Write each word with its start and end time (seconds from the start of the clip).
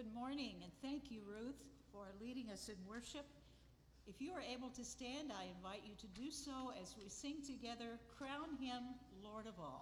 Good 0.00 0.14
morning, 0.14 0.54
and 0.62 0.72
thank 0.80 1.10
you, 1.10 1.20
Ruth, 1.28 1.60
for 1.92 2.06
leading 2.22 2.50
us 2.50 2.70
in 2.70 2.76
worship. 2.88 3.26
If 4.06 4.18
you 4.18 4.32
are 4.32 4.40
able 4.40 4.70
to 4.70 4.82
stand, 4.82 5.30
I 5.30 5.44
invite 5.54 5.82
you 5.84 5.92
to 6.00 6.06
do 6.18 6.30
so 6.30 6.72
as 6.80 6.94
we 6.96 7.10
sing 7.10 7.42
together, 7.46 8.00
Crown 8.16 8.56
Him 8.58 8.96
Lord 9.22 9.46
of 9.46 9.60
All. 9.60 9.79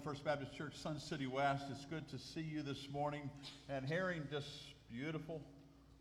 First 0.00 0.24
Baptist 0.24 0.54
Church, 0.56 0.76
Sun 0.76 0.98
City 0.98 1.26
West. 1.26 1.64
It's 1.70 1.84
good 1.84 2.08
to 2.08 2.18
see 2.18 2.40
you 2.40 2.62
this 2.62 2.88
morning 2.90 3.28
and 3.68 3.84
hearing 3.84 4.22
just 4.30 4.48
beautiful, 4.90 5.42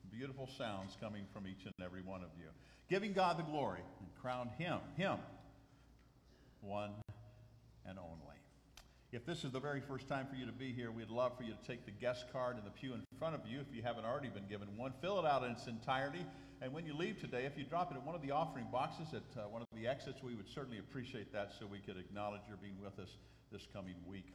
beautiful 0.10 0.48
sounds 0.58 0.96
coming 1.02 1.24
from 1.34 1.46
each 1.46 1.66
and 1.66 1.74
every 1.84 2.02
one 2.02 2.22
of 2.22 2.30
you. 2.38 2.46
Giving 2.90 3.12
God 3.12 3.38
the 3.38 3.44
glory 3.44 3.82
and 4.00 4.08
crown 4.22 4.50
Him, 4.58 4.78
Him, 4.96 5.18
one 6.62 6.92
and 7.86 8.00
only. 8.00 8.38
If 9.12 9.26
this 9.26 9.44
is 9.44 9.52
the 9.52 9.60
very 9.60 9.82
first 9.82 10.08
time 10.08 10.28
for 10.30 10.36
you 10.36 10.46
to 10.46 10.52
be 10.54 10.72
here, 10.72 10.92
we'd 10.92 11.10
love 11.10 11.36
for 11.36 11.44
you 11.44 11.52
to 11.52 11.68
take 11.68 11.86
the 11.86 11.92
guest 11.92 12.26
card 12.32 12.58
in 12.58 12.64
the 12.64 12.72
pew 12.72 12.94
in 12.94 13.04
front 13.18 13.36
of 13.36 13.42
you 13.46 13.60
if 13.60 13.76
you 13.76 13.82
haven't 13.82 14.06
already 14.06 14.30
been 14.30 14.48
given 14.48 14.70
one. 14.78 14.94
Fill 15.02 15.20
it 15.20 15.26
out 15.26 15.44
in 15.44 15.52
its 15.52 15.68
entirety. 15.68 16.26
And 16.62 16.74
when 16.74 16.86
you 16.86 16.94
leave 16.94 17.20
today, 17.22 17.46
if 17.46 17.58
you 17.58 17.64
drop 17.64 17.90
it 17.92 17.96
in 17.98 18.04
one 18.04 18.16
of 18.16 18.22
the 18.22 18.32
offering 18.32 18.68
boxes 18.70 19.14
at 19.14 19.24
uh, 19.40 19.48
one 19.48 19.62
of 19.62 19.68
the 19.74 19.88
exits, 19.88 20.22
we 20.22 20.36
would 20.36 20.50
certainly 20.50 20.80
appreciate 20.80 21.32
that 21.32 21.54
so 21.58 21.66
we 21.66 21.80
could 21.80 21.96
acknowledge 21.96 22.42
your 22.50 22.58
being 22.58 22.76
with 22.82 23.00
us 23.00 23.16
this 23.50 23.66
coming 23.72 23.96
week. 24.06 24.34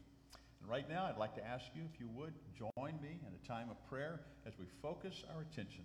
And 0.62 0.70
right 0.70 0.88
now, 0.88 1.04
I'd 1.04 1.18
like 1.18 1.34
to 1.34 1.46
ask 1.46 1.66
you 1.74 1.82
if 1.92 2.00
you 2.00 2.08
would 2.14 2.32
join 2.56 2.94
me 3.02 3.20
in 3.20 3.32
a 3.34 3.46
time 3.46 3.68
of 3.70 3.76
prayer 3.90 4.20
as 4.46 4.54
we 4.58 4.64
focus 4.80 5.22
our 5.34 5.42
attention 5.42 5.84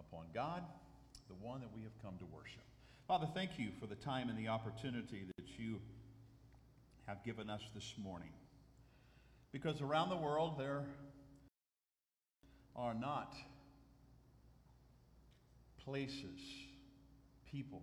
upon 0.00 0.24
God, 0.34 0.64
the 1.28 1.34
one 1.34 1.60
that 1.60 1.70
we 1.72 1.82
have 1.82 1.92
come 2.02 2.18
to 2.18 2.26
worship. 2.34 2.62
Father, 3.06 3.28
thank 3.32 3.56
you 3.56 3.68
for 3.78 3.86
the 3.86 3.94
time 3.94 4.28
and 4.30 4.38
the 4.38 4.48
opportunity 4.48 5.26
that 5.36 5.46
you 5.58 5.80
have 7.06 7.22
given 7.24 7.48
us 7.48 7.62
this 7.72 7.94
morning. 8.02 8.30
Because 9.52 9.80
around 9.80 10.08
the 10.08 10.16
world 10.16 10.58
there 10.58 10.86
are 12.74 12.94
not 12.94 13.36
places, 15.84 16.40
people, 17.50 17.82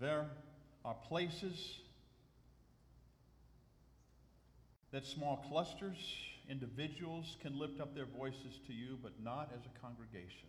there 0.00 0.24
are 0.84 0.94
places 0.94 1.80
that 4.92 5.06
small 5.06 5.44
clusters, 5.48 5.98
individuals 6.48 7.36
can 7.42 7.56
lift 7.58 7.80
up 7.80 7.94
their 7.94 8.06
voices 8.06 8.58
to 8.66 8.72
you, 8.72 8.98
but 9.02 9.12
not 9.22 9.50
as 9.54 9.60
a 9.66 9.78
congregation. 9.78 10.48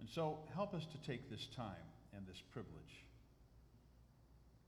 And 0.00 0.08
so 0.08 0.38
help 0.54 0.74
us 0.74 0.84
to 0.86 0.98
take 1.06 1.30
this 1.30 1.46
time 1.54 1.86
and 2.16 2.26
this 2.26 2.42
privilege 2.52 3.04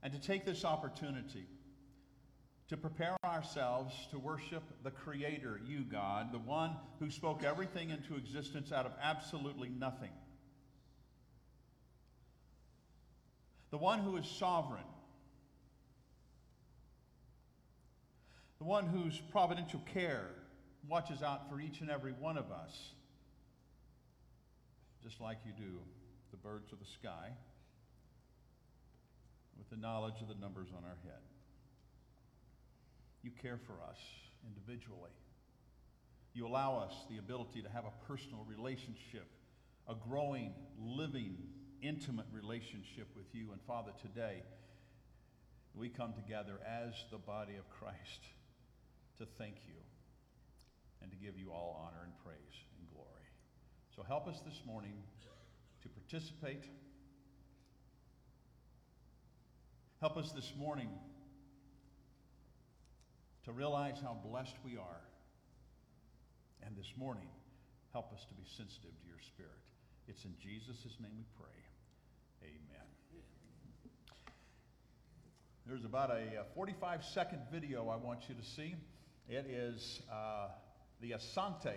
and 0.03 0.13
to 0.13 0.21
take 0.21 0.45
this 0.45 0.65
opportunity 0.65 1.47
to 2.69 2.77
prepare 2.77 3.17
ourselves 3.25 3.95
to 4.11 4.19
worship 4.19 4.63
the 4.83 4.91
Creator, 4.91 5.61
you, 5.67 5.81
God, 5.81 6.33
the 6.33 6.39
one 6.39 6.77
who 6.99 7.11
spoke 7.11 7.45
everything 7.45 7.91
into 7.91 8.17
existence 8.17 8.73
out 8.73 8.87
of 8.87 8.93
absolutely 9.03 9.69
nothing, 9.69 10.13
the 13.71 13.77
one 13.77 13.99
who 13.99 14.17
is 14.17 14.27
sovereign, 14.27 14.85
the 18.59 18.65
one 18.65 18.87
whose 18.87 19.21
providential 19.31 19.83
care 19.93 20.31
watches 20.89 21.23
out 21.23 21.51
for 21.51 21.61
each 21.61 21.81
and 21.81 21.91
every 21.91 22.13
one 22.13 22.39
of 22.39 22.51
us, 22.51 22.93
just 25.03 25.21
like 25.21 25.39
you 25.45 25.53
do 25.53 25.79
the 26.31 26.37
birds 26.39 26.73
of 26.73 26.79
the 26.79 26.87
sky 26.87 27.29
with 29.59 29.69
the 29.69 29.77
knowledge 29.77 30.21
of 30.23 30.29
the 30.29 30.35
numbers 30.41 30.69
on 30.75 30.83
our 30.85 30.97
head. 31.05 31.21
You 33.25 33.31
care 33.41 33.59
for 33.67 33.73
us 33.89 33.97
individually. 34.47 35.11
You 36.35 36.47
allow 36.47 36.79
us 36.79 36.93
the 37.09 37.17
ability 37.17 37.63
to 37.63 37.71
have 37.71 37.85
a 37.87 38.07
personal 38.07 38.45
relationship, 38.47 39.27
a 39.89 39.95
growing, 39.95 40.53
living, 40.79 41.39
intimate 41.81 42.27
relationship 42.31 43.09
with 43.17 43.25
you. 43.33 43.53
And 43.53 43.63
Father, 43.63 43.93
today 44.03 44.43
we 45.75 45.89
come 45.89 46.13
together 46.13 46.61
as 46.69 46.93
the 47.11 47.17
body 47.17 47.55
of 47.57 47.69
Christ 47.71 48.21
to 49.17 49.27
thank 49.39 49.55
you 49.67 49.81
and 51.01 51.11
to 51.11 51.17
give 51.17 51.39
you 51.39 51.51
all 51.51 51.89
honor 51.89 52.05
and 52.05 52.13
praise 52.23 52.57
and 52.79 52.87
glory. 52.93 53.09
So 53.97 54.03
help 54.03 54.29
us 54.29 54.43
this 54.45 54.61
morning 54.67 55.03
to 55.83 55.89
participate. 55.89 56.65
Help 60.03 60.19
us 60.19 60.31
this 60.33 60.53
morning 60.59 60.91
to 63.45 63.53
realize 63.53 63.97
how 64.03 64.17
blessed 64.25 64.57
we 64.65 64.77
are. 64.77 65.01
And 66.67 66.75
this 66.77 66.93
morning, 66.97 67.29
help 67.93 68.13
us 68.13 68.25
to 68.29 68.35
be 68.35 68.45
sensitive 68.57 68.91
to 68.91 69.07
your 69.07 69.21
spirit. 69.21 69.61
It's 70.09 70.25
in 70.25 70.35
Jesus' 70.43 70.97
name 71.01 71.13
we 71.17 71.25
pray. 71.37 71.61
Amen. 72.43 72.87
There's 75.67 75.85
about 75.85 76.11
a 76.11 76.45
45 76.55 77.05
second 77.05 77.41
video 77.53 77.89
I 77.89 77.97
want 77.97 78.29
you 78.29 78.35
to 78.35 78.45
see. 78.45 78.77
It 79.29 79.47
is 79.49 80.03
uh, 80.13 80.49
the 81.01 81.13
Asante 81.13 81.75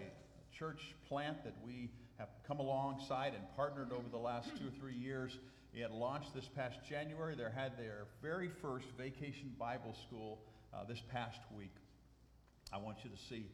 church 0.57 0.95
plant 1.07 1.43
that 1.43 1.55
we 1.65 1.89
have 2.17 2.29
come 2.47 2.59
alongside 2.59 3.33
and 3.33 3.43
partnered 3.55 3.91
over 3.91 4.09
the 4.09 4.17
last 4.17 4.50
two 4.57 4.67
or 4.67 4.79
three 4.79 4.95
years. 4.95 5.38
It 5.74 5.91
launched 5.91 6.33
this 6.33 6.50
past 6.55 6.79
January. 6.89 7.36
They 7.36 7.43
had 7.43 7.77
their 7.77 8.07
very 8.21 8.50
first 8.62 8.88
vacation 8.97 9.53
Bible 9.59 9.95
school 10.07 10.39
uh, 10.77 10.84
this 10.86 11.01
past 11.12 11.39
week. 11.55 11.74
I 12.72 12.77
want 12.77 12.98
you 13.03 13.10
to 13.10 13.17
see 13.17 13.46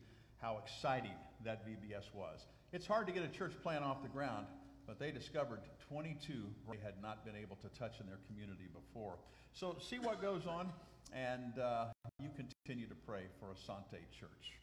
how 0.41 0.61
exciting 0.63 1.15
that 1.45 1.65
VBS 1.65 2.13
was. 2.13 2.45
It's 2.71 2.87
hard 2.87 3.07
to 3.07 3.13
get 3.13 3.23
a 3.23 3.27
church 3.27 3.53
plant 3.61 3.83
off 3.83 4.01
the 4.01 4.09
ground, 4.09 4.47
but 4.87 4.99
they 4.99 5.11
discovered 5.11 5.59
22 5.89 6.33
they 6.69 6.77
had 6.83 7.01
not 7.01 7.23
been 7.25 7.35
able 7.35 7.55
to 7.57 7.69
touch 7.79 7.99
in 7.99 8.07
their 8.07 8.19
community 8.27 8.67
before. 8.73 9.17
So 9.53 9.77
see 9.79 9.99
what 9.99 10.21
goes 10.21 10.45
on, 10.47 10.69
and 11.13 11.59
uh, 11.59 11.85
you 12.19 12.29
continue 12.35 12.87
to 12.87 12.95
pray 13.05 13.23
for 13.39 13.47
Asante 13.47 14.01
Church. 14.19 14.62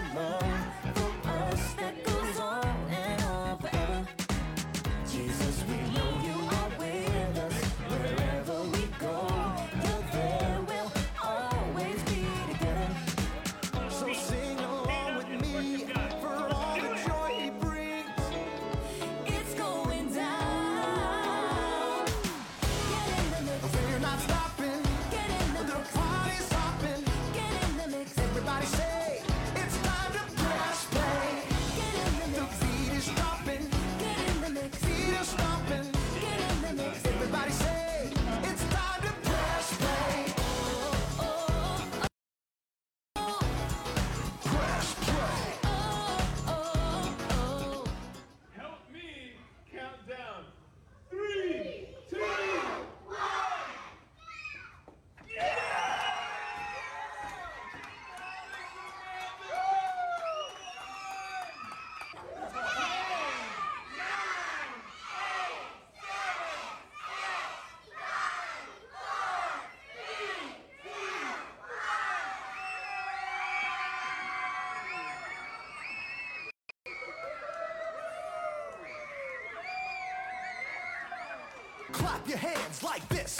Clap 82.21 82.29
your 82.29 82.51
hands 82.51 82.83
like 82.83 83.09
this. 83.09 83.39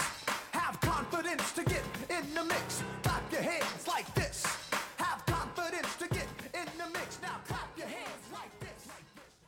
Have 0.50 0.80
confidence 0.80 1.52
to 1.52 1.62
get 1.62 1.84
in 2.10 2.34
the 2.34 2.42
mix. 2.42 2.82
Clap 3.04 3.30
your 3.30 3.42
hands 3.42 3.86
like 3.86 4.12
this. 4.14 4.44
Have 4.96 5.24
confidence 5.24 5.94
to 5.96 6.08
get 6.08 6.26
in 6.52 6.66
the 6.78 6.90
mix. 6.92 7.20
Now 7.22 7.36
clap 7.46 7.68
your 7.78 7.86
hands 7.86 8.26
like 8.32 8.50
this. 8.58 8.88
Like 8.88 9.06
this. 9.14 9.38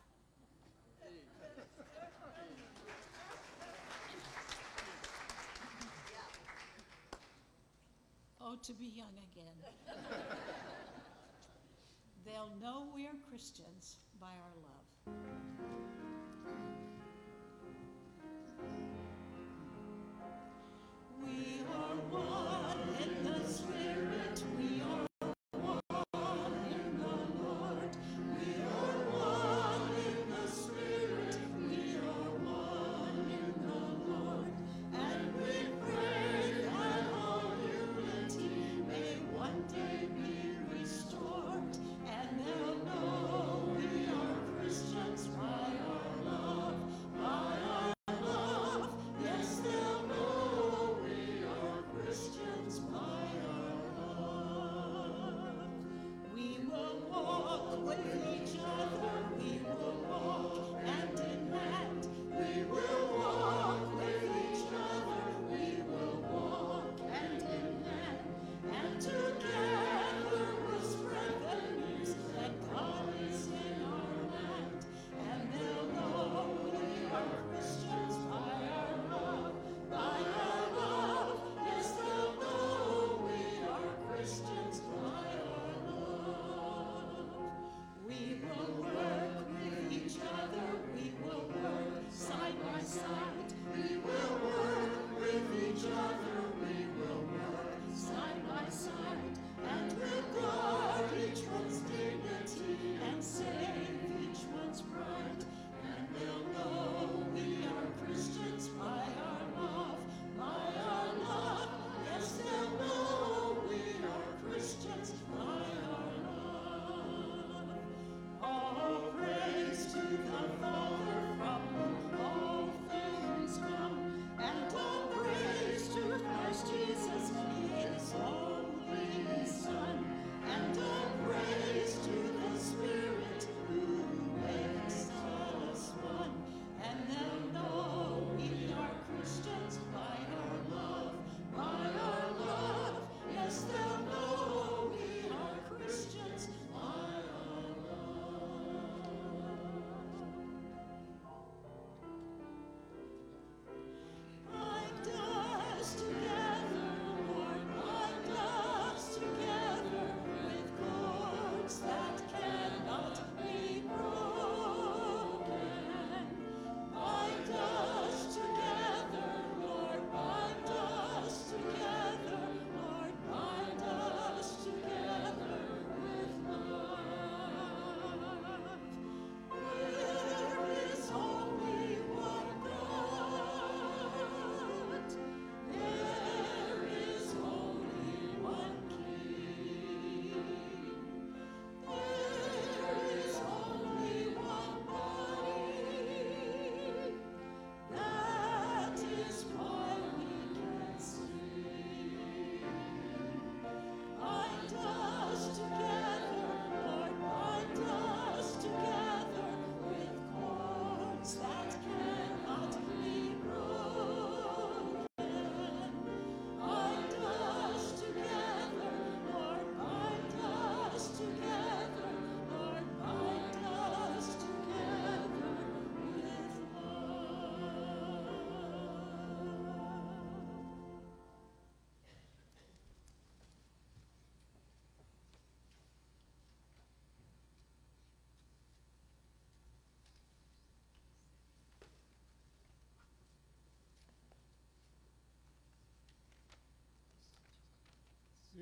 Oh, 8.40 8.56
to 8.62 8.72
be 8.72 8.84
young 8.84 9.16
again. 9.32 9.96
They'll 12.24 12.54
know 12.62 12.86
we're 12.94 13.10
Christians 13.28 13.96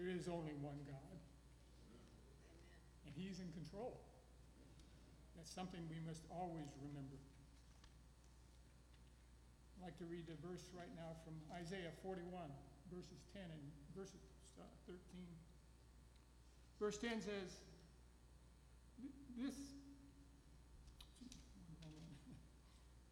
There 0.02 0.10
is 0.10 0.26
only 0.26 0.50
one 0.58 0.82
God, 0.82 1.14
and 3.06 3.14
He's 3.14 3.38
in 3.38 3.46
control. 3.54 4.02
That's 5.38 5.54
something 5.54 5.78
we 5.86 6.02
must 6.02 6.26
always 6.26 6.66
remember. 6.82 7.14
I'd 9.78 9.86
like 9.86 9.98
to 10.02 10.06
read 10.10 10.26
a 10.26 10.34
verse 10.42 10.66
right 10.74 10.90
now 10.98 11.14
from 11.22 11.38
Isaiah 11.54 11.94
41, 12.02 12.34
verses 12.90 13.22
10 13.30 13.46
and 13.46 13.62
verses 13.94 14.18
uh, 14.58 14.66
13. 14.90 14.98
Verse 16.82 16.98
10 16.98 17.22
says, 17.22 17.62
This, 19.38 19.54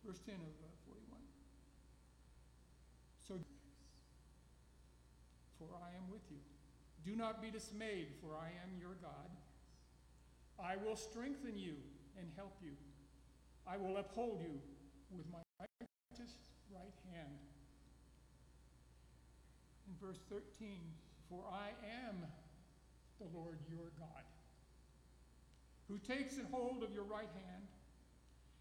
verse 0.03 0.19
10 0.27 0.35
of 0.43 0.55
uh, 0.59 0.91
41. 0.91 1.23
So, 3.31 3.39
for 5.55 5.71
I 5.79 5.95
am 5.95 6.11
with 6.11 6.27
you. 6.35 6.43
Do 7.05 7.17
not 7.17 7.41
be 7.41 7.51
dismayed, 7.51 8.09
for 8.21 8.37
I 8.37 8.49
am 8.63 8.79
your 8.79 8.97
God. 9.01 9.31
I 10.63 10.77
will 10.77 10.97
strengthen 10.97 11.57
you 11.57 11.75
and 12.19 12.29
help 12.37 12.57
you. 12.63 12.73
I 13.67 13.77
will 13.77 13.97
uphold 13.97 14.41
you 14.43 14.61
with 15.17 15.27
my 15.33 15.39
righteous 15.59 16.35
right 16.71 16.95
hand. 17.13 17.39
In 19.89 20.07
verse 20.07 20.21
13, 20.29 20.77
for 21.29 21.45
I 21.51 21.71
am 22.07 22.17
the 23.19 23.39
Lord 23.39 23.59
your 23.71 23.91
God, 23.99 24.25
who 25.89 25.99
takes 25.99 26.37
a 26.39 26.45
hold 26.55 26.83
of 26.83 26.93
your 26.93 27.05
right 27.05 27.31
hand 27.47 27.65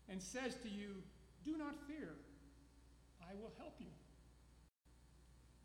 and 0.07 0.21
says 0.21 0.55
to 0.63 0.69
you, 0.69 0.95
Do 1.45 1.57
not 1.57 1.75
fear, 1.87 2.15
I 3.21 3.33
will 3.35 3.51
help 3.57 3.75
you. 3.79 3.87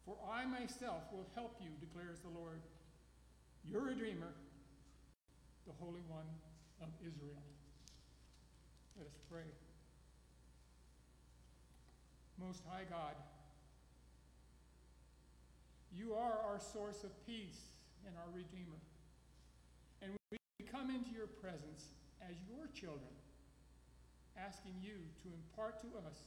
For 0.05 0.17
I 0.31 0.45
myself 0.45 1.03
will 1.13 1.27
help 1.35 1.57
you, 1.61 1.71
declares 1.81 2.21
the 2.21 2.29
Lord, 2.29 2.61
your 3.65 3.83
Redeemer, 3.83 4.35
the 5.67 5.73
Holy 5.81 6.03
One 6.09 6.29
of 6.83 6.89
Israel. 7.01 7.41
Let 8.99 9.07
us 9.07 9.17
pray. 9.31 9.49
Most 12.39 12.61
High 12.69 12.85
God, 12.91 13.15
you 15.97 16.13
are 16.13 16.39
our 16.51 16.61
source 16.61 17.03
of 17.05 17.11
peace 17.27 17.61
and 18.07 18.15
our 18.17 18.29
Redeemer. 18.35 18.77
And 20.03 20.13
we 20.31 20.39
come 20.71 20.91
into 20.91 21.17
your 21.17 21.29
presence 21.29 21.89
as 22.21 22.37
your 22.47 22.67
children, 22.75 23.15
asking 24.37 24.75
you 24.83 25.01
to 25.23 25.29
impart 25.33 25.81
to 25.81 25.89
us 26.05 26.19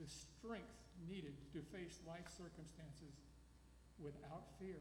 the 0.00 0.08
strength 0.08 0.81
needed 1.08 1.34
to 1.52 1.60
face 1.74 1.98
life 2.06 2.28
circumstances 2.30 3.14
without 3.98 4.50
fear. 4.58 4.80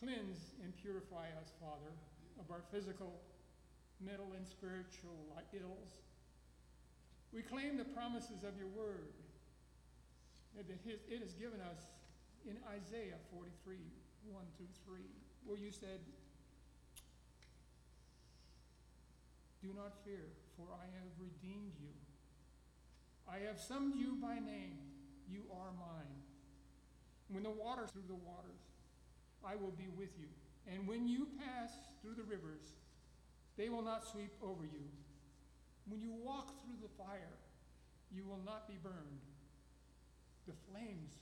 Cleanse 0.00 0.56
and 0.62 0.76
purify 0.80 1.32
us, 1.40 1.52
Father, 1.60 1.92
of 2.40 2.50
our 2.50 2.62
physical, 2.72 3.20
mental, 4.00 4.32
and 4.36 4.46
spiritual 4.46 5.24
ills. 5.52 6.02
We 7.32 7.42
claim 7.42 7.76
the 7.76 7.88
promises 7.88 8.44
of 8.44 8.56
your 8.58 8.68
word 8.68 9.14
that 10.56 10.66
it 10.70 11.20
has 11.20 11.34
given 11.34 11.60
us 11.60 11.90
in 12.46 12.56
Isaiah 12.70 13.18
43 13.32 13.78
1 14.32 14.40
through 14.56 14.72
3, 14.86 15.00
where 15.44 15.58
you 15.58 15.70
said, 15.70 16.00
Do 19.60 19.68
not 19.76 19.92
fear, 20.04 20.32
for 20.56 20.68
I 20.72 20.84
have 20.96 21.10
redeemed 21.20 21.76
you. 21.80 21.92
I 23.28 23.38
have 23.46 23.58
summed 23.58 23.94
you 23.96 24.16
by 24.20 24.34
name. 24.34 24.78
You 25.30 25.42
are 25.52 25.72
mine. 25.78 26.22
When 27.28 27.42
the 27.42 27.50
waters 27.50 27.90
through 27.90 28.06
the 28.06 28.14
waters, 28.14 28.60
I 29.44 29.56
will 29.56 29.72
be 29.72 29.88
with 29.96 30.10
you. 30.18 30.28
And 30.70 30.86
when 30.86 31.08
you 31.08 31.28
pass 31.38 31.72
through 32.00 32.14
the 32.14 32.22
rivers, 32.22 32.72
they 33.56 33.68
will 33.68 33.82
not 33.82 34.06
sweep 34.06 34.32
over 34.42 34.64
you. 34.64 34.84
When 35.88 36.00
you 36.00 36.12
walk 36.12 36.62
through 36.62 36.80
the 36.80 36.88
fire, 36.96 37.36
you 38.14 38.24
will 38.24 38.40
not 38.44 38.68
be 38.68 38.74
burned. 38.82 39.20
The 40.46 40.54
flames 40.70 41.12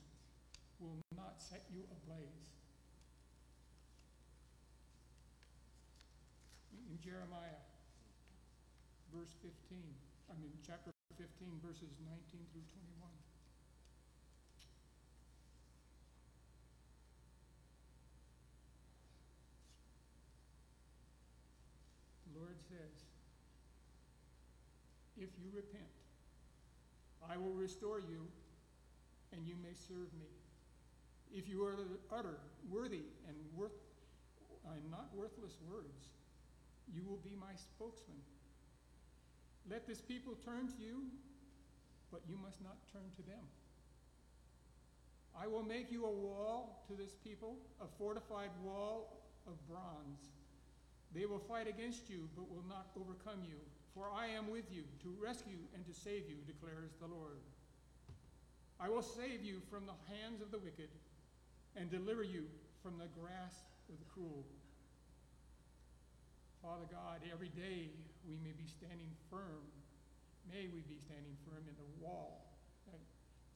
will 0.78 0.98
not 1.16 1.36
set 1.38 1.62
you 1.72 1.82
ablaze. 1.90 2.52
In 6.90 6.98
Jeremiah, 7.02 7.62
verse 9.14 9.32
15, 9.42 9.78
I 10.30 10.34
mean, 10.40 10.52
chapter 10.66 10.91
15, 11.22 11.62
verses 11.62 11.94
19 12.02 12.18
through 12.50 12.66
21. 12.74 13.06
The 22.26 22.42
Lord 22.42 22.58
says, 22.66 23.06
If 25.14 25.30
you 25.38 25.46
repent, 25.54 25.94
I 27.30 27.38
will 27.38 27.54
restore 27.54 28.00
you, 28.00 28.26
and 29.30 29.46
you 29.46 29.54
may 29.62 29.78
serve 29.86 30.10
me. 30.18 30.26
If 31.30 31.48
you 31.48 31.70
utter 32.10 32.42
worthy 32.68 33.06
and 33.30 33.38
worth 33.54 33.78
and 34.66 34.90
not 34.90 35.06
worthless 35.14 35.54
words, 35.70 36.10
you 36.92 37.02
will 37.06 37.22
be 37.22 37.38
my 37.38 37.54
spokesman. 37.54 38.18
Let 39.70 39.86
this 39.86 40.00
people 40.00 40.34
turn 40.44 40.68
to 40.68 40.82
you, 40.82 41.04
but 42.10 42.22
you 42.28 42.36
must 42.36 42.62
not 42.62 42.76
turn 42.92 43.10
to 43.16 43.22
them. 43.22 43.44
I 45.40 45.46
will 45.46 45.62
make 45.62 45.90
you 45.90 46.04
a 46.04 46.10
wall 46.10 46.84
to 46.88 46.94
this 46.94 47.14
people, 47.24 47.56
a 47.80 47.86
fortified 47.98 48.50
wall 48.62 49.22
of 49.46 49.54
bronze. 49.66 50.30
They 51.14 51.26
will 51.26 51.38
fight 51.38 51.68
against 51.68 52.08
you, 52.10 52.28
but 52.36 52.50
will 52.50 52.64
not 52.68 52.88
overcome 52.98 53.40
you. 53.46 53.56
For 53.94 54.08
I 54.14 54.26
am 54.26 54.50
with 54.50 54.64
you 54.72 54.84
to 55.02 55.14
rescue 55.20 55.58
and 55.74 55.84
to 55.86 55.92
save 55.92 56.24
you, 56.28 56.36
declares 56.46 56.92
the 57.00 57.06
Lord. 57.06 57.40
I 58.80 58.88
will 58.88 59.02
save 59.02 59.42
you 59.42 59.60
from 59.70 59.86
the 59.86 59.98
hands 60.12 60.40
of 60.40 60.50
the 60.50 60.58
wicked 60.58 60.88
and 61.76 61.90
deliver 61.90 62.22
you 62.22 62.44
from 62.82 62.98
the 62.98 63.08
grasp 63.20 63.64
of 63.88 63.98
the 63.98 64.04
cruel. 64.12 64.44
Father 66.62 66.86
God, 66.90 67.20
every 67.32 67.48
day 67.48 67.90
we 68.26 68.38
may 68.42 68.54
be 68.54 68.66
standing 68.66 69.10
firm. 69.30 69.66
May 70.50 70.66
we 70.70 70.82
be 70.86 70.98
standing 70.98 71.38
firm 71.46 71.62
in 71.66 71.76
the 71.78 71.90
wall, 72.02 72.52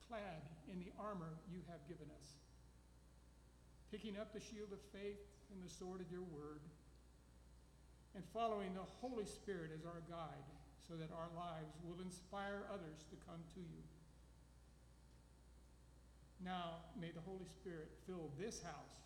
clad 0.07 0.42
in 0.70 0.79
the 0.79 0.94
armor 1.02 1.35
you 1.50 1.59
have 1.66 1.83
given 1.90 2.07
us, 2.14 2.38
picking 3.90 4.14
up 4.14 4.33
the 4.33 4.40
shield 4.40 4.70
of 4.70 4.79
faith 4.94 5.18
and 5.50 5.59
the 5.59 5.72
sword 5.72 6.00
of 6.00 6.11
your 6.11 6.22
word, 6.31 6.62
and 8.14 8.22
following 8.33 8.72
the 8.72 8.87
Holy 9.02 9.26
Spirit 9.26 9.74
as 9.74 9.85
our 9.85 10.02
guide, 10.09 10.46
so 10.87 10.94
that 10.94 11.11
our 11.11 11.29
lives 11.35 11.74
will 11.83 11.98
inspire 12.00 12.62
others 12.70 13.02
to 13.11 13.16
come 13.26 13.42
to 13.55 13.61
you. 13.61 13.83
Now, 16.38 16.87
may 16.94 17.11
the 17.11 17.24
Holy 17.26 17.50
Spirit 17.50 17.90
fill 18.07 18.31
this 18.38 18.62
house 18.62 19.02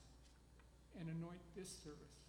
and 1.00 1.08
anoint 1.08 1.40
this 1.56 1.72
service. 1.82 2.19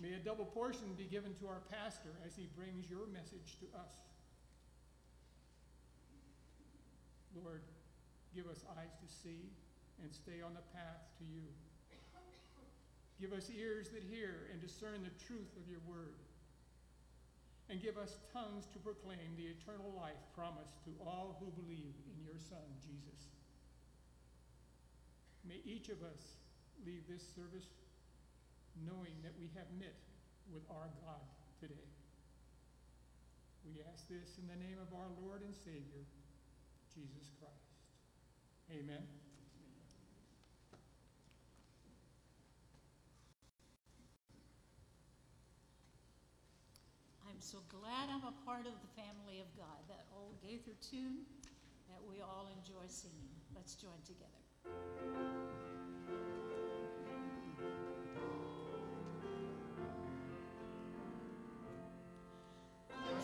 May 0.00 0.16
a 0.16 0.18
double 0.24 0.46
portion 0.46 0.96
be 0.96 1.04
given 1.04 1.36
to 1.44 1.46
our 1.46 1.60
pastor 1.68 2.16
as 2.24 2.32
he 2.34 2.48
brings 2.56 2.88
your 2.88 3.06
message 3.12 3.60
to 3.60 3.68
us. 3.76 4.00
Lord, 7.36 7.60
give 8.34 8.48
us 8.48 8.64
eyes 8.80 8.96
to 8.96 9.08
see 9.12 9.52
and 10.02 10.08
stay 10.08 10.40
on 10.40 10.56
the 10.56 10.64
path 10.72 11.04
to 11.20 11.24
you. 11.28 11.44
Give 13.20 13.36
us 13.36 13.52
ears 13.52 13.92
that 13.92 14.02
hear 14.02 14.48
and 14.50 14.56
discern 14.64 15.04
the 15.04 15.12
truth 15.28 15.52
of 15.60 15.68
your 15.68 15.84
word. 15.84 16.16
And 17.68 17.76
give 17.84 18.00
us 18.00 18.16
tongues 18.32 18.64
to 18.72 18.80
proclaim 18.80 19.36
the 19.36 19.52
eternal 19.52 19.92
life 19.94 20.18
promised 20.34 20.80
to 20.88 20.90
all 21.04 21.36
who 21.38 21.52
believe 21.60 21.94
in 22.08 22.24
your 22.24 22.40
Son, 22.40 22.64
Jesus. 22.80 23.28
May 25.46 25.60
each 25.68 25.92
of 25.92 26.00
us 26.02 26.40
leave 26.86 27.04
this 27.06 27.22
service 27.36 27.68
knowing 28.84 29.16
that 29.22 29.32
we 29.38 29.50
have 29.56 29.68
met 29.78 29.96
with 30.52 30.62
our 30.70 30.88
God 31.04 31.24
today. 31.60 31.88
We 33.64 33.84
ask 33.92 34.08
this 34.08 34.40
in 34.40 34.48
the 34.48 34.56
name 34.56 34.80
of 34.80 34.90
our 34.96 35.08
Lord 35.20 35.42
and 35.42 35.54
Savior, 35.54 36.04
Jesus 36.94 37.30
Christ. 37.38 37.76
Amen. 38.72 39.04
I'm 47.28 47.40
so 47.40 47.58
glad 47.68 48.08
I'm 48.10 48.24
a 48.24 48.34
part 48.44 48.66
of 48.66 48.74
the 48.80 48.90
family 49.00 49.40
of 49.40 49.48
God. 49.56 49.80
That 49.88 50.06
old 50.16 50.40
Gaither 50.42 50.76
tune 50.80 51.24
that 51.88 52.00
we 52.08 52.20
all 52.20 52.48
enjoy 52.58 52.86
singing. 52.88 53.30
Let's 53.54 53.74
join 53.74 54.00
together. 54.04 54.40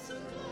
So 0.07 0.14
glad 0.14 0.46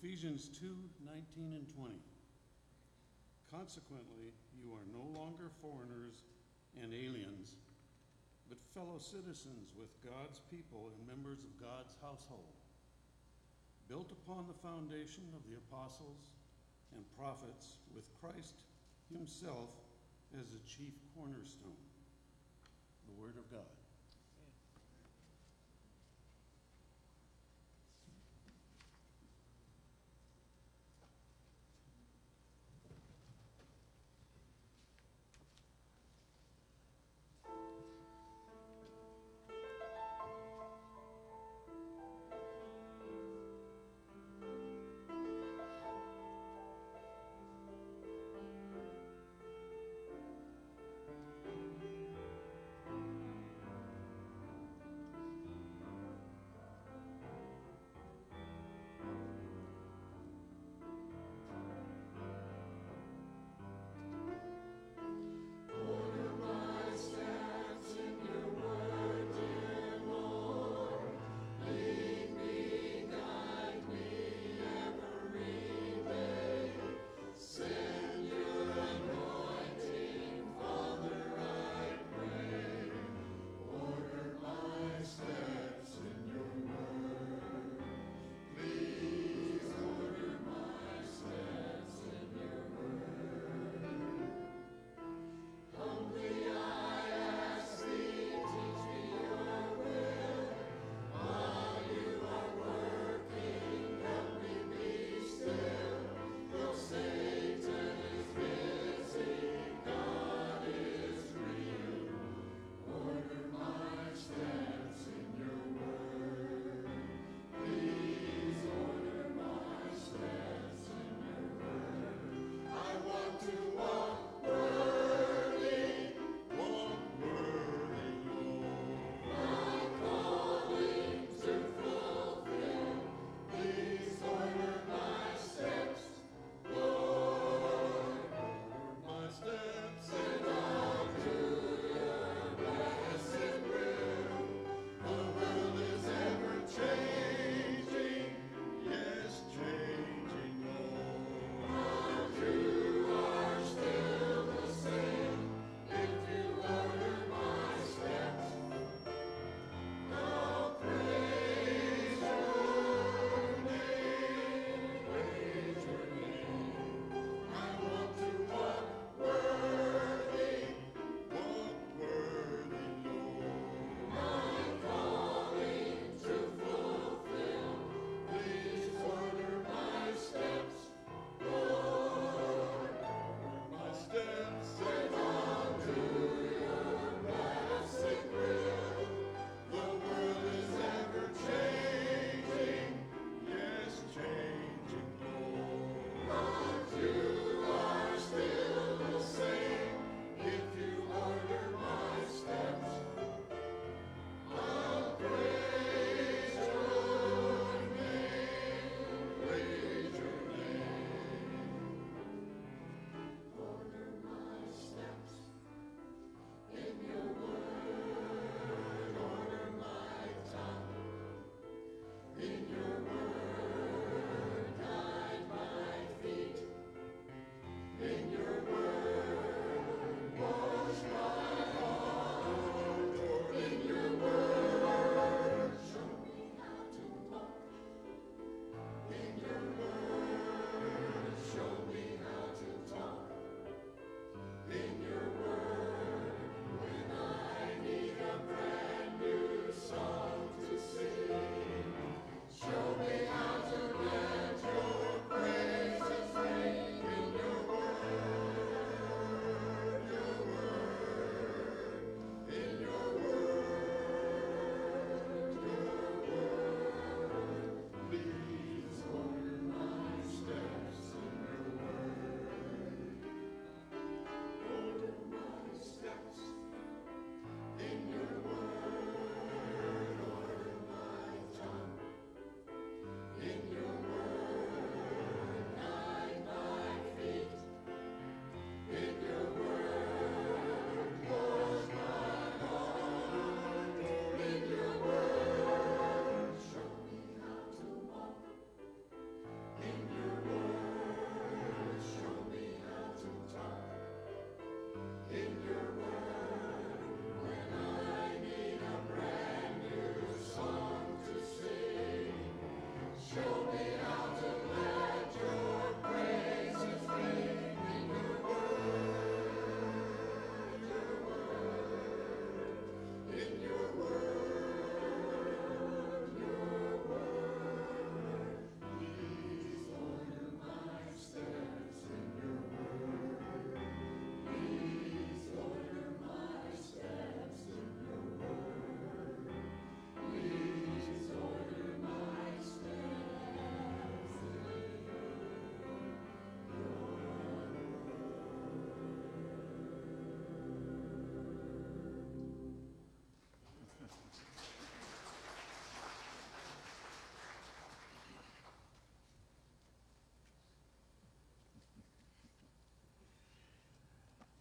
Ephesians 0.00 0.48
2 0.56 0.64
19 1.04 1.60
and 1.60 1.68
20. 1.76 1.92
Consequently, 3.52 4.32
you 4.56 4.72
are 4.72 4.88
no 4.88 5.04
longer 5.12 5.52
foreigners 5.60 6.24
and 6.80 6.94
aliens, 6.94 7.60
but 8.48 8.56
fellow 8.72 8.96
citizens 8.96 9.76
with 9.76 9.92
God's 10.00 10.40
people 10.48 10.88
and 10.88 11.04
members 11.04 11.44
of 11.44 11.52
God's 11.60 11.92
household, 12.00 12.56
built 13.92 14.08
upon 14.08 14.48
the 14.48 14.56
foundation 14.64 15.28
of 15.36 15.44
the 15.44 15.60
apostles 15.68 16.32
and 16.96 17.04
prophets, 17.20 17.76
with 17.92 18.08
Christ 18.24 18.56
Himself 19.12 19.68
as 20.32 20.48
the 20.48 20.64
chief 20.64 20.96
cornerstone. 21.12 21.84
The 23.04 23.20
Word 23.20 23.36
of 23.36 23.44
God. 23.52 23.79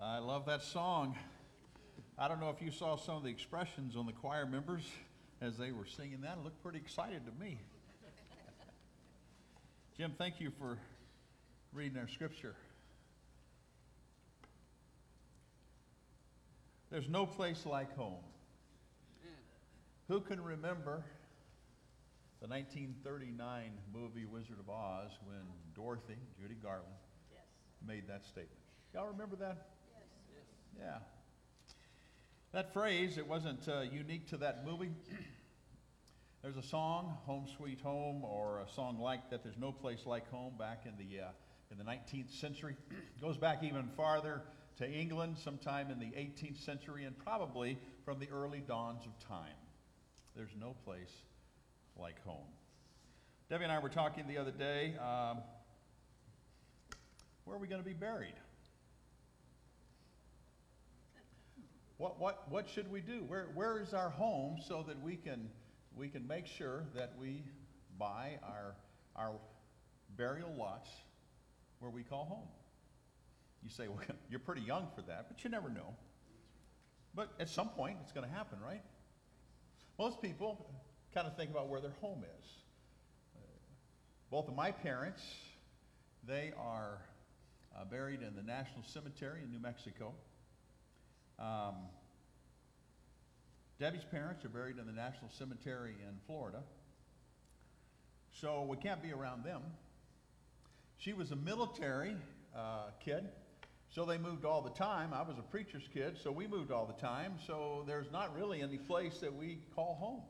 I 0.02 0.20
love 0.20 0.46
that 0.46 0.64
song. 0.64 1.18
I 2.18 2.30
don't 2.30 2.40
know 2.40 2.50
if 2.50 2.62
you 2.62 2.72
saw 2.72 2.96
some 2.96 3.18
of 3.18 3.24
the 3.24 3.30
expressions 3.30 3.98
on 3.98 4.06
the 4.06 4.14
choir 4.14 4.46
members 4.46 4.84
as 5.42 5.58
they 5.58 5.74
were 5.74 5.86
singing 5.86 6.22
that. 6.22 6.38
It 6.38 6.44
looked 6.46 6.64
pretty 6.64 6.78
excited 6.78 7.24
to 7.26 7.34
me. 7.38 7.60
Jim, 9.98 10.14
thank 10.18 10.40
you 10.40 10.52
for 10.58 10.78
reading 11.74 11.98
our 11.98 12.08
scripture. 12.08 12.56
There's 16.90 17.10
no 17.10 17.26
place 17.26 17.66
like 17.66 17.94
home. 17.98 18.24
Who 20.08 20.22
can 20.22 20.42
remember 20.42 21.04
the 22.40 22.48
1939 22.48 23.72
movie 23.94 24.26
Wizard 24.26 24.60
of 24.62 24.70
Oz 24.70 25.12
when 25.26 25.42
Dorothy, 25.76 26.16
Judy 26.42 26.56
Garland, 26.56 26.88
made 27.86 28.08
that 28.08 28.26
statement? 28.26 28.62
Y'all 28.94 29.08
remember 29.08 29.36
that? 29.36 29.68
Yeah. 30.80 30.98
That 32.54 32.74
phrase, 32.74 33.18
it 33.18 33.28
wasn't 33.28 33.68
uh, 33.68 33.82
unique 33.82 34.28
to 34.30 34.38
that 34.38 34.66
movie. 34.66 34.92
There's 36.42 36.58
a 36.58 36.64
song, 36.64 37.18
Home 37.26 37.46
Sweet 37.58 37.82
Home, 37.82 38.24
or 38.24 38.62
a 38.62 38.74
song 38.74 38.98
like 38.98 39.30
that, 39.30 39.44
There's 39.44 39.58
No 39.58 39.72
Place 39.72 40.06
Like 40.06 40.30
Home, 40.32 40.54
back 40.58 40.86
in 40.86 40.94
the, 40.98 41.26
uh, 41.26 41.28
in 41.70 41.78
the 41.78 41.84
19th 41.84 42.32
century. 42.32 42.76
It 42.90 43.22
goes 43.22 43.38
back 43.38 43.62
even 43.64 43.90
farther 43.98 44.42
to 44.78 44.90
England, 44.90 45.38
sometime 45.38 45.92
in 45.92 46.00
the 46.00 46.06
18th 46.06 46.64
century, 46.64 47.04
and 47.04 47.18
probably 47.20 47.78
from 48.06 48.20
the 48.20 48.30
early 48.30 48.64
dawns 48.66 49.04
of 49.06 49.28
time. 49.28 49.58
There's 50.36 50.56
no 50.60 50.76
place 50.86 51.12
like 51.98 52.24
home. 52.24 52.48
Debbie 53.50 53.66
and 53.66 53.74
I 53.74 53.80
were 53.80 53.90
talking 53.90 54.26
the 54.28 54.38
other 54.38 54.52
day. 54.52 54.96
Um, 54.98 55.40
where 57.44 57.58
are 57.58 57.60
we 57.60 57.68
going 57.68 57.82
to 57.82 57.88
be 57.88 57.94
buried? 57.94 58.36
What, 62.00 62.18
what, 62.18 62.50
what 62.50 62.70
should 62.70 62.90
we 62.90 63.02
do? 63.02 63.26
Where, 63.28 63.48
where 63.54 63.78
is 63.78 63.94
our 63.94 64.10
home 64.10 64.60
so 64.66 64.86
that 64.88 65.02
we 65.02 65.18
can, 65.18 65.50
we 65.94 66.08
can 66.08 66.26
make 66.26 66.48
sure 66.48 66.86
that 66.96 67.12
we 67.20 67.44
buy 68.00 68.40
our, 68.42 68.78
our 69.18 69.34
burial 70.16 70.50
lots 70.58 70.90
where 71.80 71.92
we 71.92 72.04
call 72.04 72.24
home? 72.24 72.48
You 73.62 73.70
say, 73.70 73.88
well, 73.90 74.00
you're 74.30 74.40
pretty 74.40 74.62
young 74.62 74.88
for 74.96 75.02
that, 75.02 75.26
but 75.28 75.44
you 75.44 75.50
never 75.50 75.68
know. 75.68 75.94
But 77.14 77.34
at 77.38 77.50
some 77.50 77.68
point, 77.68 77.98
it's 78.02 78.14
going 78.14 78.26
to 78.26 78.34
happen, 78.34 78.60
right? 78.66 78.82
Most 79.98 80.22
people 80.22 80.72
kind 81.14 81.28
of 81.28 81.36
think 81.36 81.52
about 81.52 81.68
where 81.68 81.82
their 81.82 81.96
home 82.00 82.24
is. 82.40 82.48
Both 84.32 84.48
of 84.48 84.56
my 84.56 84.72
parents, 84.72 85.22
they 86.26 86.54
are 86.58 87.02
uh, 87.76 87.84
buried 87.84 88.22
in 88.22 88.38
the 88.38 88.44
National 88.44 88.84
Cemetery 88.86 89.42
in 89.44 89.52
New 89.52 89.60
Mexico. 89.60 90.14
Um, 91.40 91.76
Debbie's 93.80 94.04
parents 94.12 94.44
are 94.44 94.50
buried 94.50 94.78
in 94.78 94.86
the 94.86 94.92
National 94.92 95.30
Cemetery 95.30 95.96
in 96.02 96.16
Florida. 96.28 96.60
So 98.34 98.64
we 98.64 98.76
can't 98.78 99.02
be 99.02 99.14
around 99.14 99.46
them. 99.46 99.62
She 100.98 101.14
was 101.14 101.32
a 101.32 101.36
military 101.38 102.16
uh, 102.56 102.90
kid, 103.00 103.30
so 103.90 104.04
they 104.04 104.18
moved 104.18 104.44
all 104.44 104.62
the 104.62 104.70
time. 104.70 105.14
I 105.14 105.22
was 105.22 105.38
a 105.38 105.42
preacher's 105.42 105.88
kid, 105.94 106.18
so 106.22 106.30
we 106.30 106.46
moved 106.46 106.72
all 106.72 106.86
the 106.86 107.02
time. 107.02 107.36
So 107.48 107.86
there's 107.88 108.12
not 108.12 108.36
really 108.36 108.62
any 108.62 108.78
place 108.78 109.20
that 109.20 109.34
we 109.34 109.60
call 109.76 109.96
home. 109.96 110.22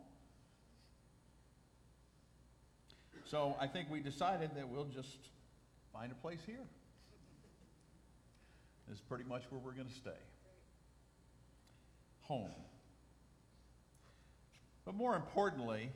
So 3.26 3.56
I 3.60 3.66
think 3.68 3.90
we 3.90 4.00
decided 4.00 4.52
that 4.56 4.70
we'll 4.70 4.86
just 4.86 5.18
find 5.92 6.12
a 6.12 6.16
place 6.16 6.40
here. 6.46 6.66
This 8.88 8.98
is 8.98 9.04
pretty 9.04 9.24
much 9.24 9.44
where 9.50 9.60
we're 9.60 9.74
going 9.74 9.88
to 9.88 9.94
stay. 9.94 10.12
Home. 12.30 12.52
But 14.86 14.96
more 14.96 15.16
importantly, 15.16 15.92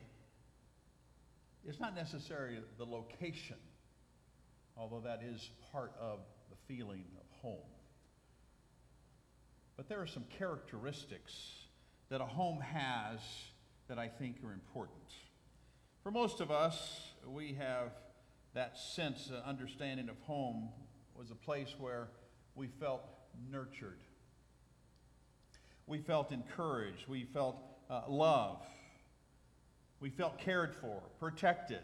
it's 1.66 1.80
not 1.80 1.94
necessarily 1.94 2.58
the 2.76 2.84
location, 2.84 3.56
although 4.76 5.00
that 5.00 5.22
is 5.22 5.50
part 5.72 5.92
of 5.98 6.18
the 6.50 6.56
feeling 6.68 7.04
of 7.18 7.40
home. 7.40 7.70
But 9.76 9.88
there 9.88 10.00
are 10.00 10.06
some 10.06 10.24
characteristics 10.38 11.32
that 12.10 12.20
a 12.20 12.26
home 12.26 12.60
has 12.60 13.20
that 13.88 13.98
I 13.98 14.08
think 14.08 14.36
are 14.44 14.52
important. 14.52 15.12
For 16.02 16.10
most 16.10 16.40
of 16.40 16.50
us, 16.50 17.12
we 17.26 17.54
have 17.54 17.92
that 18.52 18.78
sense, 18.78 19.30
uh, 19.32 19.48
understanding 19.48 20.08
of 20.08 20.18
home 20.20 20.68
was 21.16 21.30
a 21.30 21.34
place 21.34 21.74
where 21.78 22.08
we 22.54 22.68
felt 22.68 23.02
nurtured. 23.50 24.03
We 25.86 25.98
felt 25.98 26.32
encouraged. 26.32 27.08
We 27.08 27.24
felt 27.24 27.56
uh, 27.90 28.02
love. 28.08 28.62
We 30.00 30.10
felt 30.10 30.38
cared 30.38 30.74
for, 30.74 31.02
protected. 31.20 31.82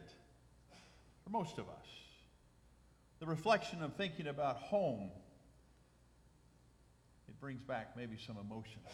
For 1.25 1.31
most 1.31 1.59
of 1.59 1.69
us. 1.69 1.87
The 3.19 3.27
reflection 3.27 3.83
of 3.83 3.95
thinking 3.95 4.27
about 4.27 4.57
home, 4.57 5.11
it 7.29 7.39
brings 7.41 7.63
back 7.63 7.97
maybe 7.97 8.17
some 8.27 8.39
emotions. 8.39 8.89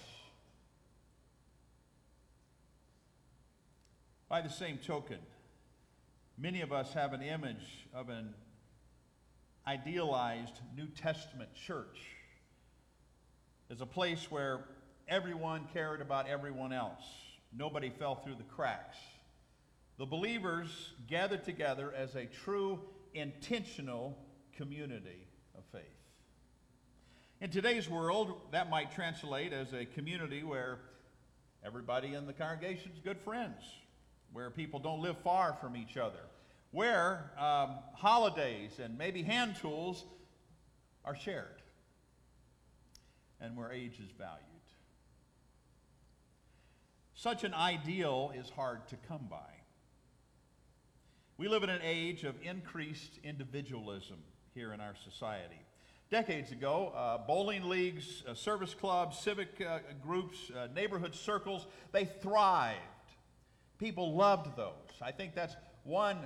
By 4.28 4.40
the 4.40 4.50
same 4.50 4.78
token, 4.78 5.18
many 6.36 6.60
of 6.60 6.72
us 6.72 6.92
have 6.94 7.12
an 7.12 7.22
image 7.22 7.86
of 7.94 8.08
an 8.08 8.34
idealized 9.66 10.60
New 10.76 10.88
Testament 10.88 11.50
church 11.54 12.00
as 13.70 13.80
a 13.80 13.86
place 13.86 14.30
where 14.30 14.64
everyone 15.08 15.68
cared 15.72 16.00
about 16.00 16.28
everyone 16.28 16.72
else. 16.72 17.04
Nobody 17.52 17.90
fell 17.90 18.16
through 18.16 18.34
the 18.34 18.44
cracks. 18.44 18.96
The 19.98 20.06
believers 20.06 20.92
gathered 21.06 21.44
together 21.44 21.92
as 21.96 22.14
a 22.16 22.26
true, 22.26 22.80
intentional 23.14 24.18
community 24.56 25.26
of 25.56 25.64
faith. 25.72 25.82
In 27.40 27.50
today's 27.50 27.88
world, 27.88 28.40
that 28.52 28.68
might 28.68 28.92
translate 28.92 29.52
as 29.52 29.72
a 29.72 29.84
community 29.84 30.42
where 30.42 30.78
everybody 31.64 32.14
in 32.14 32.26
the 32.26 32.32
congregation 32.32 32.92
is 32.92 33.00
good 33.00 33.18
friends, 33.20 33.62
where 34.32 34.50
people 34.50 34.80
don't 34.80 35.00
live 35.00 35.16
far 35.22 35.56
from 35.60 35.76
each 35.76 35.96
other, 35.96 36.20
where 36.72 37.30
um, 37.38 37.76
holidays 37.94 38.72
and 38.82 38.98
maybe 38.98 39.22
hand 39.22 39.56
tools 39.60 40.04
are 41.04 41.16
shared, 41.16 41.62
and 43.40 43.56
where 43.56 43.72
age 43.72 43.98
is 44.00 44.10
valued. 44.18 44.55
Such 47.16 47.44
an 47.44 47.54
ideal 47.54 48.30
is 48.34 48.50
hard 48.50 48.86
to 48.88 48.96
come 49.08 49.26
by. 49.30 49.38
We 51.38 51.48
live 51.48 51.62
in 51.62 51.70
an 51.70 51.80
age 51.82 52.24
of 52.24 52.34
increased 52.42 53.18
individualism 53.24 54.18
here 54.54 54.74
in 54.74 54.82
our 54.82 54.94
society. 55.02 55.62
Decades 56.10 56.52
ago, 56.52 56.92
uh, 56.94 57.16
bowling 57.26 57.70
leagues, 57.70 58.22
uh, 58.28 58.34
service 58.34 58.74
clubs, 58.74 59.18
civic 59.18 59.64
uh, 59.66 59.78
groups, 60.02 60.50
uh, 60.54 60.68
neighborhood 60.74 61.14
circles, 61.14 61.66
they 61.90 62.04
thrived. 62.04 62.80
People 63.78 64.14
loved 64.14 64.54
those. 64.54 65.00
I 65.00 65.10
think 65.10 65.34
that's 65.34 65.56
one 65.84 66.18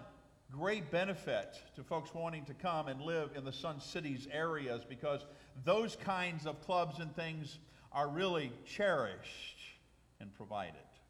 great 0.51 0.91
benefit 0.91 1.57
to 1.77 1.85
folks 1.85 2.13
wanting 2.13 2.45
to 2.47 2.55
come 2.55 2.89
and 2.89 3.01
live 3.01 3.31
in 3.37 3.45
the 3.45 3.53
Sun 3.53 3.81
Cities 3.81 4.27
areas 4.33 4.83
because 4.89 5.25
those 5.65 5.95
kinds 5.95 6.47
of 6.47 6.61
clubs 6.63 6.99
and 6.99 7.15
things 7.15 7.61
are 7.93 8.09
really 8.09 8.53
cherished 8.67 9.60
and 10.21 10.35
provide 10.35 10.75
it. 10.75 11.01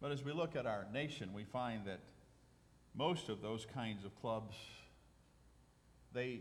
But 0.00 0.12
as 0.12 0.24
we 0.24 0.32
look 0.32 0.56
at 0.56 0.66
our 0.66 0.86
nation, 0.92 1.32
we 1.32 1.44
find 1.44 1.86
that 1.86 2.00
most 2.94 3.28
of 3.28 3.40
those 3.40 3.66
kinds 3.74 4.04
of 4.04 4.14
clubs, 4.20 4.56
they 6.12 6.40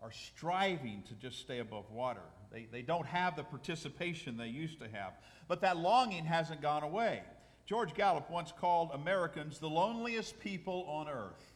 are 0.00 0.12
striving 0.12 1.02
to 1.08 1.14
just 1.14 1.40
stay 1.40 1.58
above 1.58 1.90
water. 1.90 2.22
They, 2.52 2.68
they 2.70 2.82
don't 2.82 3.06
have 3.06 3.36
the 3.36 3.44
participation 3.44 4.36
they 4.36 4.48
used 4.48 4.80
to 4.80 4.88
have. 4.88 5.14
But 5.48 5.60
that 5.62 5.76
longing 5.76 6.24
hasn't 6.24 6.60
gone 6.60 6.82
away. 6.82 7.22
George 7.66 7.94
Gallup 7.94 8.30
once 8.30 8.52
called 8.52 8.90
Americans 8.92 9.58
the 9.58 9.68
loneliest 9.68 10.38
people 10.40 10.84
on 10.88 11.08
earth. 11.08 11.52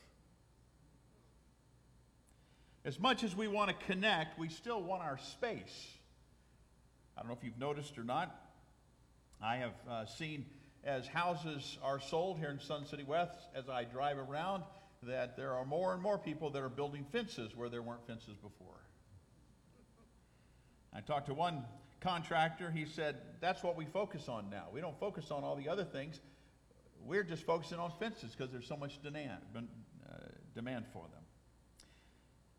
As 2.84 3.00
much 3.00 3.24
as 3.24 3.34
we 3.34 3.48
want 3.48 3.68
to 3.68 3.86
connect, 3.86 4.38
we 4.38 4.48
still 4.48 4.80
want 4.80 5.02
our 5.02 5.18
space. 5.18 5.88
I 7.16 7.20
don't 7.20 7.28
know 7.28 7.36
if 7.36 7.42
you've 7.42 7.58
noticed 7.58 7.98
or 7.98 8.04
not. 8.04 8.45
I 9.42 9.56
have 9.56 9.72
uh, 9.88 10.06
seen 10.06 10.46
as 10.84 11.06
houses 11.06 11.78
are 11.82 12.00
sold 12.00 12.38
here 12.38 12.50
in 12.50 12.60
Sun 12.60 12.86
City 12.86 13.02
West, 13.02 13.38
as 13.54 13.68
I 13.68 13.84
drive 13.84 14.18
around, 14.18 14.62
that 15.02 15.36
there 15.36 15.52
are 15.52 15.64
more 15.64 15.92
and 15.92 16.02
more 16.02 16.18
people 16.18 16.50
that 16.50 16.62
are 16.62 16.68
building 16.68 17.04
fences 17.12 17.54
where 17.54 17.68
there 17.68 17.82
weren't 17.82 18.06
fences 18.06 18.36
before. 18.36 18.80
I 20.92 21.00
talked 21.00 21.26
to 21.26 21.34
one 21.34 21.64
contractor, 22.00 22.70
he 22.70 22.86
said, 22.86 23.16
that's 23.40 23.62
what 23.62 23.76
we 23.76 23.84
focus 23.84 24.28
on 24.28 24.48
now. 24.48 24.66
We 24.72 24.80
don't 24.80 24.98
focus 24.98 25.30
on 25.30 25.44
all 25.44 25.56
the 25.56 25.68
other 25.68 25.84
things. 25.84 26.20
We're 27.04 27.24
just 27.24 27.44
focusing 27.44 27.78
on 27.78 27.92
fences 27.98 28.34
because 28.34 28.52
there's 28.52 28.66
so 28.66 28.76
much 28.76 29.02
demand, 29.02 29.40
uh, 29.54 30.12
demand 30.54 30.86
for 30.92 31.02
them. 31.12 31.22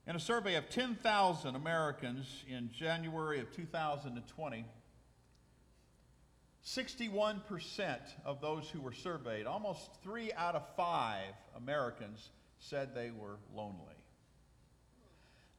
In 0.06 0.16
a 0.16 0.20
survey 0.20 0.56
of 0.56 0.70
10,000 0.70 1.56
Americans 1.56 2.44
in 2.48 2.70
January 2.72 3.40
of 3.40 3.52
2020, 3.52 4.66
61% 6.68 7.98
of 8.26 8.42
those 8.42 8.70
who 8.70 8.82
were 8.82 8.92
surveyed, 8.92 9.46
almost 9.46 9.90
three 10.04 10.34
out 10.34 10.54
of 10.54 10.64
five 10.76 11.34
Americans, 11.56 12.30
said 12.60 12.94
they 12.94 13.10
were 13.10 13.38
lonely. 13.56 13.96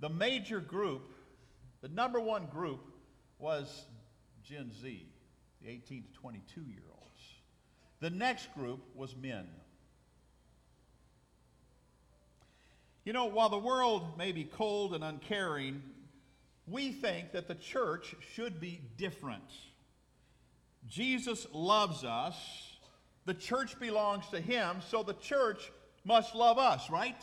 The 0.00 0.10
major 0.10 0.60
group, 0.60 1.10
the 1.80 1.88
number 1.88 2.20
one 2.20 2.46
group, 2.46 2.80
was 3.38 3.86
Gen 4.44 4.70
Z, 4.82 5.06
the 5.62 5.70
18 5.70 6.02
to 6.02 6.20
22 6.20 6.60
year 6.60 6.82
olds. 6.90 7.22
The 8.00 8.10
next 8.10 8.52
group 8.54 8.80
was 8.94 9.16
men. 9.16 9.48
You 13.04 13.14
know, 13.14 13.24
while 13.24 13.48
the 13.48 13.58
world 13.58 14.18
may 14.18 14.32
be 14.32 14.44
cold 14.44 14.94
and 14.94 15.02
uncaring, 15.02 15.82
we 16.66 16.92
think 16.92 17.32
that 17.32 17.48
the 17.48 17.54
church 17.54 18.14
should 18.34 18.60
be 18.60 18.82
different. 18.98 19.50
Jesus 20.88 21.46
loves 21.52 22.04
us. 22.04 22.36
The 23.26 23.34
church 23.34 23.78
belongs 23.78 24.26
to 24.30 24.40
him, 24.40 24.78
so 24.88 25.02
the 25.02 25.14
church 25.14 25.70
must 26.04 26.34
love 26.34 26.58
us, 26.58 26.88
right? 26.88 27.20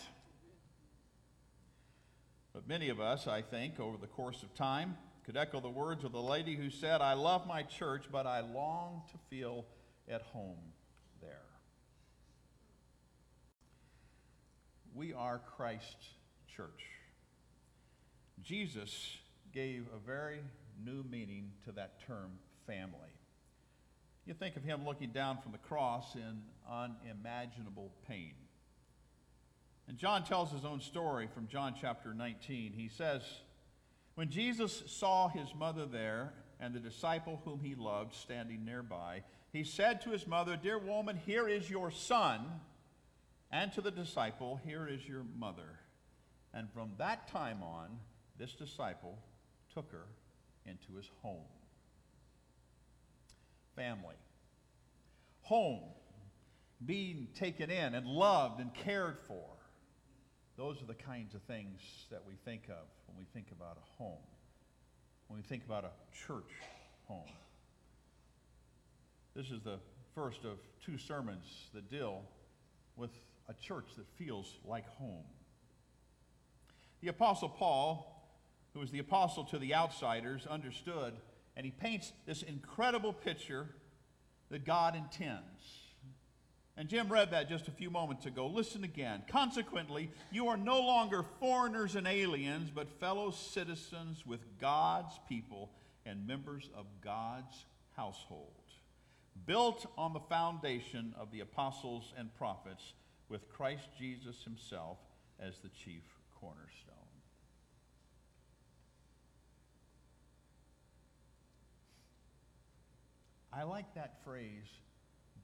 But 2.54 2.68
many 2.68 2.90
of 2.90 3.02
us, 3.02 3.28
I 3.28 3.42
think, 3.42 3.80
over 3.80 3.98
the 3.98 4.08
course 4.08 4.44
of 4.44 4.54
time, 4.54 4.96
could 5.26 5.36
echo 5.36 5.60
the 5.60 5.70
words 5.70 6.04
of 6.04 6.12
the 6.12 6.22
lady 6.22 6.56
who 6.56 6.70
said, 6.70 7.02
I 7.02 7.14
love 7.14 7.48
my 7.48 7.64
church, 7.64 8.06
but 8.12 8.28
I 8.28 8.42
long 8.42 9.02
to 9.12 9.18
feel 9.30 9.66
at 10.08 10.22
home 10.22 10.60
there. 11.20 11.42
We 14.94 15.14
are 15.14 15.42
Christ's 15.58 16.14
church. 16.56 16.86
Jesus 18.44 19.18
gave 19.52 19.88
a 19.94 19.98
very 19.98 20.42
new 20.84 21.04
meaning 21.10 21.52
to 21.66 21.72
that 21.72 22.06
term 22.06 22.34
family. 22.68 23.15
You 24.26 24.34
think 24.34 24.56
of 24.56 24.64
him 24.64 24.86
looking 24.86 25.12
down 25.12 25.38
from 25.42 25.52
the 25.52 25.60
cross 25.60 26.16
in 26.16 26.42
unimaginable 26.70 27.92
pain. 28.08 28.34
And 29.88 29.98
John 29.98 30.24
tells 30.24 30.52
his 30.52 30.66
own 30.66 30.82
story 30.82 31.28
from 31.34 31.48
John 31.48 31.76
chapter 31.80 32.14
19. 32.14 32.74
He 32.74 32.90
says, 32.90 33.22
When 34.16 34.30
Jesus 34.30 34.84
saw 34.88 35.30
his 35.30 35.54
mother 35.54 35.86
there 35.86 36.34
and 36.60 36.74
the 36.74 36.80
disciple 36.80 37.40
whom 37.46 37.60
he 37.60 37.76
loved 37.76 38.16
standing 38.16 38.66
nearby, 38.66 39.22
he 39.54 39.64
said 39.64 40.02
to 40.02 40.10
his 40.10 40.26
mother, 40.26 40.58
Dear 40.58 40.80
woman, 40.80 41.20
here 41.26 41.48
is 41.48 41.70
your 41.70 41.92
son. 41.92 42.42
And 43.52 43.72
to 43.74 43.82
the 43.82 43.92
disciple, 43.92 44.60
Here 44.66 44.88
is 44.88 45.08
your 45.08 45.24
mother. 45.38 45.80
And 46.52 46.68
from 46.74 46.94
that 46.98 47.28
time 47.28 47.62
on, 47.62 47.90
this 48.40 48.54
disciple 48.54 49.20
took 49.72 49.92
her 49.92 50.08
into 50.66 50.96
his 50.98 51.10
home. 51.22 51.46
Family. 53.76 54.16
Home. 55.44 55.82
Being 56.86 57.28
taken 57.36 57.70
in 57.70 57.96
and 57.96 58.06
loved 58.06 58.60
and 58.60 58.74
cared 58.74 59.18
for. 59.28 59.46
Those 60.58 60.82
are 60.82 60.86
the 60.86 60.94
kinds 60.94 61.36
of 61.36 61.42
things 61.44 61.82
that 62.12 62.22
we 62.26 62.36
think 62.46 62.64
of 62.70 62.88
when 63.08 63.18
we 63.18 63.26
think 63.34 63.48
about 63.52 63.78
a 63.78 64.04
home, 64.04 64.24
when 65.28 65.38
we 65.38 65.44
think 65.44 65.66
about 65.66 65.84
a 65.84 65.92
church 66.28 66.52
home. 67.08 67.30
This 69.36 69.52
is 69.52 69.62
the 69.62 69.80
first 70.14 70.46
of 70.46 70.60
two 70.86 70.98
sermons 70.98 71.46
that 71.74 71.90
deal 71.90 72.22
with 72.96 73.12
a 73.50 73.54
church 73.54 73.88
that 73.98 74.08
feels 74.18 74.58
like 74.64 74.88
home. 74.98 75.26
The 77.02 77.10
Apostle 77.10 77.50
Paul, 77.50 78.30
who 78.74 78.80
was 78.80 78.92
the 78.92 79.00
apostle 79.00 79.44
to 79.46 79.60
the 79.60 79.76
outsiders, 79.76 80.48
understood, 80.48 81.16
and 81.56 81.66
he 81.66 81.72
paints 81.72 82.12
this 82.26 82.44
incredible 82.44 83.14
picture 83.14 83.68
that 84.50 84.66
God 84.66 84.96
intends. 84.96 85.82
And 86.78 86.90
Jim 86.90 87.08
read 87.08 87.32
that 87.32 87.48
just 87.48 87.70
a 87.70 87.72
few 87.72 87.90
moments 87.90 88.26
ago. 88.26 88.48
Listen 88.48 88.84
again. 88.84 89.24
Consequently, 89.30 90.12
you 90.32 90.50
are 90.50 90.58
no 90.58 90.82
longer 90.82 91.24
foreigners 91.40 91.96
and 91.96 92.06
aliens, 92.06 92.70
but 92.74 93.00
fellow 93.00 93.32
citizens 93.32 94.26
with 94.26 94.42
God's 94.60 95.18
people 95.30 95.72
and 96.06 96.28
members 96.28 96.70
of 96.76 96.86
God's 97.02 97.66
household, 97.96 98.52
built 99.46 99.90
on 99.98 100.12
the 100.14 100.20
foundation 100.20 101.16
of 101.18 101.32
the 101.32 101.40
apostles 101.40 102.14
and 102.18 102.34
prophets, 102.36 102.94
with 103.30 103.50
Christ 103.50 103.88
Jesus 103.98 104.44
himself 104.44 104.98
as 105.40 105.58
the 105.60 105.70
chief 105.70 106.04
cornerstone. 106.40 106.95
I 113.58 113.64
like 113.64 113.94
that 113.96 114.18
phrase, 114.26 114.68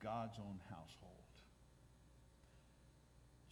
God's 0.04 0.38
own 0.40 0.60
household. 0.70 1.12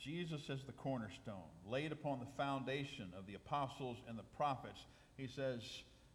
Jesus 0.03 0.49
as 0.49 0.64
the 0.66 0.74
cornerstone, 0.74 1.49
laid 1.66 1.91
upon 1.91 2.20
the 2.20 2.26
foundation 2.38 3.12
of 3.18 3.26
the 3.26 3.36
apostles 3.36 3.97
and 4.07 4.18
the 4.18 4.24
prophets. 4.36 4.80
He 5.18 5.28
says, 5.28 5.62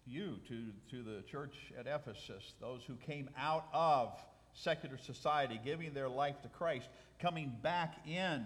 You 0.06 0.38
to, 0.48 0.66
to 0.90 1.02
the 1.02 1.22
church 1.22 1.54
at 1.78 1.86
Ephesus, 1.86 2.54
those 2.60 2.82
who 2.86 2.96
came 2.96 3.30
out 3.38 3.66
of 3.72 4.18
secular 4.52 4.98
society, 4.98 5.60
giving 5.64 5.94
their 5.94 6.08
life 6.08 6.40
to 6.42 6.48
Christ, 6.48 6.88
coming 7.20 7.52
back 7.62 8.06
in 8.06 8.44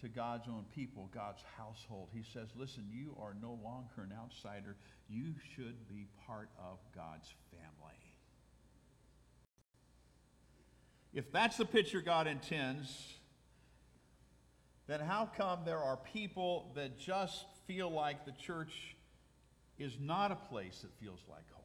to 0.00 0.08
God's 0.08 0.48
own 0.48 0.64
people, 0.74 1.08
God's 1.14 1.42
household. 1.56 2.08
He 2.12 2.24
says, 2.32 2.48
Listen, 2.56 2.86
you 2.90 3.16
are 3.20 3.34
no 3.40 3.58
longer 3.62 4.02
an 4.02 4.12
outsider. 4.16 4.76
You 5.08 5.34
should 5.54 5.88
be 5.88 6.06
part 6.26 6.48
of 6.58 6.78
God's 6.94 7.32
family. 7.50 8.11
If 11.14 11.30
that's 11.30 11.58
the 11.58 11.64
picture 11.66 12.00
God 12.00 12.26
intends, 12.26 13.14
then 14.86 15.00
how 15.00 15.30
come 15.36 15.60
there 15.64 15.78
are 15.78 15.96
people 15.96 16.72
that 16.74 16.98
just 16.98 17.44
feel 17.66 17.90
like 17.90 18.24
the 18.24 18.32
church 18.32 18.96
is 19.78 19.98
not 20.00 20.32
a 20.32 20.36
place 20.36 20.80
that 20.80 20.90
feels 21.00 21.20
like 21.28 21.50
home? 21.52 21.64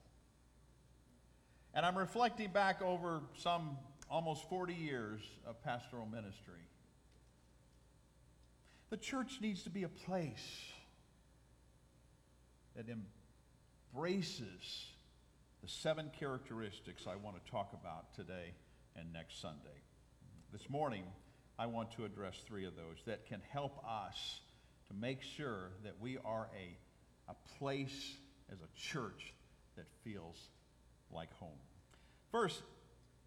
And 1.73 1.85
I'm 1.85 1.97
reflecting 1.97 2.51
back 2.51 2.81
over 2.81 3.21
some 3.37 3.77
almost 4.09 4.49
40 4.49 4.73
years 4.73 5.21
of 5.45 5.61
pastoral 5.63 6.05
ministry. 6.05 6.61
The 8.89 8.97
church 8.97 9.39
needs 9.41 9.63
to 9.63 9.69
be 9.69 9.83
a 9.83 9.89
place 9.89 10.71
that 12.75 12.85
embraces 13.93 14.87
the 15.61 15.67
seven 15.67 16.11
characteristics 16.17 17.05
I 17.09 17.15
want 17.15 17.43
to 17.43 17.51
talk 17.51 17.73
about 17.73 18.13
today 18.13 18.53
and 18.97 19.13
next 19.13 19.41
Sunday. 19.41 19.81
This 20.51 20.69
morning, 20.69 21.03
I 21.59 21.67
want 21.67 21.91
to 21.93 22.05
address 22.05 22.35
three 22.47 22.65
of 22.65 22.75
those 22.75 22.97
that 23.05 23.25
can 23.27 23.41
help 23.51 23.83
us 23.87 24.41
to 24.87 24.93
make 24.93 25.21
sure 25.21 25.71
that 25.83 25.93
we 25.99 26.17
are 26.25 26.47
a, 26.57 27.31
a 27.31 27.35
place 27.57 28.15
as 28.51 28.57
a 28.59 28.79
church 28.79 29.33
that 29.75 29.85
feels 30.03 30.49
like 31.11 31.31
home. 31.33 31.59
First, 32.31 32.63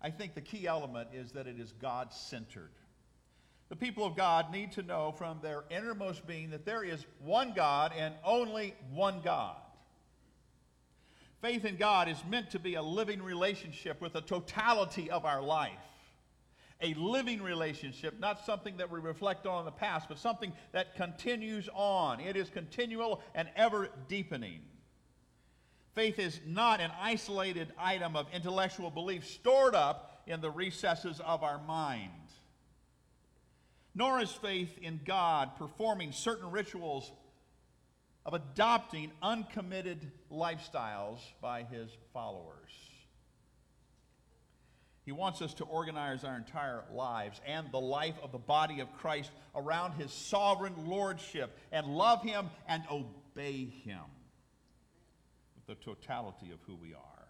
I 0.02 0.10
think 0.10 0.34
the 0.34 0.40
key 0.40 0.66
element 0.66 1.10
is 1.12 1.32
that 1.32 1.46
it 1.46 1.58
is 1.60 1.72
God 1.80 2.12
centered. 2.12 2.72
The 3.68 3.76
people 3.76 4.04
of 4.04 4.16
God 4.16 4.50
need 4.50 4.72
to 4.72 4.82
know 4.82 5.14
from 5.16 5.38
their 5.42 5.62
innermost 5.70 6.26
being 6.26 6.50
that 6.50 6.64
there 6.64 6.82
is 6.82 7.04
one 7.20 7.52
God 7.54 7.92
and 7.96 8.14
only 8.24 8.74
one 8.92 9.20
God. 9.22 9.56
Faith 11.40 11.64
in 11.64 11.76
God 11.76 12.08
is 12.08 12.22
meant 12.28 12.50
to 12.50 12.58
be 12.58 12.74
a 12.74 12.82
living 12.82 13.22
relationship 13.22 14.00
with 14.00 14.12
the 14.12 14.20
totality 14.20 15.10
of 15.10 15.24
our 15.24 15.42
life. 15.42 15.72
A 16.82 16.94
living 16.94 17.42
relationship, 17.42 18.18
not 18.18 18.44
something 18.44 18.76
that 18.78 18.90
we 18.90 19.00
reflect 19.00 19.46
on 19.46 19.60
in 19.60 19.64
the 19.64 19.70
past, 19.70 20.08
but 20.08 20.18
something 20.18 20.52
that 20.72 20.96
continues 20.96 21.68
on. 21.74 22.20
It 22.20 22.36
is 22.36 22.48
continual 22.48 23.22
and 23.34 23.48
ever 23.56 23.90
deepening. 24.08 24.60
Faith 25.94 26.18
is 26.18 26.40
not 26.46 26.80
an 26.80 26.90
isolated 27.00 27.72
item 27.78 28.16
of 28.16 28.26
intellectual 28.32 28.90
belief 28.90 29.26
stored 29.26 29.74
up 29.74 30.22
in 30.26 30.40
the 30.40 30.50
recesses 30.50 31.20
of 31.20 31.42
our 31.42 31.60
mind. 31.66 32.10
Nor 33.94 34.20
is 34.20 34.30
faith 34.30 34.78
in 34.80 35.00
God 35.04 35.56
performing 35.56 36.12
certain 36.12 36.50
rituals 36.50 37.10
of 38.30 38.34
adopting 38.34 39.10
uncommitted 39.22 39.98
lifestyles 40.30 41.18
by 41.40 41.64
his 41.64 41.90
followers. 42.12 42.70
He 45.04 45.10
wants 45.10 45.42
us 45.42 45.52
to 45.54 45.64
organize 45.64 46.22
our 46.22 46.36
entire 46.36 46.84
lives 46.94 47.40
and 47.44 47.66
the 47.72 47.80
life 47.80 48.14
of 48.22 48.30
the 48.30 48.38
body 48.38 48.78
of 48.78 48.96
Christ 48.98 49.32
around 49.56 49.94
his 49.94 50.12
sovereign 50.12 50.74
lordship 50.86 51.58
and 51.72 51.86
love 51.88 52.22
him 52.22 52.50
and 52.68 52.84
obey 52.88 53.64
him 53.64 54.04
with 55.56 55.66
the 55.66 55.84
totality 55.84 56.52
of 56.52 56.60
who 56.68 56.76
we 56.76 56.94
are. 56.94 57.26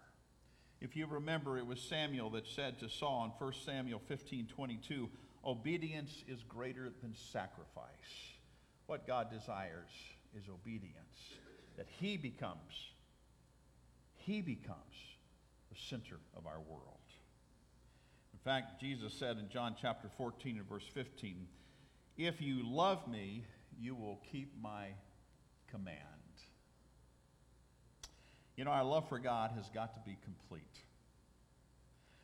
If 0.81 0.95
you 0.95 1.07
remember, 1.07 1.57
it 1.57 1.65
was 1.65 1.81
Samuel 1.81 2.29
that 2.31 2.47
said 2.47 2.77
to 2.79 2.89
Saul 2.89 3.25
in 3.25 3.31
1 3.43 3.53
Samuel 3.65 4.01
15 4.07 4.47
22, 4.53 5.09
obedience 5.43 6.23
is 6.27 6.43
greater 6.43 6.91
than 7.01 7.15
sacrifice. 7.15 7.87
what 8.85 9.07
God 9.07 9.31
desires 9.31 9.89
is 10.37 10.43
obedience, 10.49 11.35
that 11.77 11.87
He 11.99 12.17
becomes, 12.17 12.91
He 14.15 14.41
becomes 14.41 14.77
the 15.71 15.77
center 15.89 16.19
of 16.35 16.45
our 16.45 16.59
world. 16.59 16.81
In 18.33 18.39
fact, 18.39 18.81
Jesus 18.81 19.13
said 19.13 19.37
in 19.37 19.49
John 19.49 19.75
chapter 19.79 20.09
14 20.17 20.57
and 20.57 20.67
verse 20.67 20.85
15, 20.93 21.47
If 22.17 22.41
you 22.41 22.63
love 22.63 23.07
me, 23.07 23.45
you 23.79 23.95
will 23.95 24.19
keep 24.31 24.53
my 24.61 24.87
command. 25.69 25.97
You 28.55 28.65
know, 28.65 28.71
our 28.71 28.83
love 28.83 29.07
for 29.09 29.19
God 29.19 29.51
has 29.55 29.69
got 29.69 29.93
to 29.95 29.99
be 30.01 30.17
complete. 30.23 30.61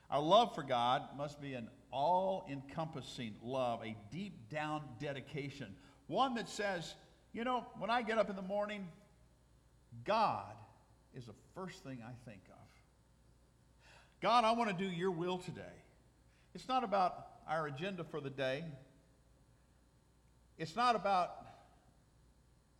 Our 0.09 0.21
love 0.21 0.55
for 0.55 0.63
God 0.63 1.03
must 1.17 1.41
be 1.41 1.53
an 1.53 1.67
all 1.91 2.47
encompassing 2.49 3.35
love, 3.41 3.83
a 3.83 3.95
deep 4.11 4.49
down 4.49 4.83
dedication, 4.99 5.75
one 6.07 6.35
that 6.35 6.49
says, 6.49 6.95
you 7.33 7.43
know, 7.43 7.65
when 7.77 7.89
I 7.89 8.01
get 8.01 8.17
up 8.17 8.29
in 8.29 8.35
the 8.35 8.41
morning, 8.41 8.87
God 10.05 10.53
is 11.13 11.25
the 11.25 11.35
first 11.55 11.83
thing 11.83 11.99
I 12.03 12.29
think 12.29 12.41
of. 12.49 12.57
God, 14.21 14.43
I 14.43 14.51
want 14.53 14.75
to 14.75 14.75
do 14.75 14.89
your 14.89 15.11
will 15.11 15.37
today. 15.37 15.61
It's 16.55 16.67
not 16.67 16.83
about 16.83 17.27
our 17.47 17.67
agenda 17.67 18.03
for 18.03 18.19
the 18.19 18.29
day. 18.29 18.63
It's 20.57 20.75
not 20.75 20.95
about, 20.95 21.31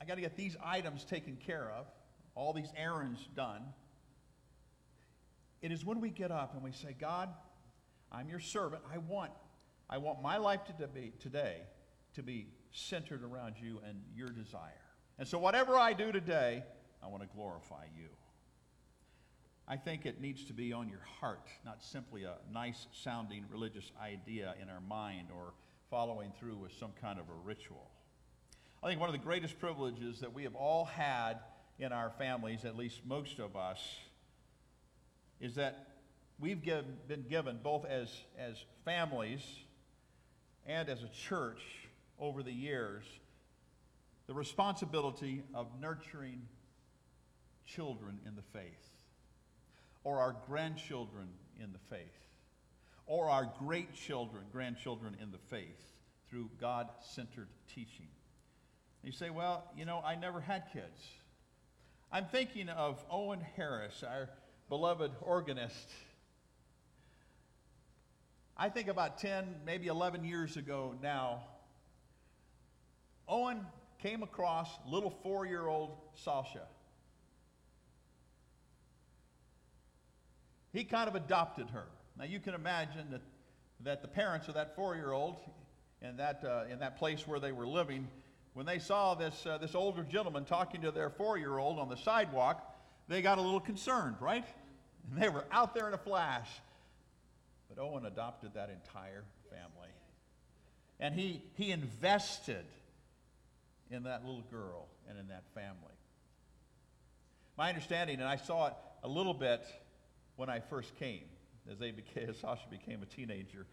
I 0.01 0.05
got 0.05 0.15
to 0.15 0.21
get 0.21 0.35
these 0.35 0.55
items 0.63 1.03
taken 1.03 1.35
care 1.35 1.71
of, 1.77 1.85
all 2.33 2.53
these 2.53 2.71
errands 2.75 3.19
done. 3.35 3.61
It 5.61 5.71
is 5.71 5.85
when 5.85 6.01
we 6.01 6.09
get 6.09 6.31
up 6.31 6.53
and 6.53 6.63
we 6.63 6.71
say, 6.71 6.95
God, 6.99 7.29
I'm 8.11 8.29
your 8.29 8.39
servant. 8.39 8.83
I 8.91 8.97
want, 8.97 9.31
I 9.89 9.97
want 9.97 10.21
my 10.21 10.37
life 10.37 10.61
to 10.65 10.87
be, 10.87 11.13
today 11.19 11.61
to 12.15 12.23
be 12.23 12.47
centered 12.72 13.24
around 13.24 13.55
you 13.61 13.80
and 13.88 14.01
your 14.15 14.30
desire. 14.30 14.72
And 15.20 15.28
so, 15.28 15.39
whatever 15.39 15.76
I 15.76 15.93
do 15.93 16.11
today, 16.11 16.63
I 17.03 17.07
want 17.07 17.24
to 17.24 17.30
glorify 17.36 17.86
you. 17.97 18.09
I 19.68 19.76
think 19.76 20.05
it 20.05 20.22
needs 20.22 20.45
to 20.45 20.53
be 20.53 20.72
on 20.72 20.88
your 20.88 21.05
heart, 21.20 21.47
not 21.65 21.84
simply 21.84 22.24
a 22.24 22.36
nice 22.53 22.88
sounding 22.93 23.43
religious 23.51 23.91
idea 24.01 24.55
in 24.61 24.70
our 24.70 24.80
mind 24.80 25.28
or 25.36 25.53
following 25.89 26.32
through 26.39 26.57
with 26.57 26.72
some 26.74 26.91
kind 27.01 27.20
of 27.20 27.26
a 27.26 27.34
ritual. 27.43 27.89
I 28.82 28.88
think 28.88 28.99
one 28.99 29.09
of 29.09 29.13
the 29.13 29.26
greatest 29.26 29.59
privileges 29.59 30.20
that 30.22 30.34
we 30.34 30.43
have 30.43 30.55
all 30.55 30.86
had 30.86 31.39
in 31.80 31.91
our 31.91 32.11
families, 32.18 32.63
at 32.63 32.78
least 32.78 33.01
most 33.05 33.39
of 33.39 33.55
us, 33.55 33.80
is 35.41 35.55
that 35.55 35.88
we've 36.39 36.61
give, 36.61 36.86
been 37.07 37.26
given, 37.30 37.59
both 37.61 37.86
as, 37.86 38.09
as 38.38 38.55
families 38.86 39.41
and 40.65 40.89
as 40.89 41.03
a 41.03 41.09
church 41.09 41.61
over 42.20 42.43
the 42.43 42.51
years, 42.51 43.03
the 44.28 44.34
responsibility 44.34 45.43
of 45.53 45.68
nurturing 45.80 46.41
children 47.65 48.20
in 48.26 48.36
the 48.36 48.41
faith, 48.41 48.89
or 50.03 50.20
our 50.20 50.36
grandchildren 50.47 51.28
in 51.61 51.72
the 51.72 51.80
faith, 51.89 52.01
or 53.05 53.30
our 53.30 53.49
great 53.59 53.93
children, 53.93 54.43
grandchildren 54.51 55.15
in 55.22 55.32
the 55.32 55.38
faith 55.38 55.82
through 56.30 56.49
God 56.59 56.89
centered 57.01 57.47
teaching. 57.74 58.07
And 59.01 59.11
you 59.11 59.18
say, 59.18 59.30
well, 59.30 59.63
you 59.76 59.86
know, 59.86 60.01
I 60.05 60.15
never 60.15 60.41
had 60.41 60.63
kids. 60.74 61.07
I'm 62.11 62.26
thinking 62.26 62.70
of 62.70 63.03
Owen 63.09 63.41
Harris, 63.55 64.03
our 64.03 64.30
beloved 64.70 65.11
organist. 65.22 65.89
I 68.57 68.70
think 68.70 68.88
about 68.88 69.20
10, 69.20 69.55
maybe 69.65 69.88
11 69.88 70.24
years 70.24 70.57
ago 70.57 70.95
now, 71.01 71.43
Owen 73.28 73.65
came 74.01 74.23
across 74.23 74.69
little 74.88 75.09
four 75.09 75.45
year 75.45 75.67
old 75.67 75.97
Sasha. 76.13 76.67
He 80.73 80.84
kind 80.84 81.07
of 81.07 81.15
adopted 81.15 81.69
her. 81.71 81.86
Now 82.17 82.25
you 82.25 82.39
can 82.39 82.53
imagine 82.53 83.07
that, 83.11 83.21
that 83.84 84.01
the 84.01 84.07
parents 84.07 84.47
of 84.47 84.53
that 84.55 84.75
four 84.75 84.95
year 84.95 85.11
old 85.11 85.38
in 86.01 86.17
that, 86.17 86.43
uh, 86.43 86.71
in 86.71 86.80
that 86.80 86.97
place 86.97 87.28
where 87.28 87.39
they 87.39 87.51
were 87.51 87.67
living, 87.67 88.07
when 88.53 88.65
they 88.65 88.80
saw 88.80 89.15
this, 89.15 89.45
uh, 89.45 89.57
this 89.57 89.75
older 89.75 90.03
gentleman 90.03 90.45
talking 90.45 90.82
to 90.82 90.91
their 90.91 91.09
four 91.09 91.38
year 91.38 91.57
old 91.57 91.80
on 91.80 91.89
the 91.89 91.97
sidewalk, 91.97 92.75
they 93.07 93.21
got 93.21 93.38
a 93.38 93.41
little 93.41 93.59
concerned, 93.59 94.15
right? 94.19 94.45
And 95.09 95.21
they 95.21 95.30
were 95.30 95.45
out 95.51 95.73
there 95.73 95.88
in 95.88 95.93
a 95.93 95.97
flash. 95.97 96.49
But 97.69 97.82
Owen 97.82 98.05
adopted 98.05 98.53
that 98.53 98.69
entire 98.69 99.23
family. 99.49 99.89
And 100.99 101.13
he, 101.13 101.41
he 101.55 101.71
invested 101.71 102.65
in 103.91 104.03
that 104.03 104.25
little 104.25 104.43
girl 104.51 104.88
and 105.09 105.17
in 105.17 105.27
that 105.27 105.43
family. 105.53 105.93
My 107.57 107.69
understanding, 107.69 108.19
and 108.19 108.27
I 108.27 108.35
saw 108.35 108.67
it 108.67 108.73
a 109.03 109.07
little 109.07 109.33
bit 109.33 109.65
when 110.35 110.49
I 110.49 110.59
first 110.59 110.95
came, 110.97 111.23
as, 111.71 111.79
they 111.79 111.91
became, 111.91 112.29
as 112.29 112.38
Sasha 112.38 112.67
became 112.69 113.01
a 113.01 113.05
teenager. 113.05 113.65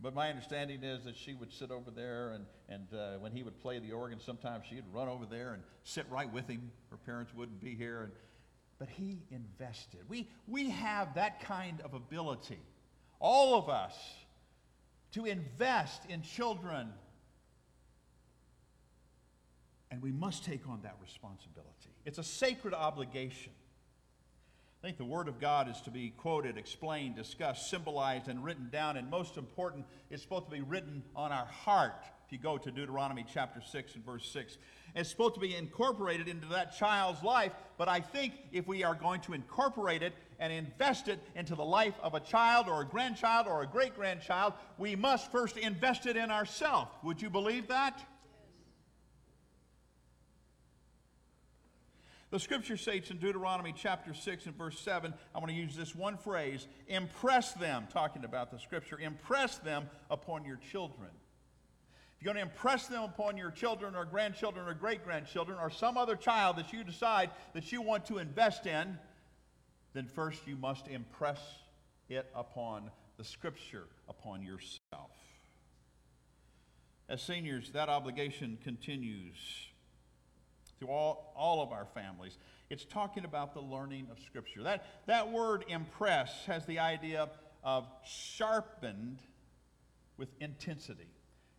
But 0.00 0.14
my 0.14 0.28
understanding 0.28 0.82
is 0.82 1.04
that 1.04 1.16
she 1.16 1.34
would 1.34 1.52
sit 1.52 1.70
over 1.70 1.90
there, 1.90 2.30
and, 2.30 2.46
and 2.68 2.86
uh, 2.92 3.18
when 3.18 3.32
he 3.32 3.42
would 3.42 3.60
play 3.60 3.78
the 3.78 3.92
organ, 3.92 4.20
sometimes 4.20 4.66
she'd 4.68 4.84
run 4.92 5.08
over 5.08 5.26
there 5.26 5.54
and 5.54 5.62
sit 5.84 6.06
right 6.10 6.32
with 6.32 6.48
him. 6.48 6.70
Her 6.90 6.96
parents 6.96 7.32
wouldn't 7.34 7.60
be 7.60 7.74
here. 7.74 8.02
And, 8.02 8.12
but 8.78 8.88
he 8.88 9.22
invested. 9.30 10.00
We, 10.08 10.28
we 10.46 10.70
have 10.70 11.14
that 11.14 11.40
kind 11.40 11.80
of 11.80 11.94
ability, 11.94 12.60
all 13.18 13.58
of 13.58 13.68
us, 13.68 13.96
to 15.12 15.24
invest 15.24 16.02
in 16.08 16.22
children 16.22 16.88
and 19.90 20.02
we 20.02 20.12
must 20.12 20.44
take 20.44 20.68
on 20.68 20.80
that 20.82 20.96
responsibility. 21.00 21.90
It's 22.04 22.18
a 22.18 22.24
sacred 22.24 22.74
obligation. 22.74 23.52
I 24.80 24.86
think 24.86 24.96
the 24.96 25.04
Word 25.04 25.26
of 25.26 25.40
God 25.40 25.68
is 25.68 25.80
to 25.82 25.90
be 25.90 26.10
quoted, 26.10 26.56
explained, 26.56 27.16
discussed, 27.16 27.68
symbolized, 27.68 28.28
and 28.28 28.44
written 28.44 28.68
down. 28.70 28.96
And 28.96 29.10
most 29.10 29.36
important, 29.36 29.84
it's 30.08 30.22
supposed 30.22 30.44
to 30.44 30.50
be 30.52 30.60
written 30.60 31.02
on 31.16 31.32
our 31.32 31.46
heart. 31.46 32.04
If 32.26 32.32
you 32.32 32.38
go 32.38 32.58
to 32.58 32.70
Deuteronomy 32.70 33.24
chapter 33.32 33.60
6 33.60 33.94
and 33.96 34.04
verse 34.04 34.30
6, 34.30 34.58
it's 34.94 35.10
supposed 35.10 35.34
to 35.34 35.40
be 35.40 35.56
incorporated 35.56 36.28
into 36.28 36.46
that 36.48 36.76
child's 36.76 37.22
life. 37.24 37.52
But 37.76 37.88
I 37.88 38.00
think 38.00 38.34
if 38.52 38.68
we 38.68 38.84
are 38.84 38.94
going 38.94 39.20
to 39.22 39.32
incorporate 39.32 40.02
it 40.02 40.12
and 40.38 40.52
invest 40.52 41.08
it 41.08 41.18
into 41.34 41.56
the 41.56 41.64
life 41.64 41.94
of 42.00 42.14
a 42.14 42.20
child 42.20 42.68
or 42.68 42.82
a 42.82 42.84
grandchild 42.84 43.48
or 43.48 43.62
a 43.62 43.66
great 43.66 43.96
grandchild, 43.96 44.52
we 44.76 44.94
must 44.94 45.32
first 45.32 45.56
invest 45.56 46.06
it 46.06 46.16
in 46.16 46.30
ourselves. 46.30 46.90
Would 47.02 47.20
you 47.20 47.30
believe 47.30 47.66
that? 47.68 48.00
The 52.30 52.38
scripture 52.38 52.76
states 52.76 53.10
in 53.10 53.16
Deuteronomy 53.16 53.72
chapter 53.74 54.12
6 54.12 54.46
and 54.46 54.54
verse 54.54 54.78
7, 54.80 55.14
I 55.34 55.38
want 55.38 55.50
to 55.50 55.56
use 55.56 55.74
this 55.74 55.94
one 55.94 56.18
phrase 56.18 56.68
impress 56.86 57.52
them, 57.54 57.86
talking 57.90 58.24
about 58.24 58.50
the 58.50 58.58
scripture, 58.58 58.98
impress 58.98 59.56
them 59.58 59.88
upon 60.10 60.44
your 60.44 60.56
children. 60.70 61.08
If 62.16 62.24
you're 62.24 62.34
going 62.34 62.44
to 62.44 62.50
impress 62.50 62.86
them 62.86 63.04
upon 63.04 63.38
your 63.38 63.50
children 63.50 63.94
or 63.96 64.04
grandchildren 64.04 64.68
or 64.68 64.74
great 64.74 65.04
grandchildren 65.04 65.56
or 65.58 65.70
some 65.70 65.96
other 65.96 66.16
child 66.16 66.56
that 66.56 66.70
you 66.72 66.84
decide 66.84 67.30
that 67.54 67.72
you 67.72 67.80
want 67.80 68.04
to 68.06 68.18
invest 68.18 68.66
in, 68.66 68.98
then 69.94 70.06
first 70.06 70.46
you 70.46 70.56
must 70.56 70.86
impress 70.88 71.40
it 72.10 72.30
upon 72.34 72.90
the 73.16 73.24
scripture, 73.24 73.86
upon 74.06 74.42
yourself. 74.42 75.12
As 77.08 77.22
seniors, 77.22 77.70
that 77.70 77.88
obligation 77.88 78.58
continues 78.62 79.36
to 80.80 80.86
all, 80.86 81.32
all 81.36 81.62
of 81.62 81.72
our 81.72 81.86
families. 81.94 82.38
It's 82.70 82.84
talking 82.84 83.24
about 83.24 83.54
the 83.54 83.60
learning 83.60 84.08
of 84.10 84.18
Scripture. 84.20 84.62
That, 84.62 84.84
that 85.06 85.30
word 85.30 85.64
impress 85.68 86.44
has 86.46 86.66
the 86.66 86.78
idea 86.78 87.28
of 87.64 87.86
sharpened 88.04 89.20
with 90.16 90.28
intensity. 90.40 91.08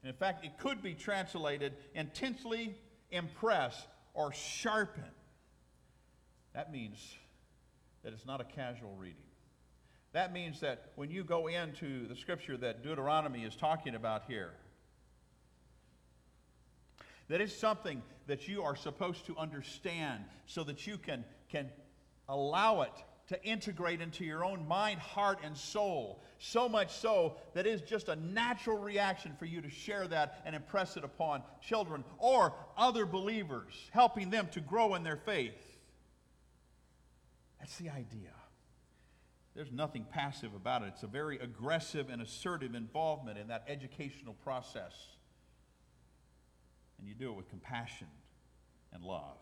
And 0.04 0.10
in 0.10 0.16
fact, 0.16 0.46
it 0.46 0.58
could 0.58 0.82
be 0.82 0.94
translated 0.94 1.74
intensely 1.94 2.76
impress 3.12 3.88
or 4.14 4.32
sharpen. 4.34 5.04
That 6.54 6.72
means 6.72 7.16
that 8.04 8.14
it's 8.14 8.26
not 8.26 8.42
a 8.42 8.46
casual 8.46 8.96
reading. 8.98 9.18
That 10.14 10.34
means 10.34 10.60
that 10.62 10.92
when 10.96 11.12
you 11.12 11.24
go 11.24 11.48
into 11.48 12.08
the 12.08 12.16
scripture 12.16 12.58
that 12.58 12.84
Deuteronomy 12.84 13.44
is 13.44 13.56
talking 13.56 13.96
about 13.96 14.24
here, 14.28 14.54
that 17.30 17.42
it's 17.42 17.56
something 17.56 18.02
that 18.28 18.48
you 18.48 18.64
are 18.64 18.76
supposed 18.76 19.26
to 19.28 19.38
understand 19.38 20.24
so 20.46 20.64
that 20.64 20.86
you 20.86 20.98
can, 20.98 21.24
can 21.50 21.70
allow 22.28 22.82
it 22.82 22.92
to 23.28 23.44
integrate 23.44 24.02
into 24.02 24.26
your 24.26 24.44
own 24.44 24.68
mind, 24.68 25.00
heart, 25.00 25.40
and 25.44 25.56
soul. 25.56 26.24
So 26.40 26.68
much 26.68 26.92
so 26.92 27.36
that 27.54 27.68
it 27.68 27.70
is 27.70 27.82
just 27.82 28.10
a 28.10 28.16
natural 28.16 28.80
reaction 28.80 29.36
for 29.38 29.46
you 29.46 29.62
to 29.62 29.70
share 29.70 30.08
that 30.08 30.42
and 30.46 30.56
impress 30.56 30.98
it 30.98 31.04
upon 31.04 31.44
children 31.62 32.04
or 32.18 32.54
other 32.76 33.06
believers, 33.06 33.74
helping 33.92 34.32
them 34.32 34.48
to 34.54 34.60
grow 34.60 34.96
in 34.96 35.04
their 35.04 35.18
faith. 35.18 35.54
That's 37.60 37.78
the 37.78 37.90
idea. 37.90 38.34
There's 39.56 39.72
nothing 39.72 40.06
passive 40.10 40.56
about 40.56 40.82
it. 40.82 40.94
It's 40.94 41.04
a 41.04 41.08
very 41.08 41.38
aggressive 41.38 42.10
and 42.10 42.22
assertive 42.22 42.74
involvement 42.74 43.38
in 43.38 43.50
that 43.50 43.66
educational 43.68 44.34
process. 44.34 44.94
And 47.00 47.08
you 47.08 47.14
do 47.16 47.32
it 47.32 47.38
with 47.38 47.50
compassion 47.50 48.08
and 48.94 49.04
love. 49.04 49.38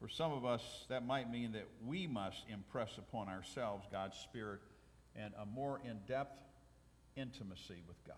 For 0.00 0.08
some 0.08 0.32
of 0.32 0.44
us, 0.44 0.62
that 0.88 1.06
might 1.06 1.30
mean 1.30 1.52
that 1.52 1.66
we 1.84 2.06
must 2.06 2.44
impress 2.52 2.98
upon 2.98 3.28
ourselves 3.28 3.86
God's 3.90 4.16
Spirit 4.18 4.60
and 5.16 5.32
a 5.40 5.46
more 5.46 5.80
in 5.84 5.98
depth 6.06 6.38
intimacy 7.16 7.82
with 7.86 7.96
God. 8.06 8.16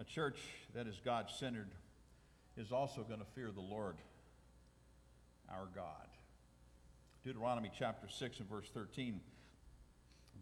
A 0.00 0.04
church 0.04 0.38
that 0.74 0.86
is 0.86 1.00
God 1.04 1.26
centered 1.30 1.70
is 2.56 2.72
also 2.72 3.02
going 3.02 3.20
to 3.20 3.26
fear 3.34 3.50
the 3.54 3.60
Lord 3.60 3.96
our 5.50 5.68
God. 5.74 6.08
Deuteronomy 7.24 7.70
chapter 7.76 8.08
6 8.08 8.40
and 8.40 8.48
verse 8.48 8.68
13 8.72 9.20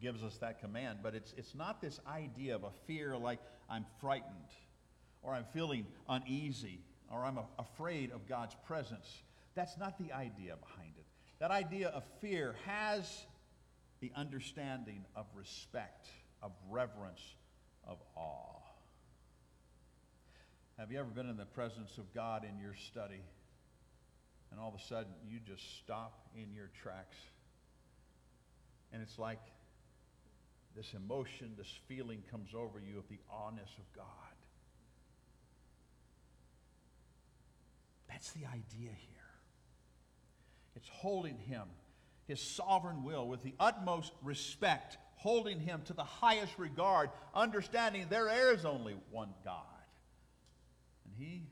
gives 0.01 0.23
us 0.23 0.37
that 0.39 0.61
command, 0.61 1.01
but 1.03 1.15
it's, 1.15 1.35
it's 1.37 1.55
not 1.55 1.81
this 1.81 2.01
idea 2.07 2.55
of 2.55 2.65
a 2.65 2.71
fear 2.87 3.17
like 3.17 3.39
I'm 3.69 3.85
frightened 4.01 4.51
or 5.23 5.33
I'm 5.35 5.45
feeling 5.53 5.87
uneasy 6.09 6.81
or 7.11 7.25
I'm 7.25 7.39
a, 7.39 7.45
afraid 7.59 8.13
of 8.13 8.29
God's 8.29 8.57
presence. 8.67 9.23
That's 9.55 9.77
not 9.79 9.99
the 9.99 10.13
idea 10.13 10.57
behind 10.57 10.93
it. 10.99 11.05
That 11.39 11.51
idea 11.51 11.89
of 11.89 12.05
fear 12.21 12.55
has 12.67 13.27
the 14.01 14.13
understanding 14.15 15.05
of 15.15 15.27
respect, 15.35 16.09
of 16.43 16.53
reverence, 16.71 17.21
of 17.87 17.99
awe. 18.15 18.61
Have 20.79 20.93
you 20.93 20.99
ever 20.99 21.09
been 21.09 21.29
in 21.31 21.37
the 21.37 21.47
presence 21.47 21.97
of 21.97 22.13
God 22.13 22.45
in 22.45 22.59
your 22.59 22.75
study 22.75 23.23
and 24.51 24.61
all 24.61 24.69
of 24.69 24.75
a 24.75 24.85
sudden 24.85 25.13
you 25.27 25.39
just 25.41 25.79
stop 25.79 26.29
in 26.35 26.53
your 26.53 26.71
tracks? 26.83 27.17
And 28.93 29.03
it's 29.03 29.19
like 29.19 29.41
this 30.77 30.93
emotion, 30.95 31.53
this 31.57 31.73
feeling 31.89 32.23
comes 32.31 32.51
over 32.55 32.79
you 32.79 32.99
of 32.99 33.09
the 33.09 33.19
awness 33.33 33.71
of 33.79 33.93
God. 33.97 34.05
That's 38.09 38.31
the 38.33 38.45
idea 38.45 38.91
here. 38.91 39.17
It's 40.77 40.89
holding 40.89 41.39
him, 41.39 41.63
his 42.27 42.41
sovereign 42.41 43.03
will, 43.03 43.27
with 43.27 43.43
the 43.43 43.55
utmost 43.59 44.13
respect, 44.23 44.99
holding 45.17 45.61
him 45.61 45.81
to 45.87 45.95
the 45.95 46.05
highest 46.05 46.53
regard, 46.59 47.11
understanding 47.35 48.07
there 48.11 48.53
is 48.53 48.67
only 48.67 48.97
one 49.11 49.31
God. 49.45 49.63
And 51.07 51.15
he, 51.17 51.45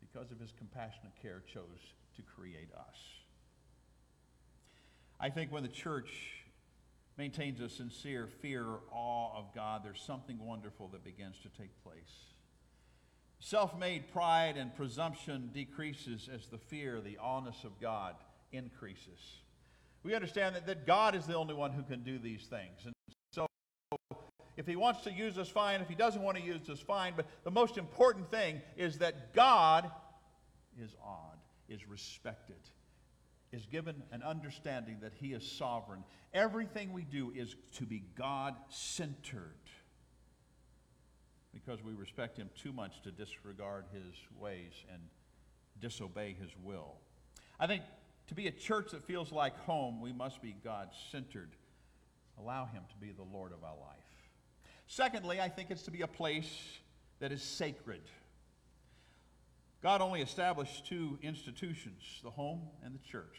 because 0.00 0.30
of 0.30 0.38
his 0.38 0.52
compassionate 0.56 1.12
care, 1.20 1.42
chose 1.52 1.64
to 2.16 2.22
create 2.22 2.70
us. 2.76 2.96
I 5.18 5.28
think 5.30 5.50
when 5.52 5.64
the 5.64 5.68
church 5.68 6.39
maintains 7.16 7.60
a 7.60 7.68
sincere 7.68 8.28
fear 8.40 8.64
or 8.64 8.80
awe 8.92 9.36
of 9.36 9.54
God, 9.54 9.82
there's 9.84 10.00
something 10.00 10.38
wonderful 10.38 10.88
that 10.88 11.04
begins 11.04 11.36
to 11.42 11.48
take 11.48 11.70
place. 11.82 12.30
Self 13.40 13.78
made 13.78 14.12
pride 14.12 14.56
and 14.56 14.74
presumption 14.74 15.50
decreases 15.54 16.28
as 16.32 16.46
the 16.48 16.58
fear, 16.58 17.00
the 17.00 17.18
awness 17.20 17.64
of 17.64 17.80
God 17.80 18.14
increases. 18.52 19.40
We 20.02 20.14
understand 20.14 20.56
that, 20.56 20.66
that 20.66 20.86
God 20.86 21.14
is 21.14 21.26
the 21.26 21.34
only 21.34 21.54
one 21.54 21.72
who 21.72 21.82
can 21.82 22.02
do 22.02 22.18
these 22.18 22.42
things. 22.42 22.84
And 22.84 22.94
so, 23.32 23.46
if 24.56 24.66
He 24.66 24.76
wants 24.76 25.02
to 25.04 25.12
use 25.12 25.38
us, 25.38 25.48
fine. 25.48 25.80
If 25.80 25.88
He 25.88 25.94
doesn't 25.94 26.22
want 26.22 26.36
to 26.36 26.42
use 26.42 26.68
us, 26.68 26.80
fine. 26.80 27.14
But 27.16 27.26
the 27.44 27.50
most 27.50 27.78
important 27.78 28.30
thing 28.30 28.60
is 28.76 28.98
that 28.98 29.34
God 29.34 29.90
is 30.78 30.94
awed, 31.02 31.38
is 31.68 31.88
respected, 31.88 32.56
is 33.52 33.66
given 33.66 34.02
an 34.12 34.22
understanding 34.22 34.98
that 35.02 35.12
He 35.14 35.32
is 35.32 35.50
sovereign. 35.50 36.04
Everything 36.32 36.92
we 36.92 37.02
do 37.02 37.32
is 37.34 37.56
to 37.72 37.84
be 37.84 38.04
God 38.16 38.54
centered 38.68 39.54
because 41.52 41.82
we 41.82 41.92
respect 41.92 42.36
him 42.36 42.48
too 42.60 42.72
much 42.72 43.02
to 43.02 43.10
disregard 43.10 43.84
his 43.92 44.14
ways 44.38 44.72
and 44.92 45.00
disobey 45.80 46.36
his 46.40 46.50
will. 46.62 46.94
I 47.58 47.66
think 47.66 47.82
to 48.28 48.34
be 48.34 48.46
a 48.46 48.52
church 48.52 48.92
that 48.92 49.04
feels 49.04 49.32
like 49.32 49.56
home, 49.58 50.00
we 50.00 50.12
must 50.12 50.40
be 50.40 50.54
God 50.62 50.90
centered. 51.10 51.50
Allow 52.38 52.66
him 52.66 52.82
to 52.88 52.96
be 52.96 53.12
the 53.12 53.24
Lord 53.24 53.52
of 53.52 53.64
our 53.64 53.76
life. 53.76 53.96
Secondly, 54.86 55.40
I 55.40 55.48
think 55.48 55.70
it's 55.70 55.82
to 55.82 55.90
be 55.90 56.02
a 56.02 56.06
place 56.06 56.78
that 57.18 57.32
is 57.32 57.42
sacred. 57.42 58.02
God 59.82 60.02
only 60.02 60.20
established 60.20 60.86
two 60.86 61.18
institutions 61.22 62.20
the 62.22 62.30
home 62.30 62.62
and 62.84 62.94
the 62.94 63.08
church. 63.10 63.36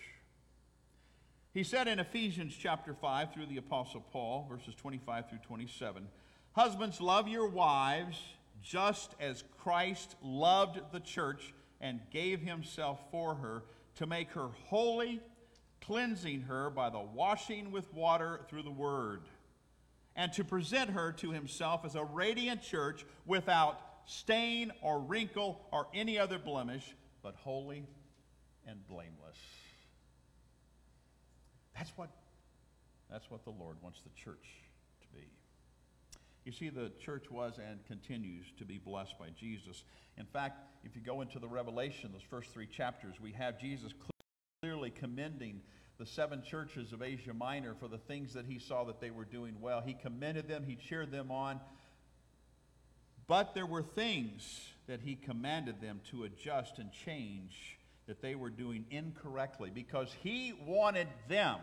He 1.54 1.64
said 1.64 1.88
in 1.88 2.00
Ephesians 2.00 2.56
chapter 2.58 2.94
5 2.94 3.34
through 3.34 3.46
the 3.48 3.58
Apostle 3.58 4.06
Paul, 4.12 4.48
verses 4.50 4.74
25 4.76 5.30
through 5.30 5.40
27, 5.40 6.08
Husbands, 6.54 7.00
love 7.00 7.28
your 7.28 7.48
wives 7.48 8.18
just 8.64 9.16
as 9.20 9.44
Christ 9.60 10.16
loved 10.24 10.80
the 10.92 11.00
church 11.00 11.54
and 11.80 12.00
gave 12.12 12.40
himself 12.40 13.00
for 13.12 13.36
her 13.36 13.64
to 13.96 14.08
make 14.08 14.32
her 14.32 14.50
holy, 14.68 15.20
cleansing 15.82 16.42
her 16.42 16.70
by 16.70 16.90
the 16.90 17.00
washing 17.00 17.72
with 17.72 17.94
water 17.94 18.42
through 18.50 18.64
the 18.64 18.72
word, 18.72 19.22
and 20.16 20.32
to 20.34 20.44
present 20.44 20.92
her 20.92 21.12
to 21.14 21.32
himself 21.32 21.86
as 21.86 21.96
a 21.96 22.04
radiant 22.04 22.62
church 22.62 23.06
without 23.26 23.91
stain 24.06 24.72
or 24.82 25.00
wrinkle 25.00 25.62
or 25.72 25.88
any 25.94 26.18
other 26.18 26.40
blemish, 26.40 26.96
but 27.22 27.36
holy 27.36 27.86
and 28.68 28.86
blameless. 28.88 29.38
That's 31.76 31.92
what, 31.96 32.10
that's 33.10 33.30
what 33.30 33.44
the 33.44 33.52
Lord 33.52 33.78
wants 33.82 34.02
the 34.02 34.10
church 34.10 34.46
to 35.02 35.08
be. 35.18 35.26
You 36.46 36.52
see, 36.52 36.70
the 36.70 36.92
church 37.04 37.30
was 37.30 37.58
and 37.58 37.86
continues 37.86 38.46
to 38.58 38.66
be 38.66 38.78
blessed 38.78 39.18
by 39.20 39.30
Jesus. 39.30 39.84
In 40.18 40.26
fact, 40.26 40.60
if 40.84 40.96
you 40.96 41.02
go 41.02 41.22
into 41.22 41.40
the 41.40 41.48
Revelation, 41.48 42.12
those 42.12 42.22
first 42.22 42.52
three 42.52 42.68
chapters, 42.68 43.16
we 43.22 43.32
have 43.32 43.60
Jesus 43.60 43.94
clearly 44.62 44.92
commending 44.92 45.62
the 45.98 46.06
seven 46.06 46.42
churches 46.42 46.94
of 46.94 47.04
Asia 47.04 47.34
Minor 47.34 47.76
for 47.80 47.88
the 47.88 47.98
things 47.98 48.34
that 48.34 48.46
he 48.46 48.58
saw 48.58 48.84
that 48.86 49.00
they 49.00 49.12
were 49.12 49.26
doing 49.26 49.56
well. 49.62 49.82
He 49.86 49.94
commended 49.94 50.48
them, 50.48 50.64
he 50.68 50.76
cheered 50.76 51.12
them 51.12 51.32
on. 51.32 51.60
But 53.32 53.56
there 53.56 53.66
were 53.66 53.82
things 53.82 54.74
that 54.88 55.00
he 55.00 55.16
commanded 55.16 55.80
them 55.80 56.02
to 56.10 56.26
adjust 56.26 56.80
and 56.80 56.92
change 56.92 57.78
that 58.06 58.22
they 58.22 58.36
were 58.36 58.50
doing 58.50 58.84
incorrectly 58.92 59.72
because 59.74 60.14
he 60.22 60.52
wanted 60.68 61.08
them 61.30 61.60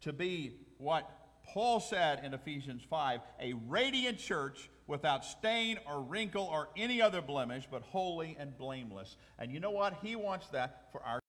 to 0.00 0.12
be 0.12 0.56
what 0.78 1.08
Paul 1.44 1.78
said 1.78 2.24
in 2.24 2.34
Ephesians 2.34 2.82
5 2.90 3.20
a 3.40 3.52
radiant 3.68 4.18
church 4.18 4.68
without 4.88 5.24
stain 5.24 5.78
or 5.86 6.02
wrinkle 6.02 6.42
or 6.42 6.70
any 6.76 7.00
other 7.00 7.22
blemish, 7.22 7.68
but 7.70 7.82
holy 7.82 8.36
and 8.36 8.58
blameless. 8.58 9.16
And 9.38 9.52
you 9.52 9.60
know 9.60 9.70
what? 9.70 10.00
He 10.02 10.16
wants 10.16 10.48
that 10.48 10.88
for 10.90 11.04
our. 11.04 11.20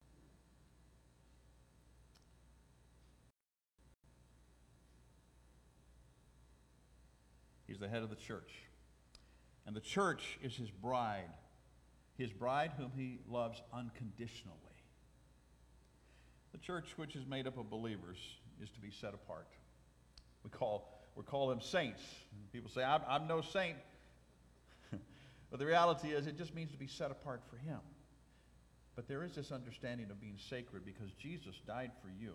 He's 7.68 7.78
the 7.78 7.88
head 7.88 8.02
of 8.02 8.10
the 8.10 8.16
church. 8.16 8.52
And 9.66 9.76
the 9.76 9.82
church 9.82 10.40
is 10.42 10.56
his 10.56 10.72
bride, 10.72 11.30
his 12.18 12.32
bride 12.32 12.72
whom 12.78 12.92
he 12.96 13.20
loves 13.30 13.62
unconditionally. 13.74 14.58
The 16.52 16.58
church, 16.58 16.94
which 16.98 17.16
is 17.16 17.26
made 17.26 17.48
up 17.48 17.58
of 17.58 17.70
believers, 17.70 18.18
is 18.62 18.70
to 18.72 18.80
be 18.80 18.92
set 18.92 19.14
apart. 19.14 19.48
We 20.44 20.50
call, 20.50 21.06
we 21.16 21.24
call 21.24 21.48
them 21.48 21.62
saints. 21.62 22.02
People 22.52 22.70
say, 22.70 22.84
I'm, 22.84 23.02
I'm 23.08 23.28
no 23.28 23.42
saint. 23.42 23.78
but 24.92 25.60
the 25.60 25.66
reality 25.66 26.10
is, 26.10 26.28
it 26.28 26.38
just 26.38 26.54
means 26.54 26.72
to 26.72 26.78
be 26.78 26.88
set 26.88 27.12
apart 27.12 27.42
for 27.50 27.58
Him. 27.58 27.80
But 28.96 29.08
there 29.08 29.24
is 29.24 29.34
this 29.34 29.52
understanding 29.52 30.12
of 30.12 30.20
being 30.20 30.38
sacred 30.50 30.84
because 30.86 31.12
Jesus 31.14 31.56
died 31.66 31.92
for 32.02 32.10
you. 32.10 32.34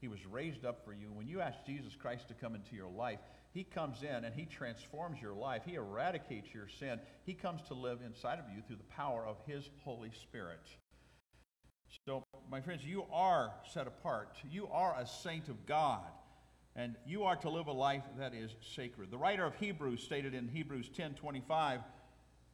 He 0.00 0.08
was 0.08 0.18
raised 0.26 0.64
up 0.64 0.84
for 0.84 0.92
you. 0.92 1.12
When 1.12 1.28
you 1.28 1.40
ask 1.40 1.64
Jesus 1.64 1.94
Christ 1.94 2.28
to 2.28 2.34
come 2.34 2.54
into 2.54 2.74
your 2.74 2.90
life, 2.90 3.20
He 3.54 3.62
comes 3.62 4.02
in 4.02 4.24
and 4.24 4.34
He 4.34 4.46
transforms 4.46 5.22
your 5.22 5.32
life. 5.32 5.62
He 5.64 5.76
eradicates 5.76 6.52
your 6.52 6.68
sin. 6.68 6.98
He 7.22 7.34
comes 7.34 7.62
to 7.68 7.74
live 7.74 8.00
inside 8.04 8.40
of 8.40 8.46
you 8.54 8.62
through 8.66 8.76
the 8.76 8.94
power 8.94 9.24
of 9.24 9.36
His 9.46 9.70
Holy 9.84 10.10
Spirit. 10.10 10.66
So, 12.04 12.24
my 12.50 12.60
friends, 12.60 12.84
you 12.84 13.04
are 13.12 13.52
set 13.72 13.86
apart. 13.86 14.36
You 14.50 14.66
are 14.66 14.96
a 14.98 15.06
saint 15.06 15.48
of 15.48 15.66
God. 15.66 16.02
And 16.74 16.96
you 17.06 17.22
are 17.22 17.36
to 17.36 17.48
live 17.48 17.68
a 17.68 17.72
life 17.72 18.02
that 18.18 18.34
is 18.34 18.50
sacred. 18.74 19.12
The 19.12 19.18
writer 19.18 19.44
of 19.44 19.54
Hebrews 19.54 20.02
stated 20.02 20.34
in 20.34 20.48
Hebrews 20.48 20.88
10:25, 20.88 21.84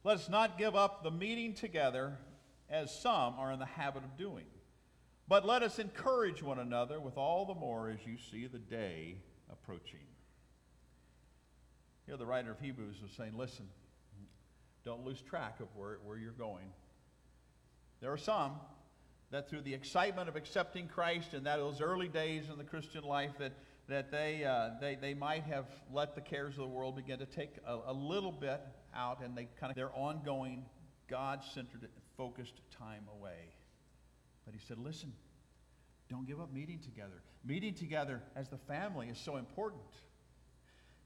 "Let 0.03 0.17
us 0.17 0.29
not 0.29 0.59
give 0.59 0.75
up 0.75 1.01
the 1.01 1.09
meeting 1.09 1.55
together 1.55 2.19
as 2.69 2.95
some 3.01 3.33
are 3.39 3.51
in 3.51 3.57
the 3.57 3.65
habit 3.65 4.03
of 4.03 4.17
doing, 4.17 4.45
but 5.27 5.43
let 5.43 5.63
us 5.63 5.79
encourage 5.79 6.43
one 6.43 6.59
another 6.59 6.99
with 6.99 7.17
all 7.17 7.45
the 7.45 7.55
more 7.55 7.89
as 7.89 8.05
you 8.05 8.19
see 8.19 8.45
the 8.45 8.59
day 8.59 9.23
approaching." 9.49 10.10
Here 12.05 12.17
the 12.17 12.25
writer 12.25 12.51
of 12.51 12.59
Hebrews 12.59 12.97
is 13.03 13.11
saying, 13.15 13.37
"Listen, 13.37 13.67
don't 14.83 15.05
lose 15.05 15.21
track 15.21 15.59
of 15.59 15.67
where, 15.75 15.99
where 16.03 16.17
you're 16.17 16.31
going. 16.31 16.71
There 17.99 18.11
are 18.11 18.17
some 18.17 18.53
that 19.29 19.49
through 19.49 19.61
the 19.61 19.73
excitement 19.73 20.27
of 20.27 20.35
accepting 20.35 20.87
Christ 20.87 21.33
and 21.33 21.45
that 21.45 21.57
those 21.57 21.81
early 21.81 22.07
days 22.07 22.49
in 22.49 22.57
the 22.57 22.63
Christian 22.63 23.03
life 23.03 23.31
that 23.39 23.53
that 23.87 24.09
they, 24.09 24.45
uh, 24.45 24.69
they, 24.79 24.95
they 24.95 25.13
might 25.13 25.43
have 25.43 25.65
let 25.91 26.15
the 26.15 26.21
cares 26.21 26.53
of 26.53 26.61
the 26.61 26.67
world 26.67 26.95
begin 26.95 27.19
to 27.19 27.25
take 27.25 27.57
a, 27.65 27.77
a 27.87 27.93
little 27.93 28.31
bit 28.31 28.61
out 28.95 29.21
and 29.21 29.37
they 29.37 29.49
kind 29.59 29.69
of 29.69 29.75
their 29.75 29.93
ongoing 29.93 30.65
God-centered, 31.09 31.89
focused 32.15 32.61
time 32.77 33.03
away. 33.19 33.53
But 34.45 34.53
he 34.53 34.61
said, 34.65 34.77
listen, 34.77 35.11
don't 36.09 36.25
give 36.25 36.39
up 36.39 36.53
meeting 36.53 36.79
together. 36.79 37.21
Meeting 37.43 37.73
together 37.73 38.21
as 38.33 38.47
the 38.47 38.57
family 38.59 39.07
is 39.09 39.17
so 39.17 39.35
important. 39.35 39.81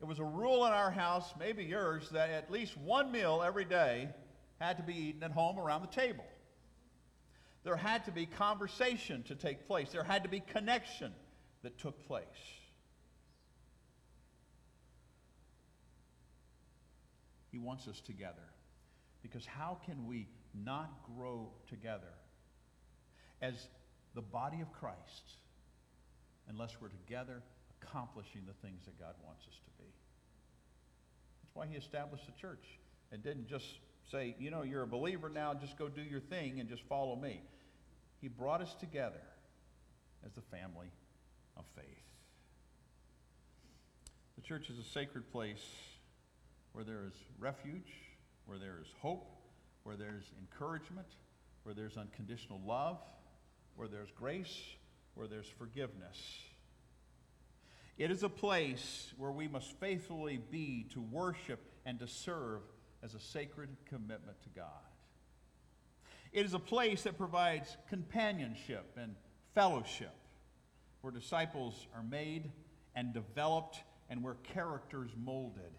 It 0.02 0.06
was 0.06 0.20
a 0.20 0.24
rule 0.24 0.66
in 0.66 0.74
our 0.74 0.91
house, 0.91 1.34
maybe 1.39 1.64
yours, 1.64 2.10
that 2.10 2.30
at 2.30 2.52
least 2.52 2.78
one 2.78 3.12
meal 3.12 3.41
every 3.46 3.66
day 3.66 4.10
had 4.60 4.78
to 4.78 4.84
be 4.84 4.93
eaten 4.93 5.24
at 5.24 5.32
home 5.32 5.58
around 5.58 5.82
the 5.82 5.88
table. 5.88 6.26
There 7.64 7.76
had 7.76 8.06
to 8.06 8.12
be 8.12 8.26
conversation 8.26 9.24
to 9.24 9.36
take 9.36 9.68
place. 9.68 9.91
There 9.91 10.04
had 10.04 10.24
to 10.24 10.30
be 10.30 10.39
connection 10.39 11.12
that 11.64 11.80
took 11.80 12.06
place. 12.06 12.26
He 17.52 17.58
wants 17.58 17.88
us 17.88 18.02
together. 18.02 18.43
Because 19.24 19.46
how 19.46 19.80
can 19.86 20.06
we 20.06 20.28
not 20.54 20.91
grow 21.18 21.50
together 21.68 22.14
as 23.41 23.68
the 24.14 24.22
body 24.22 24.62
of 24.62 24.72
Christ 24.72 25.38
unless 26.48 26.78
we're 26.80 26.89
together 26.89 27.41
accomplishing 27.82 28.41
the 28.46 28.54
things 28.68 28.86
that 28.86 29.00
God 29.00 29.16
wants 29.26 29.48
us 29.48 29.56
to 29.64 29.64
why 31.56 31.66
he 31.66 31.76
established 31.76 32.26
the 32.28 32.34
church 32.39 32.66
and 33.12 33.24
didn't 33.24 33.47
just 33.47 33.66
say, 34.12 34.36
you 34.38 34.51
know, 34.51 34.62
you're 34.62 34.84
a 34.84 34.88
believer 34.88 35.30
now, 35.30 35.53
just 35.53 35.78
go 35.78 35.88
do 35.88 36.01
your 36.01 36.20
thing 36.20 36.60
and 36.60 36.70
just 36.70 36.84
follow 36.84 37.16
me. 37.16 37.41
He 38.22 38.28
brought 38.28 38.62
us 38.62 38.76
together 38.76 39.22
as 40.26 40.32
the 40.34 40.41
family 40.41 40.91
of 41.58 41.66
faith. 41.76 41.86
The 44.36 44.41
church 44.41 44.70
is 44.70 44.78
a 44.78 44.84
sacred 44.84 45.32
place 45.32 45.66
where 46.74 46.84
there 46.84 47.06
is 47.08 47.14
refuge, 47.39 47.93
where 48.45 48.60
there 48.60 48.78
is 48.82 48.88
hope, 49.01 49.32
where 49.84 49.95
there's 49.95 50.26
encouragement, 50.39 51.08
where 51.64 51.74
there's 51.74 51.95
unconditional 51.95 52.60
love, 52.66 52.99
where 53.76 53.88
there's 53.88 54.12
grace, 54.12 54.60
where 55.14 55.28
there's 55.28 55.47
forgiveness. 55.58 56.18
It 57.98 58.12
is 58.12 58.24
a 58.24 58.30
place 58.30 59.14
where 59.18 59.32
we 59.32 59.48
must 59.48 59.80
faithfully 59.80 60.39
be 60.52 60.88
to 60.93 61.02
worship 61.02 61.60
and 61.86 61.98
to 62.00 62.08
serve 62.08 62.62
as 63.02 63.14
a 63.14 63.20
sacred 63.20 63.70
commitment 63.86 64.41
to 64.43 64.50
God. 64.50 64.68
It 66.34 66.46
is 66.46 66.54
a 66.54 66.60
place 66.60 67.04
that 67.04 67.18
provides 67.18 67.78
companionship 67.88 68.98
and 69.00 69.16
fellowship, 69.54 70.14
where 71.00 71.12
disciples 71.12 71.88
are 71.96 72.04
made 72.04 72.52
and 72.96 73.14
developed 73.14 73.80
and 74.10 74.22
where 74.22 74.36
characters 74.43 75.12
molded. 75.18 75.72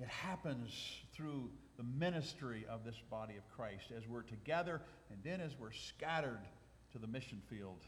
It 0.00 0.08
happens 0.08 0.72
through 1.12 1.50
the 1.76 1.82
ministry 1.82 2.64
of 2.70 2.84
this 2.84 2.96
body 3.10 3.36
of 3.36 3.46
Christ 3.54 3.92
as 3.94 4.08
we're 4.08 4.22
together 4.22 4.80
and 5.10 5.18
then 5.22 5.42
as 5.42 5.58
we're 5.58 5.72
scattered 5.72 6.40
to 6.92 6.98
the 6.98 7.06
mission 7.06 7.42
field 7.50 7.84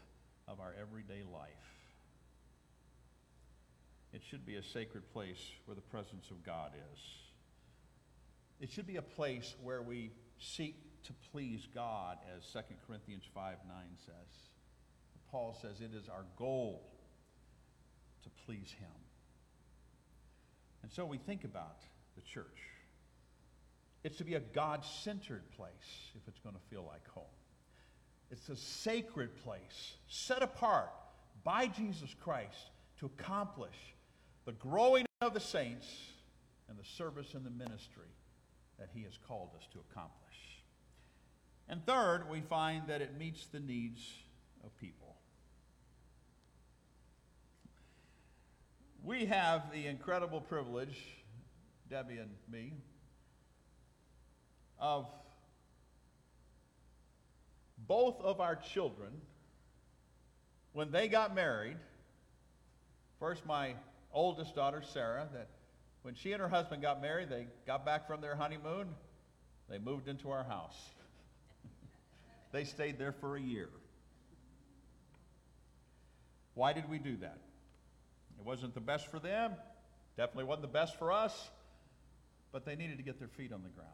of 0.47 0.59
our 0.59 0.75
everyday 0.79 1.23
life. 1.33 1.82
It 4.13 4.21
should 4.23 4.45
be 4.45 4.55
a 4.55 4.63
sacred 4.63 5.11
place 5.11 5.51
where 5.65 5.75
the 5.75 5.81
presence 5.81 6.29
of 6.29 6.43
God 6.43 6.71
is. 6.93 6.99
It 8.59 8.71
should 8.71 8.87
be 8.87 8.97
a 8.97 9.01
place 9.01 9.55
where 9.63 9.81
we 9.81 10.11
seek 10.39 10.75
to 11.03 11.13
please 11.31 11.67
God, 11.73 12.17
as 12.37 12.45
2 12.53 12.59
Corinthians 12.87 13.23
5 13.33 13.57
9 13.67 13.77
says. 14.05 14.49
Paul 15.31 15.57
says 15.59 15.81
it 15.81 15.95
is 15.95 16.07
our 16.09 16.25
goal 16.37 16.83
to 18.23 18.29
please 18.45 18.73
Him. 18.79 18.87
And 20.83 20.91
so 20.91 21.05
we 21.05 21.17
think 21.17 21.43
about 21.43 21.79
the 22.15 22.21
church. 22.21 22.45
It's 24.03 24.17
to 24.17 24.23
be 24.23 24.35
a 24.35 24.39
God 24.39 24.85
centered 24.85 25.49
place 25.51 26.11
if 26.15 26.27
it's 26.27 26.39
going 26.39 26.55
to 26.55 26.61
feel 26.69 26.85
like 26.85 27.07
home. 27.09 27.23
It's 28.29 28.49
a 28.49 28.55
sacred 28.55 29.35
place 29.43 29.95
set 30.07 30.43
apart 30.43 30.91
by 31.43 31.67
Jesus 31.67 32.13
Christ 32.21 32.69
to 32.99 33.07
accomplish 33.07 33.92
the 34.45 34.51
growing 34.51 35.05
of 35.21 35.33
the 35.33 35.39
saints 35.39 35.87
and 36.69 36.77
the 36.77 36.83
service 36.83 37.33
and 37.33 37.45
the 37.45 37.49
ministry 37.49 38.09
that 38.77 38.89
he 38.93 39.03
has 39.03 39.17
called 39.27 39.49
us 39.57 39.67
to 39.71 39.79
accomplish. 39.89 40.19
And 41.69 41.85
third, 41.85 42.29
we 42.29 42.41
find 42.41 42.87
that 42.87 43.01
it 43.01 43.17
meets 43.17 43.45
the 43.47 43.59
needs 43.59 44.01
of 44.63 44.75
people. 44.77 45.15
We 49.03 49.25
have 49.25 49.71
the 49.71 49.87
incredible 49.87 50.41
privilege, 50.41 50.97
Debbie 51.89 52.17
and 52.17 52.31
me, 52.51 52.73
of 54.79 55.07
both 57.87 58.19
of 58.21 58.39
our 58.39 58.55
children, 58.55 59.11
when 60.71 60.91
they 60.91 61.07
got 61.07 61.35
married, 61.35 61.77
first 63.19 63.45
my 63.45 63.75
oldest 64.13 64.55
daughter, 64.55 64.81
Sarah, 64.81 65.27
that 65.33 65.49
when 66.03 66.15
she 66.15 66.31
and 66.33 66.41
her 66.41 66.49
husband 66.49 66.81
got 66.81 67.01
married, 67.01 67.29
they 67.29 67.47
got 67.65 67.85
back 67.85 68.07
from 68.07 68.21
their 68.21 68.35
honeymoon, 68.35 68.87
they 69.69 69.77
moved 69.77 70.07
into 70.07 70.29
our 70.29 70.43
house. 70.43 70.77
they 72.51 72.63
stayed 72.63 72.99
there 72.99 73.13
for 73.13 73.35
a 73.35 73.41
year. 73.41 73.69
Why 76.55 76.73
did 76.73 76.89
we 76.89 76.99
do 76.99 77.17
that? 77.17 77.37
It 78.37 78.45
wasn't 78.45 78.73
the 78.73 78.81
best 78.81 79.09
for 79.09 79.19
them, 79.19 79.53
definitely 80.17 80.43
wasn't 80.43 80.63
the 80.63 80.73
best 80.73 80.99
for 80.99 81.11
us, 81.11 81.49
but 82.51 82.65
they 82.65 82.75
needed 82.75 82.97
to 82.97 83.03
get 83.03 83.17
their 83.19 83.29
feet 83.29 83.51
on 83.51 83.63
the 83.63 83.69
ground. 83.69 83.89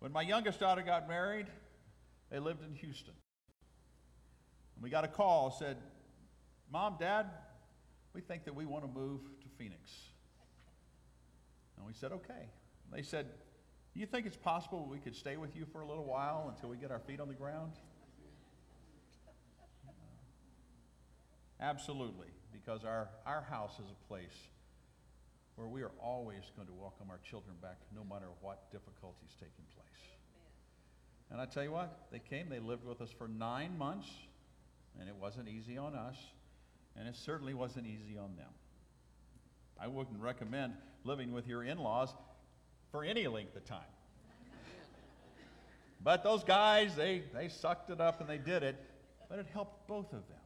When 0.00 0.10
my 0.10 0.22
youngest 0.22 0.58
daughter 0.58 0.82
got 0.82 1.08
married, 1.08 1.46
they 2.30 2.40
lived 2.40 2.64
in 2.64 2.74
Houston. 2.74 3.14
And 4.74 4.82
we 4.82 4.90
got 4.90 5.04
a 5.04 5.08
call, 5.08 5.52
said, 5.52 5.76
Mom, 6.72 6.96
Dad, 6.98 7.26
we 8.14 8.22
think 8.22 8.46
that 8.46 8.54
we 8.54 8.64
want 8.64 8.82
to 8.82 8.90
move 8.90 9.20
to 9.42 9.48
Phoenix. 9.58 9.92
And 11.76 11.86
we 11.86 11.92
said, 11.92 12.12
okay. 12.12 12.48
They 12.90 13.02
said, 13.02 13.26
do 13.92 14.00
you 14.00 14.06
think 14.06 14.24
it's 14.24 14.38
possible 14.38 14.88
we 14.90 14.98
could 14.98 15.14
stay 15.14 15.36
with 15.36 15.54
you 15.54 15.66
for 15.70 15.82
a 15.82 15.86
little 15.86 16.04
while 16.04 16.50
until 16.54 16.70
we 16.70 16.78
get 16.78 16.90
our 16.90 17.00
feet 17.00 17.20
on 17.20 17.28
the 17.28 17.34
ground? 17.34 17.72
Uh, 19.86 19.92
absolutely, 21.60 22.28
because 22.52 22.84
our, 22.84 23.10
our 23.26 23.42
house 23.42 23.74
is 23.74 23.90
a 23.90 24.08
place 24.08 24.48
where 25.56 25.68
we 25.68 25.82
are 25.82 25.92
always 26.02 26.44
going 26.56 26.66
to 26.66 26.74
welcome 26.74 27.08
our 27.10 27.20
children 27.22 27.54
back 27.60 27.76
no 27.94 28.02
matter 28.02 28.28
what 28.40 28.72
difficulties 28.72 29.36
taking 29.38 29.66
place. 29.74 30.16
And 31.30 31.38
I 31.38 31.44
tell 31.44 31.64
you 31.64 31.72
what, 31.72 32.06
they 32.10 32.18
came, 32.18 32.48
they 32.48 32.60
lived 32.60 32.86
with 32.86 33.02
us 33.02 33.10
for 33.10 33.28
nine 33.28 33.76
months, 33.76 34.08
and 34.98 35.06
it 35.06 35.14
wasn't 35.14 35.48
easy 35.48 35.76
on 35.76 35.94
us, 35.94 36.16
and 36.96 37.08
it 37.08 37.16
certainly 37.16 37.54
wasn't 37.54 37.86
easy 37.86 38.18
on 38.18 38.36
them. 38.36 38.50
I 39.80 39.86
wouldn't 39.88 40.20
recommend 40.20 40.74
living 41.04 41.32
with 41.32 41.46
your 41.46 41.64
in 41.64 41.78
laws 41.78 42.10
for 42.90 43.04
any 43.04 43.26
length 43.26 43.56
of 43.56 43.64
time. 43.64 43.80
But 46.04 46.24
those 46.24 46.42
guys, 46.42 46.96
they, 46.96 47.22
they 47.32 47.48
sucked 47.48 47.90
it 47.90 48.00
up 48.00 48.20
and 48.20 48.28
they 48.28 48.38
did 48.38 48.62
it, 48.62 48.76
but 49.28 49.38
it 49.38 49.46
helped 49.52 49.86
both 49.86 50.12
of 50.12 50.26
them. 50.28 50.38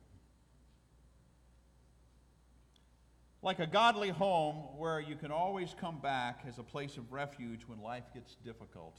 Like 3.42 3.58
a 3.58 3.66
godly 3.66 4.10
home 4.10 4.56
where 4.76 5.00
you 5.00 5.16
can 5.16 5.30
always 5.30 5.74
come 5.80 5.98
back 5.98 6.44
as 6.48 6.58
a 6.58 6.62
place 6.62 6.96
of 6.96 7.12
refuge 7.12 7.62
when 7.66 7.80
life 7.80 8.04
gets 8.12 8.34
difficult. 8.44 8.96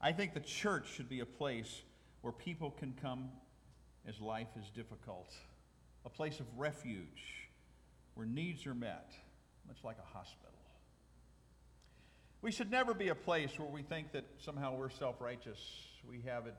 I 0.00 0.12
think 0.12 0.34
the 0.34 0.40
church 0.40 0.88
should 0.92 1.08
be 1.08 1.20
a 1.20 1.26
place 1.26 1.82
where 2.22 2.32
people 2.32 2.70
can 2.70 2.94
come 3.00 3.28
as 4.08 4.20
life 4.20 4.48
is 4.58 4.68
difficult, 4.70 5.32
a 6.06 6.08
place 6.08 6.38
of 6.38 6.46
refuge 6.56 7.50
where 8.14 8.26
needs 8.26 8.64
are 8.66 8.74
met, 8.74 9.12
much 9.66 9.78
like 9.84 9.96
a 9.98 10.16
hospital. 10.16 10.52
We 12.40 12.52
should 12.52 12.70
never 12.70 12.94
be 12.94 13.08
a 13.08 13.14
place 13.14 13.58
where 13.58 13.68
we 13.68 13.82
think 13.82 14.12
that 14.12 14.24
somehow 14.38 14.76
we're 14.76 14.88
self 14.88 15.20
righteous. 15.20 15.58
We 16.08 16.22
have 16.26 16.46
it 16.46 16.54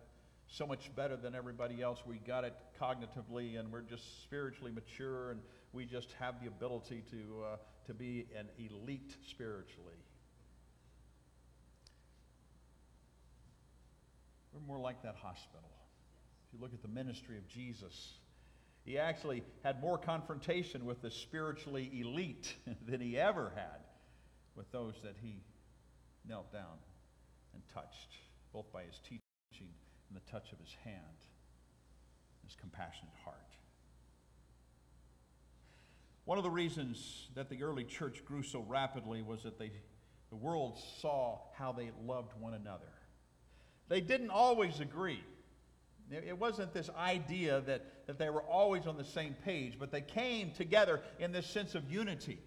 so 0.49 0.67
much 0.67 0.93
better 0.95 1.15
than 1.15 1.33
everybody 1.33 1.81
else. 1.81 1.99
We 2.05 2.17
got 2.17 2.43
it 2.43 2.53
cognitively 2.79 3.57
and 3.57 3.71
we're 3.71 3.81
just 3.81 4.23
spiritually 4.23 4.71
mature 4.71 5.31
and 5.31 5.39
we 5.71 5.85
just 5.85 6.11
have 6.19 6.41
the 6.41 6.47
ability 6.47 7.03
to, 7.11 7.43
uh, 7.43 7.57
to 7.85 7.93
be 7.93 8.27
an 8.37 8.47
elite 8.57 9.15
spiritually. 9.29 9.95
We're 14.53 14.65
more 14.67 14.79
like 14.79 15.03
that 15.03 15.15
hospital. 15.15 15.69
If 16.47 16.53
you 16.53 16.59
look 16.61 16.73
at 16.73 16.81
the 16.81 16.87
ministry 16.87 17.37
of 17.37 17.47
Jesus, 17.47 18.13
he 18.87 18.97
actually 18.97 19.43
had 19.65 19.81
more 19.81 19.97
confrontation 19.97 20.85
with 20.85 21.01
the 21.01 21.11
spiritually 21.11 21.91
elite 21.99 22.55
than 22.87 23.01
he 23.01 23.19
ever 23.19 23.51
had 23.53 23.81
with 24.55 24.71
those 24.71 24.93
that 25.03 25.15
he 25.21 25.41
knelt 26.25 26.53
down 26.53 26.79
and 27.53 27.61
touched, 27.73 28.15
both 28.53 28.71
by 28.71 28.83
his 28.83 28.97
teaching 28.99 29.19
and 30.07 30.15
the 30.15 30.31
touch 30.31 30.53
of 30.53 30.59
his 30.59 30.73
hand, 30.85 31.03
his 32.45 32.55
compassionate 32.55 33.13
heart. 33.25 33.35
One 36.23 36.37
of 36.37 36.45
the 36.45 36.49
reasons 36.49 37.27
that 37.35 37.49
the 37.49 37.63
early 37.63 37.83
church 37.83 38.23
grew 38.23 38.41
so 38.41 38.65
rapidly 38.69 39.21
was 39.21 39.43
that 39.43 39.59
they, 39.59 39.69
the 40.29 40.37
world 40.37 40.79
saw 41.01 41.39
how 41.57 41.73
they 41.73 41.91
loved 42.05 42.31
one 42.39 42.53
another. 42.53 42.93
They 43.89 43.99
didn't 43.99 44.29
always 44.29 44.79
agree. 44.79 45.23
It 46.09 46.37
wasn't 46.37 46.73
this 46.73 46.89
idea 46.97 47.61
that, 47.61 48.07
that 48.07 48.17
they 48.17 48.29
were 48.29 48.43
always 48.43 48.87
on 48.87 48.97
the 48.97 49.03
same 49.03 49.35
page, 49.43 49.77
but 49.77 49.91
they 49.91 50.01
came 50.01 50.51
together 50.51 51.01
in 51.19 51.33
this 51.33 51.45
sense 51.45 51.75
of 51.75 51.91
unity 51.91 52.39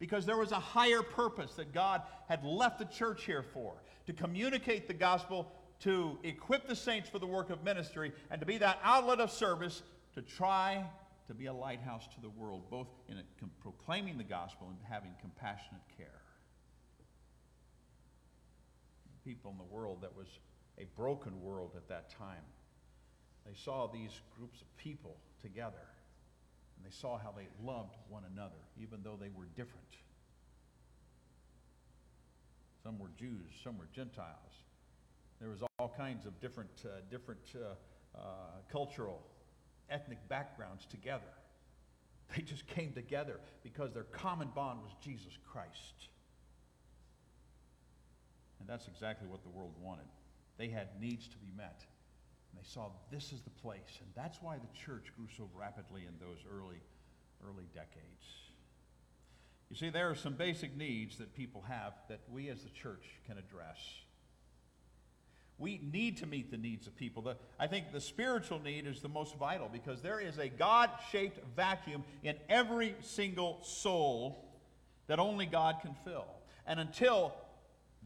because 0.00 0.26
there 0.26 0.36
was 0.36 0.50
a 0.50 0.58
higher 0.58 1.02
purpose 1.02 1.54
that 1.54 1.72
God 1.72 2.02
had 2.28 2.44
left 2.44 2.78
the 2.78 2.84
church 2.86 3.24
here 3.24 3.42
for 3.42 3.74
to 4.06 4.12
communicate 4.12 4.88
the 4.88 4.94
gospel, 4.94 5.52
to 5.80 6.18
equip 6.24 6.66
the 6.66 6.74
saints 6.74 7.08
for 7.08 7.18
the 7.18 7.26
work 7.26 7.50
of 7.50 7.62
ministry, 7.62 8.12
and 8.30 8.40
to 8.40 8.46
be 8.46 8.58
that 8.58 8.78
outlet 8.82 9.20
of 9.20 9.30
service 9.30 9.82
to 10.14 10.22
try 10.22 10.84
to 11.26 11.34
be 11.34 11.46
a 11.46 11.52
lighthouse 11.52 12.06
to 12.14 12.20
the 12.20 12.28
world, 12.28 12.62
both 12.70 12.88
in 13.08 13.16
proclaiming 13.60 14.18
the 14.18 14.24
gospel 14.24 14.68
and 14.68 14.78
having 14.88 15.10
compassionate 15.20 15.82
care. 15.96 16.20
People 19.24 19.52
in 19.52 19.56
the 19.56 19.74
world 19.74 20.02
that 20.02 20.14
was 20.14 20.26
a 20.78 20.84
broken 20.96 21.40
world 21.40 21.70
at 21.76 21.88
that 21.88 22.10
time. 22.10 22.42
They 23.46 23.54
saw 23.54 23.86
these 23.86 24.10
groups 24.36 24.60
of 24.60 24.76
people 24.76 25.16
together, 25.42 25.86
and 26.76 26.84
they 26.84 26.94
saw 26.94 27.18
how 27.18 27.32
they 27.36 27.48
loved 27.64 27.96
one 28.08 28.22
another, 28.32 28.60
even 28.80 29.00
though 29.02 29.16
they 29.20 29.28
were 29.28 29.46
different. 29.56 29.84
Some 32.82 32.98
were 32.98 33.10
Jews, 33.18 33.50
some 33.62 33.78
were 33.78 33.88
Gentiles. 33.94 34.64
There 35.40 35.48
was 35.48 35.62
all 35.78 35.94
kinds 35.96 36.26
of 36.26 36.38
different, 36.40 36.70
uh, 36.84 37.00
different 37.10 37.40
uh, 37.54 38.18
uh, 38.18 38.20
cultural, 38.70 39.20
ethnic 39.90 40.18
backgrounds 40.28 40.86
together. 40.86 41.22
They 42.34 42.42
just 42.42 42.66
came 42.66 42.92
together 42.92 43.38
because 43.62 43.92
their 43.92 44.04
common 44.04 44.48
bond 44.54 44.80
was 44.82 44.92
Jesus 45.02 45.38
Christ. 45.50 46.08
And 48.58 48.68
that's 48.68 48.88
exactly 48.88 49.28
what 49.28 49.42
the 49.42 49.50
world 49.50 49.74
wanted. 49.82 50.06
They 50.56 50.68
had 50.68 50.88
needs 51.00 51.28
to 51.28 51.36
be 51.36 51.48
met. 51.54 51.84
And 52.54 52.64
they 52.64 52.68
saw 52.68 52.88
this 53.10 53.32
is 53.32 53.40
the 53.40 53.50
place. 53.50 53.98
And 54.00 54.08
that's 54.14 54.40
why 54.40 54.56
the 54.56 54.78
church 54.78 55.12
grew 55.16 55.26
so 55.36 55.48
rapidly 55.58 56.02
in 56.02 56.14
those 56.20 56.38
early, 56.52 56.80
early 57.44 57.64
decades. 57.74 58.26
You 59.70 59.76
see, 59.76 59.90
there 59.90 60.08
are 60.08 60.14
some 60.14 60.34
basic 60.34 60.76
needs 60.76 61.18
that 61.18 61.34
people 61.34 61.64
have 61.66 61.94
that 62.08 62.20
we 62.30 62.48
as 62.48 62.62
the 62.62 62.70
church 62.70 63.04
can 63.26 63.38
address. 63.38 63.78
We 65.58 65.80
need 65.92 66.18
to 66.18 66.26
meet 66.26 66.50
the 66.52 66.56
needs 66.56 66.86
of 66.86 66.96
people. 66.96 67.22
The, 67.22 67.36
I 67.58 67.66
think 67.66 67.90
the 67.92 68.00
spiritual 68.00 68.60
need 68.60 68.86
is 68.86 69.00
the 69.00 69.08
most 69.08 69.36
vital 69.36 69.68
because 69.72 70.00
there 70.00 70.20
is 70.20 70.38
a 70.38 70.48
God 70.48 70.90
shaped 71.10 71.40
vacuum 71.56 72.04
in 72.22 72.36
every 72.48 72.94
single 73.00 73.58
soul 73.62 74.44
that 75.08 75.18
only 75.18 75.46
God 75.46 75.76
can 75.82 75.96
fill. 76.04 76.26
And 76.66 76.78
until 76.78 77.34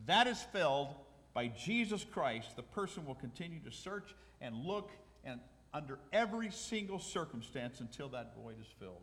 that 0.07 0.26
is 0.26 0.40
filled 0.53 0.94
by 1.34 1.49
Jesus 1.49 2.05
Christ, 2.05 2.57
the 2.57 2.62
person 2.62 3.05
will 3.05 3.14
continue 3.14 3.61
to 3.61 3.70
search 3.70 4.14
and 4.41 4.55
look 4.55 4.91
and 5.24 5.41
under 5.74 5.99
every 6.12 6.51
single 6.51 6.99
circumstance 6.99 7.80
until 7.80 8.09
that 8.09 8.34
void 8.34 8.57
is 8.61 8.66
filled. 8.78 9.03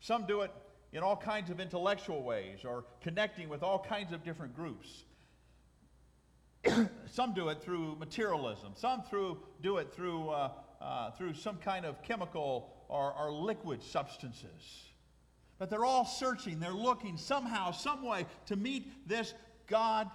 Some 0.00 0.26
do 0.26 0.40
it 0.40 0.50
in 0.92 1.02
all 1.02 1.16
kinds 1.16 1.50
of 1.50 1.60
intellectual 1.60 2.22
ways 2.22 2.64
or 2.64 2.84
connecting 3.00 3.48
with 3.48 3.62
all 3.62 3.78
kinds 3.78 4.12
of 4.12 4.24
different 4.24 4.54
groups. 4.54 5.04
some 7.06 7.34
do 7.34 7.48
it 7.48 7.62
through 7.62 7.96
materialism. 7.96 8.72
Some 8.76 9.02
through, 9.02 9.38
do 9.62 9.78
it 9.78 9.92
through, 9.92 10.28
uh, 10.28 10.50
uh, 10.80 11.10
through 11.12 11.34
some 11.34 11.56
kind 11.56 11.84
of 11.84 12.02
chemical 12.02 12.72
or, 12.88 13.14
or 13.18 13.32
liquid 13.32 13.82
substances. 13.82 14.90
But 15.58 15.70
they're 15.70 15.84
all 15.84 16.04
searching, 16.04 16.58
they're 16.58 16.72
looking 16.72 17.16
somehow, 17.16 17.70
some 17.70 18.04
way 18.04 18.26
to 18.46 18.56
meet 18.56 19.08
this 19.08 19.32
God 19.66 20.10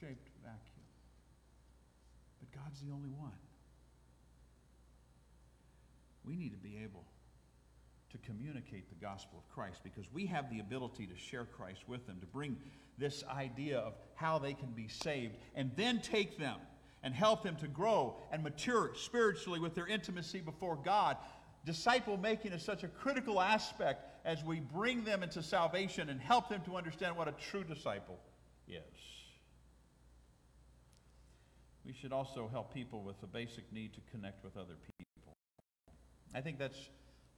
shaped 0.00 0.28
vacuum. 0.42 0.84
But 2.40 2.52
God's 2.74 2.86
the 2.86 2.92
only 2.92 3.10
one. 3.10 3.30
We 6.24 6.34
need 6.34 6.50
to 6.50 6.58
be 6.58 6.78
able 6.82 7.04
to 8.10 8.18
communicate 8.18 8.88
the 8.88 8.96
gospel 8.96 9.38
of 9.38 9.54
Christ 9.54 9.78
because 9.84 10.06
we 10.12 10.26
have 10.26 10.50
the 10.50 10.58
ability 10.58 11.06
to 11.06 11.16
share 11.16 11.44
Christ 11.44 11.84
with 11.86 12.04
them, 12.08 12.18
to 12.20 12.26
bring 12.26 12.56
this 12.98 13.22
idea 13.30 13.78
of 13.78 13.94
how 14.16 14.40
they 14.40 14.54
can 14.54 14.70
be 14.70 14.88
saved, 14.88 15.36
and 15.54 15.70
then 15.76 16.00
take 16.00 16.36
them 16.36 16.56
and 17.04 17.14
help 17.14 17.44
them 17.44 17.54
to 17.56 17.68
grow 17.68 18.16
and 18.32 18.42
mature 18.42 18.90
spiritually 18.96 19.60
with 19.60 19.76
their 19.76 19.86
intimacy 19.86 20.40
before 20.40 20.76
God. 20.76 21.16
Disciple 21.64 22.16
making 22.16 22.52
is 22.52 22.62
such 22.62 22.82
a 22.82 22.88
critical 22.88 23.40
aspect 23.40 24.04
as 24.24 24.42
we 24.42 24.58
bring 24.58 25.04
them 25.04 25.22
into 25.22 25.44
salvation 25.44 26.08
and 26.08 26.20
help 26.20 26.48
them 26.48 26.62
to 26.62 26.76
understand 26.76 27.16
what 27.16 27.28
a 27.28 27.34
true 27.50 27.62
disciple 27.62 28.18
is. 28.66 29.23
We 31.84 31.92
should 31.92 32.12
also 32.12 32.48
help 32.50 32.72
people 32.72 33.02
with 33.02 33.20
the 33.20 33.26
basic 33.26 33.70
need 33.72 33.92
to 33.94 34.00
connect 34.10 34.42
with 34.42 34.56
other 34.56 34.74
people. 34.98 35.36
I 36.34 36.40
think 36.40 36.58
that's 36.58 36.78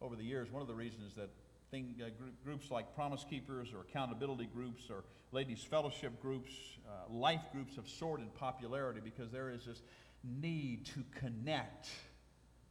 over 0.00 0.14
the 0.14 0.24
years 0.24 0.50
one 0.50 0.62
of 0.62 0.68
the 0.68 0.74
reasons 0.74 1.14
that 1.16 1.30
thing, 1.70 1.96
uh, 2.00 2.08
gr- 2.18 2.30
groups 2.44 2.70
like 2.70 2.94
Promise 2.94 3.24
Keepers 3.28 3.72
or 3.72 3.80
accountability 3.80 4.48
groups 4.52 4.84
or 4.88 5.04
ladies' 5.32 5.62
fellowship 5.62 6.20
groups, 6.22 6.52
uh, 6.88 7.12
life 7.12 7.42
groups 7.52 7.76
have 7.76 7.88
soared 7.88 8.20
in 8.20 8.28
popularity 8.28 9.00
because 9.02 9.30
there 9.32 9.50
is 9.50 9.64
this 9.64 9.82
need 10.22 10.86
to 10.86 11.02
connect 11.18 11.88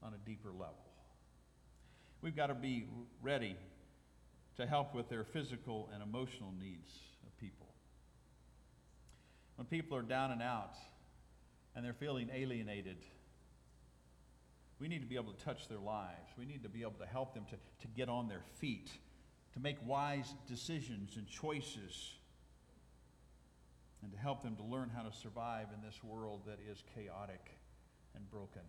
on 0.01 0.13
a 0.13 0.17
deeper 0.29 0.51
level. 0.51 0.85
We've 2.21 2.35
got 2.35 2.47
to 2.47 2.55
be 2.55 2.87
ready 3.21 3.55
to 4.57 4.65
help 4.65 4.95
with 4.95 5.09
their 5.09 5.23
physical 5.23 5.89
and 5.93 6.01
emotional 6.01 6.53
needs 6.59 6.89
of 7.25 7.37
people. 7.37 7.67
When 9.57 9.67
people 9.67 9.97
are 9.97 10.01
down 10.01 10.31
and 10.31 10.41
out 10.41 10.75
and 11.75 11.83
they're 11.83 11.93
feeling 11.93 12.29
alienated, 12.33 12.97
we 14.79 14.87
need 14.87 15.01
to 15.01 15.07
be 15.07 15.15
able 15.15 15.33
to 15.33 15.45
touch 15.45 15.67
their 15.67 15.79
lives. 15.79 16.31
We 16.37 16.45
need 16.45 16.63
to 16.63 16.69
be 16.69 16.81
able 16.81 16.99
to 16.99 17.05
help 17.05 17.33
them 17.33 17.45
to, 17.49 17.55
to 17.55 17.87
get 17.95 18.09
on 18.09 18.27
their 18.27 18.41
feet, 18.59 18.89
to 19.53 19.59
make 19.59 19.77
wise 19.85 20.33
decisions 20.47 21.15
and 21.15 21.27
choices, 21.27 22.13
and 24.01 24.11
to 24.11 24.17
help 24.17 24.43
them 24.43 24.55
to 24.57 24.63
learn 24.63 24.91
how 24.95 25.03
to 25.03 25.11
survive 25.11 25.67
in 25.73 25.81
this 25.85 26.03
world 26.03 26.41
that 26.45 26.59
is 26.69 26.83
chaotic 26.93 27.57
and 28.15 28.29
broken. 28.29 28.61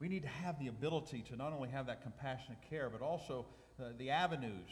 We 0.00 0.08
need 0.08 0.22
to 0.22 0.28
have 0.28 0.58
the 0.60 0.68
ability 0.68 1.24
to 1.30 1.36
not 1.36 1.52
only 1.52 1.68
have 1.70 1.86
that 1.86 2.02
compassionate 2.02 2.58
care, 2.70 2.88
but 2.88 3.02
also 3.02 3.46
uh, 3.80 3.86
the 3.98 4.10
avenues 4.10 4.70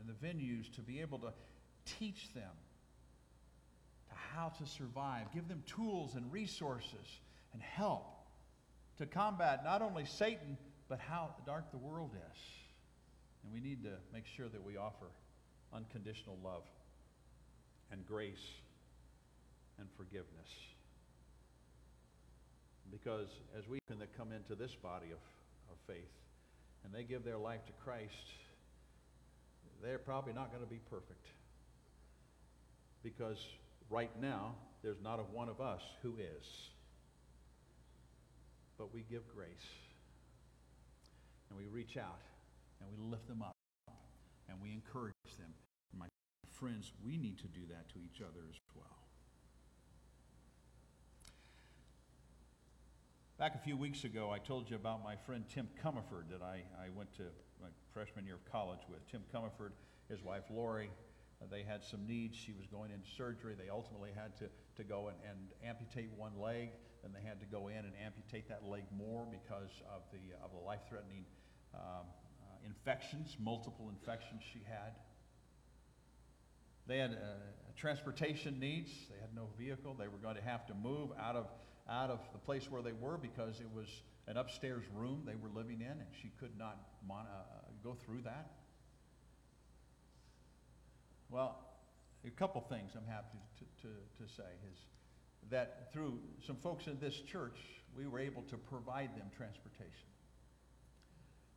and 0.00 0.08
the 0.08 0.26
venues 0.26 0.70
to 0.74 0.82
be 0.82 1.00
able 1.00 1.18
to 1.20 1.32
teach 1.98 2.34
them 2.34 2.50
how 4.34 4.48
to 4.48 4.66
survive, 4.66 5.32
give 5.34 5.48
them 5.48 5.62
tools 5.66 6.14
and 6.14 6.30
resources 6.32 7.20
and 7.52 7.62
help 7.62 8.06
to 8.98 9.06
combat 9.06 9.62
not 9.64 9.82
only 9.82 10.04
Satan, 10.04 10.56
but 10.88 10.98
how 10.98 11.30
dark 11.44 11.70
the 11.70 11.78
world 11.78 12.10
is. 12.14 12.40
And 13.42 13.52
we 13.52 13.60
need 13.60 13.82
to 13.84 13.92
make 14.12 14.26
sure 14.26 14.48
that 14.48 14.64
we 14.64 14.76
offer 14.76 15.06
unconditional 15.72 16.38
love 16.42 16.62
and 17.90 18.06
grace 18.06 18.46
and 19.78 19.88
forgiveness. 19.96 20.50
Because 22.90 23.28
as 23.58 23.68
we 23.68 23.78
that 23.98 24.16
come 24.16 24.32
into 24.32 24.54
this 24.54 24.74
body 24.74 25.06
of, 25.06 25.18
of 25.70 25.76
faith 25.86 26.10
and 26.84 26.92
they 26.92 27.02
give 27.02 27.24
their 27.24 27.38
life 27.38 27.64
to 27.66 27.72
Christ, 27.84 28.12
they're 29.82 29.98
probably 29.98 30.32
not 30.32 30.50
going 30.50 30.62
to 30.62 30.68
be 30.68 30.80
perfect. 30.90 31.26
Because 33.02 33.38
right 33.90 34.10
now, 34.20 34.54
there's 34.82 35.00
not 35.02 35.18
a 35.18 35.22
one 35.22 35.48
of 35.48 35.60
us 35.60 35.82
who 36.02 36.16
is. 36.16 36.70
But 38.78 38.92
we 38.92 39.04
give 39.10 39.22
grace. 39.34 39.48
And 41.48 41.58
we 41.58 41.66
reach 41.66 41.96
out 41.96 42.20
and 42.80 42.88
we 42.90 43.10
lift 43.10 43.26
them 43.28 43.42
up 43.42 43.56
and 44.48 44.58
we 44.62 44.72
encourage 44.72 45.14
them. 45.38 45.52
My 45.98 46.06
friends, 46.52 46.92
we 47.04 47.16
need 47.16 47.38
to 47.38 47.48
do 47.48 47.60
that 47.70 47.88
to 47.90 47.98
each 47.98 48.20
other 48.20 48.40
as 48.50 48.56
well. 48.74 48.86
Back 53.38 53.54
a 53.54 53.58
few 53.58 53.76
weeks 53.76 54.04
ago, 54.04 54.30
I 54.30 54.38
told 54.38 54.70
you 54.70 54.76
about 54.76 55.04
my 55.04 55.14
friend 55.14 55.44
Tim 55.52 55.68
Comerford 55.84 56.30
that 56.30 56.42
I, 56.42 56.62
I 56.82 56.88
went 56.94 57.12
to 57.16 57.24
my 57.60 57.68
freshman 57.92 58.24
year 58.24 58.36
of 58.36 58.50
college 58.50 58.80
with. 58.88 59.06
Tim 59.10 59.22
Comerford, 59.34 59.72
his 60.08 60.22
wife 60.22 60.44
Lori, 60.50 60.90
they 61.50 61.62
had 61.62 61.84
some 61.84 62.06
needs. 62.06 62.36
She 62.36 62.52
was 62.52 62.66
going 62.66 62.90
into 62.90 63.08
surgery. 63.16 63.54
They 63.58 63.68
ultimately 63.68 64.10
had 64.14 64.36
to, 64.38 64.46
to 64.76 64.84
go 64.84 65.08
and, 65.08 65.16
and 65.28 65.38
amputate 65.64 66.10
one 66.16 66.32
leg. 66.40 66.70
Then 67.02 67.12
they 67.12 67.26
had 67.26 67.40
to 67.40 67.46
go 67.46 67.68
in 67.68 67.76
and 67.76 67.92
amputate 68.04 68.48
that 68.48 68.64
leg 68.64 68.84
more 68.96 69.26
because 69.30 69.70
of 69.94 70.02
the, 70.12 70.34
of 70.42 70.50
the 70.52 70.64
life 70.64 70.80
threatening 70.88 71.24
um, 71.74 72.06
uh, 72.40 72.66
infections, 72.66 73.36
multiple 73.38 73.90
infections 73.90 74.42
she 74.52 74.60
had. 74.66 74.92
they 76.86 76.98
had 76.98 77.12
uh, 77.12 77.16
transportation 77.76 78.58
needs. 78.58 78.90
They 79.10 79.20
had 79.20 79.34
no 79.34 79.48
vehicle. 79.58 79.94
They 79.98 80.08
were 80.08 80.18
going 80.18 80.36
to 80.36 80.42
have 80.42 80.66
to 80.66 80.74
move 80.74 81.10
out 81.20 81.36
of, 81.36 81.46
out 81.88 82.10
of 82.10 82.20
the 82.32 82.38
place 82.38 82.70
where 82.70 82.82
they 82.82 82.92
were 82.92 83.18
because 83.18 83.60
it 83.60 83.68
was 83.74 83.88
an 84.26 84.36
upstairs 84.36 84.84
room 84.94 85.22
they 85.26 85.36
were 85.36 85.50
living 85.54 85.80
in, 85.80 85.92
and 85.92 86.06
she 86.20 86.32
could 86.40 86.56
not 86.58 86.78
mon- 87.06 87.26
uh, 87.26 87.58
go 87.84 87.94
through 87.94 88.22
that. 88.22 88.50
Well, 91.30 91.58
a 92.24 92.30
couple 92.30 92.60
things 92.62 92.92
I'm 92.96 93.06
happy 93.06 93.38
to, 93.58 93.88
to, 93.88 93.94
to 94.24 94.32
say 94.32 94.48
is 94.72 94.78
that 95.50 95.92
through 95.92 96.18
some 96.44 96.56
folks 96.56 96.86
in 96.86 96.98
this 97.00 97.14
church, 97.14 97.58
we 97.96 98.06
were 98.06 98.18
able 98.18 98.42
to 98.42 98.56
provide 98.56 99.16
them 99.16 99.26
transportation. 99.36 100.08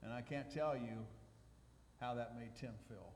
And 0.03 0.13
I 0.13 0.21
can't 0.21 0.51
tell 0.53 0.75
you 0.75 1.05
how 1.99 2.15
that 2.15 2.35
made 2.37 2.55
Tim 2.59 2.73
feel. 2.87 3.13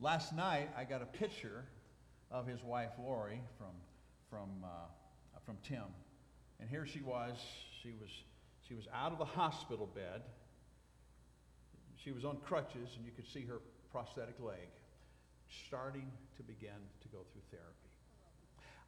Last 0.00 0.34
night, 0.34 0.68
I 0.76 0.84
got 0.84 1.02
a 1.02 1.06
picture 1.06 1.64
of 2.30 2.46
his 2.46 2.62
wife 2.62 2.90
Lori 2.98 3.40
from, 3.58 3.74
from, 4.30 4.48
uh, 4.64 5.38
from 5.44 5.56
Tim. 5.62 5.84
And 6.60 6.68
here 6.68 6.86
she 6.86 7.00
was. 7.00 7.36
She 7.82 7.94
was, 8.00 8.10
she 8.66 8.74
was 8.74 8.86
out 8.94 9.12
of 9.12 9.18
the 9.18 9.24
hospital 9.24 9.86
bed. 9.86 10.22
She 11.96 12.12
was 12.12 12.24
on 12.24 12.38
crutches, 12.44 12.90
and 12.96 13.04
you 13.04 13.12
could 13.14 13.26
see 13.26 13.44
her 13.46 13.60
prosthetic 13.92 14.36
leg 14.40 14.68
starting 15.66 16.10
to 16.36 16.42
begin 16.42 16.80
to 17.02 17.08
go 17.08 17.18
through 17.32 17.42
therapy. 17.50 17.92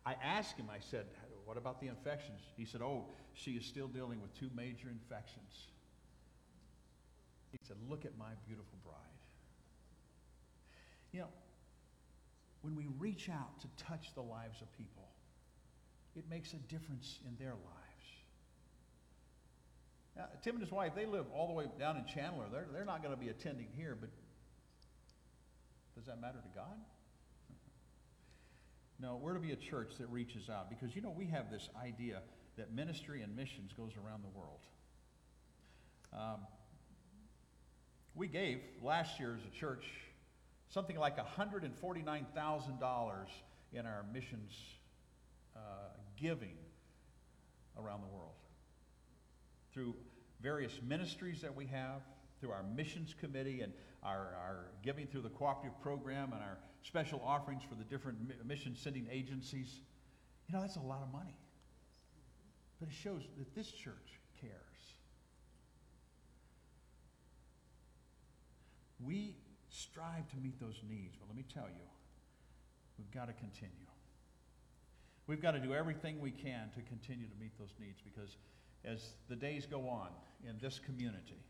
I 0.07 0.17
asked 0.23 0.57
him, 0.57 0.67
I 0.73 0.81
said, 0.81 1.07
What 1.45 1.57
about 1.57 1.81
the 1.81 1.89
infections? 1.89 2.41
He 2.57 2.65
said, 2.65 2.83
Oh, 2.83 3.05
she 3.35 3.53
is 3.53 3.65
still 3.65 3.89
dealing 3.89 4.21
with 4.21 4.35
two 4.39 4.51
major 4.55 4.89
infections. 4.89 5.69
He 7.53 7.59
said, 7.67 7.77
Look 7.89 8.05
at 8.05 8.17
my 8.19 8.33
beautiful 8.47 8.79
bride. 8.83 8.97
You 11.13 11.21
know, 11.21 11.29
when 12.63 12.75
we 12.75 12.87
reach 12.99 13.29
out 13.29 13.61
to 13.61 13.85
touch 13.85 14.15
the 14.15 14.23
lives 14.23 14.61
of 14.61 14.73
people, 14.77 15.09
it 16.17 16.25
makes 16.31 16.53
a 16.53 16.57
difference 16.57 17.19
in 17.27 17.37
their 17.39 17.53
lives. 17.53 17.85
Now, 20.17 20.27
Tim 20.43 20.57
and 20.57 20.63
his 20.63 20.73
wife, 20.73 20.93
they 20.95 21.07
live 21.07 21.27
all 21.35 21.47
the 21.47 21.53
way 21.53 21.67
down 21.79 21.97
in 21.97 22.05
Chandler. 22.07 22.45
They're, 22.51 22.67
they're 22.73 22.85
not 22.85 23.03
going 23.03 23.15
to 23.15 23.21
be 23.21 23.31
attending 23.31 23.67
here, 23.77 23.97
but 24.01 24.11
does 25.97 26.07
that 26.07 26.21
matter 26.21 26.39
to 26.39 26.49
God? 26.55 26.79
No, 29.01 29.19
we're 29.21 29.35
to 29.35 29.41
be 29.41 29.51
a 29.51 29.57
church 29.57 29.95
that 29.99 30.09
reaches 30.09 30.49
out 30.49 30.71
because, 30.71 30.95
you 30.95 31.03
know, 31.03 31.11
we 31.11 31.27
have 31.27 31.51
this 31.51 31.69
idea 31.83 32.23
that 32.57 32.73
ministry 32.73 33.23
and 33.23 33.35
missions 33.35 33.73
goes 33.77 33.91
around 33.97 34.23
the 34.23 34.29
world. 34.29 34.61
Um, 36.13 36.47
we 38.15 38.29
gave 38.29 38.61
last 38.83 39.19
year 39.19 39.37
as 39.37 39.45
a 39.45 39.51
church 39.51 39.85
something 40.71 40.97
like 40.97 41.19
$149,000 41.19 43.27
in 43.73 43.87
our 43.87 44.05
missions 44.13 44.53
uh, 45.57 45.61
giving 46.17 46.57
around 47.77 48.03
the 48.03 48.09
world 48.09 48.35
through 49.73 49.97
various 50.41 50.81
ministries 50.87 51.43
that 51.43 51.55
we 51.55 51.67
have, 51.67 52.03
through 52.45 52.53
our 52.53 52.63
missions 52.77 53.15
committee 53.19 53.63
and 53.63 53.73
our, 54.03 54.37
our 54.37 54.67
giving 54.83 55.07
through 55.07 55.23
the 55.23 55.31
cooperative 55.31 55.81
program 55.81 56.35
and 56.35 56.43
our 56.43 56.59
special 56.83 57.23
offerings 57.25 57.63
for 57.67 57.75
the 57.75 57.85
different 57.85 58.19
mission 58.45 58.77
sending 58.77 59.09
agencies. 59.11 59.81
You 60.47 60.55
know, 60.55 60.61
that's 60.61 60.77
a 60.77 60.81
lot 60.81 61.01
of 61.01 61.11
money. 61.11 61.39
But 62.79 62.91
it 62.91 62.95
shows 62.95 63.23
that 63.39 63.55
this 63.55 63.71
church 63.71 64.21
cares. 64.39 64.53
We 69.03 69.37
strive 69.71 70.29
to 70.33 70.37
meet 70.37 70.61
those 70.61 70.83
needs, 70.87 71.17
but 71.19 71.29
let 71.29 71.37
me 71.37 71.45
tell 71.53 71.69
you, 71.69 71.87
we've 72.99 73.11
got 73.11 73.29
to 73.29 73.33
continue. 73.33 73.73
We've 75.27 75.41
got 75.41 75.53
to 75.53 75.61
do 75.61 75.73
everything 75.73 76.21
we 76.21 76.31
can 76.31 76.69
to 76.75 76.83
continue 76.83 77.27
to 77.27 77.37
meet 77.41 77.59
those 77.59 77.73
needs 77.81 78.03
because 78.05 78.37
as 78.85 79.15
the 79.31 79.37
days 79.37 79.65
go 79.65 79.89
on 79.89 80.09
in 80.47 80.59
this 80.61 80.79
community, 80.79 81.41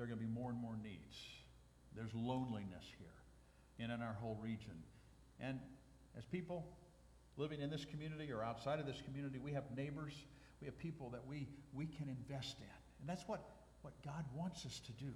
there 0.00 0.06
are 0.06 0.08
going 0.08 0.18
to 0.18 0.26
be 0.26 0.32
more 0.32 0.48
and 0.48 0.58
more 0.58 0.78
needs. 0.82 1.14
There's 1.94 2.14
loneliness 2.14 2.86
here 2.96 3.12
and 3.78 3.92
in 3.92 4.00
our 4.00 4.14
whole 4.14 4.38
region. 4.42 4.72
And 5.38 5.60
as 6.16 6.24
people 6.24 6.64
living 7.36 7.60
in 7.60 7.68
this 7.68 7.84
community 7.84 8.32
or 8.32 8.42
outside 8.42 8.80
of 8.80 8.86
this 8.86 9.02
community, 9.04 9.38
we 9.38 9.52
have 9.52 9.64
neighbors, 9.76 10.14
we 10.62 10.64
have 10.64 10.78
people 10.78 11.10
that 11.10 11.26
we, 11.26 11.48
we 11.74 11.84
can 11.84 12.08
invest 12.08 12.56
in. 12.60 12.76
And 13.00 13.10
that's 13.10 13.28
what, 13.28 13.46
what 13.82 13.92
God 14.02 14.24
wants 14.34 14.64
us 14.64 14.80
to 14.86 14.92
do. 14.92 15.12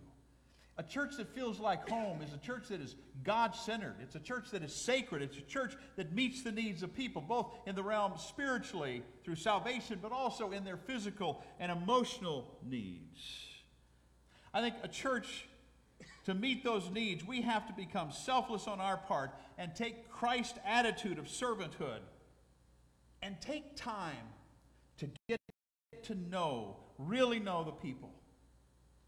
A 0.76 0.82
church 0.82 1.16
that 1.16 1.34
feels 1.34 1.58
like 1.58 1.88
home 1.88 2.20
is 2.20 2.34
a 2.34 2.46
church 2.46 2.68
that 2.68 2.82
is 2.82 2.94
God 3.22 3.54
centered. 3.54 3.94
It's 4.02 4.16
a 4.16 4.20
church 4.20 4.50
that 4.50 4.62
is 4.62 4.74
sacred. 4.74 5.22
It's 5.22 5.38
a 5.38 5.48
church 5.48 5.74
that 5.96 6.12
meets 6.12 6.42
the 6.42 6.52
needs 6.52 6.82
of 6.82 6.94
people, 6.94 7.22
both 7.22 7.54
in 7.64 7.74
the 7.74 7.82
realm 7.82 8.18
spiritually 8.18 9.02
through 9.24 9.36
salvation, 9.36 9.98
but 10.02 10.12
also 10.12 10.50
in 10.50 10.62
their 10.62 10.76
physical 10.76 11.42
and 11.58 11.72
emotional 11.72 12.58
needs. 12.62 13.53
I 14.54 14.60
think 14.60 14.76
a 14.82 14.88
church, 14.88 15.46
to 16.24 16.32
meet 16.32 16.62
those 16.62 16.88
needs, 16.90 17.26
we 17.26 17.42
have 17.42 17.66
to 17.66 17.72
become 17.72 18.12
selfless 18.12 18.68
on 18.68 18.80
our 18.80 18.96
part 18.96 19.32
and 19.58 19.74
take 19.74 20.08
Christ's 20.08 20.58
attitude 20.64 21.18
of 21.18 21.26
servanthood 21.26 21.98
and 23.20 23.40
take 23.40 23.74
time 23.76 24.28
to 24.98 25.08
get 25.28 25.40
to 26.04 26.14
know, 26.14 26.76
really 26.98 27.40
know 27.40 27.64
the 27.64 27.72
people 27.72 28.12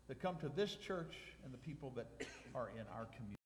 that 0.08 0.20
come 0.20 0.36
to 0.36 0.48
this 0.48 0.74
church 0.74 1.14
and 1.44 1.54
the 1.54 1.58
people 1.58 1.92
that 1.94 2.06
are 2.54 2.70
in 2.70 2.84
our 2.92 3.06
communities. 3.06 3.36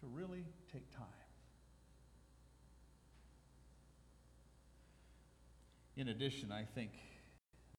To 0.00 0.08
really 0.08 0.44
take 0.72 0.90
time. 0.90 1.06
In 5.96 6.08
addition, 6.08 6.50
I 6.50 6.64
think 6.64 6.90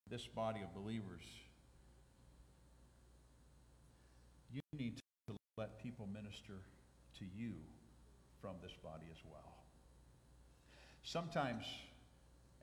this 0.08 0.26
body 0.26 0.60
of 0.62 0.72
believers, 0.74 1.22
you 4.54 4.60
need 4.72 5.00
to 5.28 5.34
let 5.58 5.78
people 5.82 6.08
minister 6.12 6.54
to 7.18 7.24
you 7.36 7.52
from 8.40 8.54
this 8.62 8.72
body 8.82 9.06
as 9.10 9.18
well. 9.30 9.54
Sometimes 11.02 11.64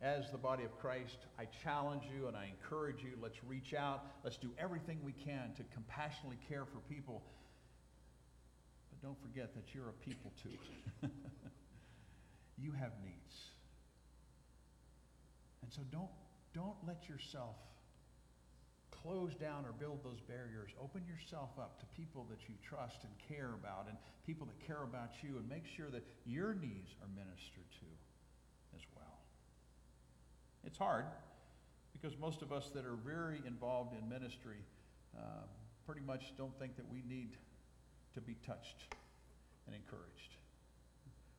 as 0.02 0.32
the 0.32 0.38
body 0.38 0.64
of 0.64 0.78
Christ, 0.80 1.18
I 1.38 1.46
challenge 1.64 2.04
you 2.16 2.28
and 2.28 2.36
I 2.36 2.46
encourage 2.46 3.04
you. 3.04 3.12
Let's 3.22 3.38
reach 3.48 3.74
out. 3.74 4.06
Let's 4.24 4.38
do 4.38 4.50
everything 4.58 5.00
we 5.04 5.12
can 5.12 5.54
to 5.58 5.64
compassionately 5.74 6.40
care 6.50 6.66
for 6.66 6.80
people. 6.90 7.22
But 8.90 9.08
don't 9.08 9.22
forget 9.22 9.54
that 9.54 9.76
you're 9.76 9.90
a 9.90 9.94
people 9.94 10.32
too. 10.42 11.08
you 12.58 12.72
have 12.72 12.92
needs. 13.04 13.52
And 15.62 15.72
so 15.72 15.82
don't, 15.92 16.10
don't 16.54 16.78
let 16.88 17.08
yourself 17.08 17.56
close 19.04 19.34
down 19.36 19.66
or 19.66 19.74
build 19.74 20.04
those 20.04 20.22
barriers. 20.28 20.70
Open 20.82 21.02
yourself 21.08 21.50
up 21.60 21.80
to 21.80 21.86
people 21.98 22.26
that 22.30 22.48
you 22.48 22.56
trust 22.62 23.04
and 23.04 23.12
care 23.28 23.54
about 23.58 23.88
and 23.90 23.98
people 24.26 24.46
that 24.46 24.60
care 24.66 24.84
about 24.84 25.10
you 25.22 25.38
and 25.38 25.50
make 25.50 25.66
sure 25.66 25.90
that 25.90 26.04
your 26.26 26.54
needs 26.54 26.94
are 27.02 27.10
ministered 27.16 27.70
to 27.82 27.88
as 28.76 28.82
well. 28.96 29.18
It's 30.64 30.78
hard 30.78 31.06
because 31.94 32.18
most 32.20 32.42
of 32.42 32.52
us 32.52 32.70
that 32.74 32.86
are 32.86 32.98
very 33.06 33.42
involved 33.46 33.94
in 33.98 34.08
ministry 34.08 34.62
uh, 35.18 35.46
pretty 35.86 36.02
much 36.02 36.34
don't 36.38 36.58
think 36.60 36.76
that 36.78 36.86
we 36.92 37.04
need 37.08 37.38
to 38.14 38.22
be 38.22 38.36
touched 38.46 38.96
and 39.68 39.76
encouraged. 39.76 40.38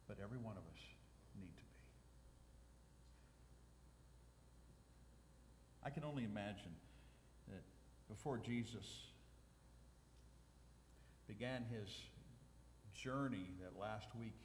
But 0.08 0.18
every 0.22 0.38
one 0.38 0.56
of 0.56 0.62
us 0.62 0.82
need 1.38 1.54
to 1.56 1.62
be. 1.62 1.78
I 5.84 5.90
can 5.90 6.04
only 6.04 6.24
imagine 6.24 6.74
before 8.12 8.36
Jesus 8.36 8.84
began 11.26 11.64
his 11.72 11.88
journey 12.94 13.48
that 13.62 13.80
last 13.80 14.08
week 14.20 14.36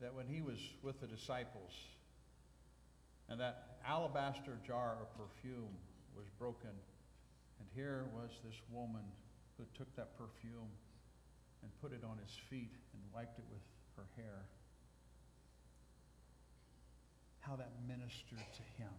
that 0.00 0.12
when 0.12 0.26
he 0.26 0.42
was 0.42 0.58
with 0.82 1.00
the 1.00 1.06
disciples 1.06 1.70
and 3.28 3.38
that 3.38 3.78
alabaster 3.86 4.58
jar 4.66 4.96
of 5.00 5.06
perfume 5.16 5.78
was 6.16 6.26
broken, 6.40 6.74
and 7.60 7.68
here 7.74 8.04
was 8.12 8.30
this 8.44 8.60
woman 8.72 9.04
who 9.56 9.64
took 9.78 9.94
that 9.94 10.18
perfume 10.18 10.68
and 11.62 11.70
put 11.80 11.92
it 11.92 12.02
on 12.04 12.18
his 12.18 12.34
feet 12.50 12.72
and 12.92 13.00
wiped 13.14 13.38
it 13.38 13.44
with 13.48 13.62
her 13.96 14.04
hair. 14.16 14.42
How 17.40 17.54
that 17.56 17.70
ministered 17.86 18.44
to 18.56 18.82
him. 18.82 18.92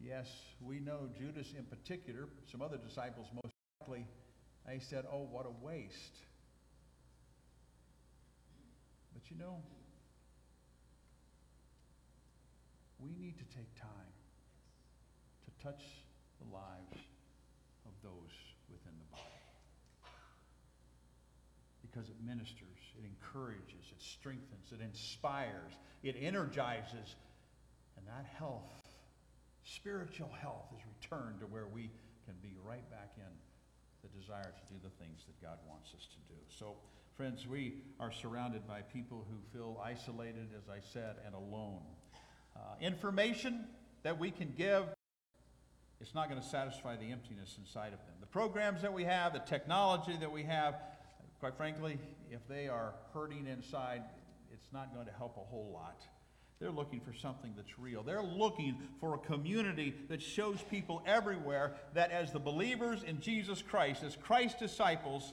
Yes, 0.00 0.28
we 0.60 0.78
know 0.78 1.08
Judas 1.18 1.52
in 1.56 1.64
particular, 1.64 2.28
some 2.50 2.62
other 2.62 2.78
disciples 2.78 3.26
most 3.34 3.54
likely, 3.80 4.06
they 4.66 4.78
said, 4.78 5.04
Oh, 5.10 5.26
what 5.30 5.46
a 5.46 5.64
waste. 5.64 6.16
But 9.12 9.30
you 9.30 9.36
know, 9.36 9.56
we 13.00 13.10
need 13.18 13.36
to 13.38 13.56
take 13.56 13.74
time 13.80 14.12
to 15.44 15.64
touch 15.64 15.82
the 16.40 16.54
lives 16.54 17.04
of 17.86 17.92
those 18.02 18.34
within 18.70 18.92
the 18.98 19.16
body. 19.16 19.24
Because 21.82 22.08
it 22.08 22.16
ministers, 22.24 22.78
it 22.96 23.04
encourages, 23.04 23.90
it 23.90 24.00
strengthens, 24.00 24.70
it 24.70 24.80
inspires, 24.80 25.72
it 26.04 26.14
energizes, 26.20 27.16
and 27.96 28.06
that 28.06 28.26
health, 28.38 28.87
spiritual 29.68 30.30
health, 30.40 30.66
is 30.76 30.82
returned 30.96 31.40
to 31.40 31.46
where 31.46 31.66
we 31.66 31.90
can 32.24 32.34
be 32.42 32.56
right 32.64 32.88
back 32.90 33.12
in 33.16 33.32
the 34.02 34.08
desire 34.18 34.52
to 34.52 34.72
do 34.72 34.80
the 34.82 35.04
things 35.04 35.24
that 35.26 35.40
God 35.42 35.58
wants 35.68 35.92
us 35.94 36.06
to 36.06 36.32
do. 36.32 36.40
So, 36.48 36.76
friends, 37.16 37.46
we 37.46 37.74
are 38.00 38.10
surrounded 38.10 38.66
by 38.66 38.80
people 38.80 39.26
who 39.28 39.58
feel 39.58 39.80
isolated, 39.84 40.48
as 40.56 40.68
I 40.68 40.80
said, 40.92 41.16
and 41.26 41.34
alone. 41.34 41.82
Uh, 42.56 42.60
information 42.80 43.66
that 44.02 44.18
we 44.18 44.30
can 44.30 44.54
give, 44.56 44.84
it's 46.00 46.14
not 46.14 46.30
going 46.30 46.40
to 46.40 46.46
satisfy 46.46 46.96
the 46.96 47.10
emptiness 47.10 47.56
inside 47.58 47.92
of 47.92 47.98
them. 48.06 48.14
The 48.20 48.26
programs 48.26 48.82
that 48.82 48.92
we 48.92 49.04
have, 49.04 49.32
the 49.32 49.40
technology 49.40 50.16
that 50.20 50.30
we 50.30 50.44
have, 50.44 50.76
quite 51.40 51.56
frankly, 51.56 51.98
if 52.30 52.46
they 52.48 52.68
are 52.68 52.94
hurting 53.12 53.46
inside, 53.46 54.02
it's 54.52 54.72
not 54.72 54.94
going 54.94 55.06
to 55.06 55.12
help 55.12 55.36
a 55.36 55.40
whole 55.40 55.70
lot. 55.72 56.02
They're 56.60 56.70
looking 56.70 57.00
for 57.00 57.12
something 57.12 57.52
that's 57.56 57.78
real. 57.78 58.02
They're 58.02 58.22
looking 58.22 58.76
for 59.00 59.14
a 59.14 59.18
community 59.18 59.94
that 60.08 60.20
shows 60.20 60.58
people 60.70 61.02
everywhere 61.06 61.74
that 61.94 62.10
as 62.10 62.32
the 62.32 62.40
believers 62.40 63.04
in 63.04 63.20
Jesus 63.20 63.62
Christ, 63.62 64.02
as 64.02 64.16
Christ's 64.16 64.58
disciples, 64.58 65.32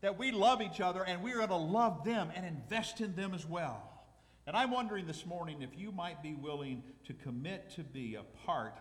that 0.00 0.18
we 0.18 0.32
love 0.32 0.60
each 0.60 0.80
other 0.80 1.04
and 1.04 1.22
we're 1.22 1.36
going 1.36 1.48
to 1.48 1.56
love 1.56 2.04
them 2.04 2.30
and 2.34 2.44
invest 2.44 3.00
in 3.00 3.14
them 3.14 3.34
as 3.34 3.46
well. 3.46 3.88
And 4.46 4.56
I'm 4.56 4.72
wondering 4.72 5.06
this 5.06 5.24
morning 5.24 5.62
if 5.62 5.78
you 5.78 5.92
might 5.92 6.22
be 6.22 6.34
willing 6.34 6.82
to 7.06 7.14
commit 7.14 7.70
to 7.76 7.84
be 7.84 8.16
a 8.16 8.24
part 8.44 8.78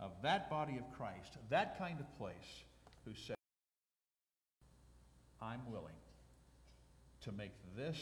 of 0.00 0.10
that 0.22 0.48
body 0.48 0.78
of 0.78 0.96
Christ, 0.96 1.36
that 1.50 1.78
kind 1.78 2.00
of 2.00 2.18
place, 2.18 2.64
who 3.04 3.12
says, 3.14 3.36
I'm 5.42 5.60
willing 5.70 5.92
to 7.22 7.32
make 7.32 7.52
this 7.76 8.00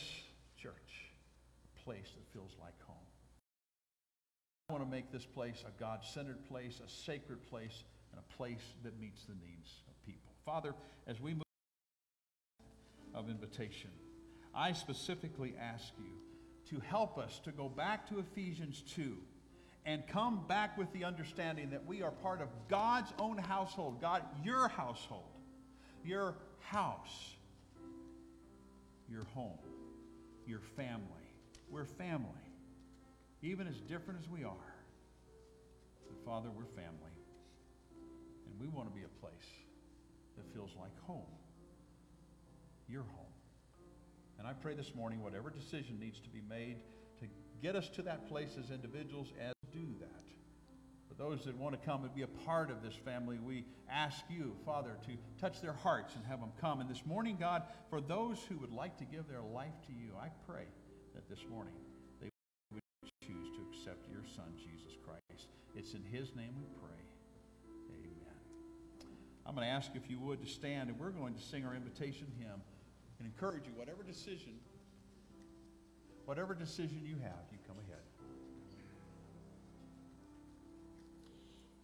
church 0.57 1.11
a 1.65 1.85
place 1.85 2.07
that 2.15 2.33
feels 2.33 2.53
like 2.61 2.75
home. 2.87 2.90
I 4.71 4.73
want 4.73 4.85
to 4.85 4.91
make 4.91 5.11
this 5.11 5.27
place 5.27 5.65
a 5.67 5.81
God 5.81 6.05
centered 6.05 6.47
place, 6.47 6.81
a 6.87 6.89
sacred 6.89 7.45
place, 7.51 7.83
and 8.13 8.21
a 8.21 8.37
place 8.37 8.63
that 8.85 9.01
meets 9.01 9.25
the 9.25 9.35
needs 9.45 9.83
of 9.89 10.07
people. 10.07 10.31
Father, 10.45 10.77
as 11.09 11.21
we 11.21 11.35
move 11.35 11.43
of 13.13 13.29
invitation, 13.29 13.91
I 14.55 14.71
specifically 14.75 15.57
ask 15.61 15.93
you 15.99 16.71
to 16.71 16.81
help 16.87 17.19
us 17.19 17.41
to 17.47 17.51
go 17.51 17.69
back 17.69 18.09
to 18.11 18.21
Ephesians 18.21 18.85
2 18.95 19.17
and 19.87 20.07
come 20.07 20.47
back 20.47 20.79
with 20.79 20.93
the 20.93 21.03
understanding 21.03 21.71
that 21.71 21.85
we 21.85 22.03
are 22.03 22.13
part 22.13 22.41
of 22.41 22.47
God's 22.69 23.13
own 23.19 23.39
household. 23.39 24.01
God, 24.01 24.23
your 24.45 24.69
household, 24.69 25.33
your 26.05 26.37
house, 26.61 27.35
your 29.11 29.25
home, 29.35 29.59
your 30.47 30.61
family. 30.77 31.03
We're 31.73 31.87
family, 31.87 32.29
even 33.43 33.67
as 33.67 33.81
different 33.81 34.21
as 34.21 34.29
we 34.29 34.45
are. 34.45 34.75
But 36.09 36.25
Father, 36.25 36.49
we're 36.51 36.65
family. 36.65 37.15
And 38.47 38.61
we 38.61 38.69
want 38.69 38.89
to 38.89 38.95
be 38.95 39.05
a 39.05 39.21
place 39.21 39.49
that 40.37 40.53
feels 40.55 40.71
like 40.79 40.93
home, 41.07 41.31
your 42.89 43.03
home. 43.03 43.27
And 44.39 44.47
I 44.47 44.53
pray 44.53 44.75
this 44.75 44.95
morning, 44.95 45.23
whatever 45.23 45.51
decision 45.51 45.99
needs 46.01 46.21
to 46.21 46.29
be 46.29 46.43
made 46.49 46.79
to 47.21 47.27
get 47.63 47.77
us 47.77 47.89
to 47.91 48.03
that 48.03 48.29
place 48.29 48.57
as 48.59 48.71
individuals, 48.71 49.33
as 49.41 49.53
do 49.73 49.87
that. 50.01 50.09
For 51.09 51.15
those 51.15 51.45
that 51.45 51.57
want 51.57 51.79
to 51.79 51.87
come 51.87 52.05
and 52.05 52.15
be 52.15 52.23
a 52.23 52.27
part 52.27 52.71
of 52.71 52.83
this 52.83 52.95
family, 52.95 53.39
we 53.39 53.67
ask 53.91 54.25
you, 54.31 54.57
Father, 54.65 54.97
to 55.07 55.13
touch 55.41 55.61
their 55.61 55.73
hearts 55.73 56.15
and 56.15 56.25
have 56.25 56.41
them 56.41 56.53
come. 56.61 56.81
And 56.81 56.89
this 56.89 57.05
morning, 57.05 57.37
God, 57.39 57.65
for 57.91 58.01
those 58.01 58.39
who 58.49 58.57
would 58.59 58.73
like 58.73 58.97
to 58.99 59.05
give 59.05 59.29
their 59.29 59.43
life 59.43 59.75
to 59.87 59.93
you, 59.93 60.13
I 60.21 60.29
pray 60.47 60.65
that 61.15 61.29
this 61.29 61.45
morning 61.51 61.75
choose 63.27 63.51
to 63.57 63.61
accept 63.71 64.09
your 64.11 64.25
Son, 64.25 64.47
Jesus 64.57 64.97
Christ. 65.05 65.49
It's 65.77 65.95
in 65.95 66.03
his 66.03 66.35
name 66.35 66.55
we 66.59 66.67
pray. 66.81 67.01
Amen. 67.91 68.41
I'm 69.47 69.55
going 69.55 69.67
to 69.67 69.73
ask 69.73 69.91
if 69.95 70.11
you 70.11 70.19
would 70.21 70.41
to 70.43 70.49
stand, 70.51 70.91
and 70.91 70.99
we're 70.99 71.11
going 71.11 71.35
to 71.35 71.43
sing 71.43 71.65
our 71.65 71.75
invitation 71.75 72.27
hymn 72.39 72.61
and 73.19 73.27
encourage 73.27 73.67
you, 73.67 73.73
whatever 73.77 74.03
decision, 74.03 74.55
whatever 76.25 76.55
decision 76.55 77.03
you 77.05 77.17
have, 77.23 77.45
you 77.53 77.59
come 77.67 77.77
ahead. 77.87 78.03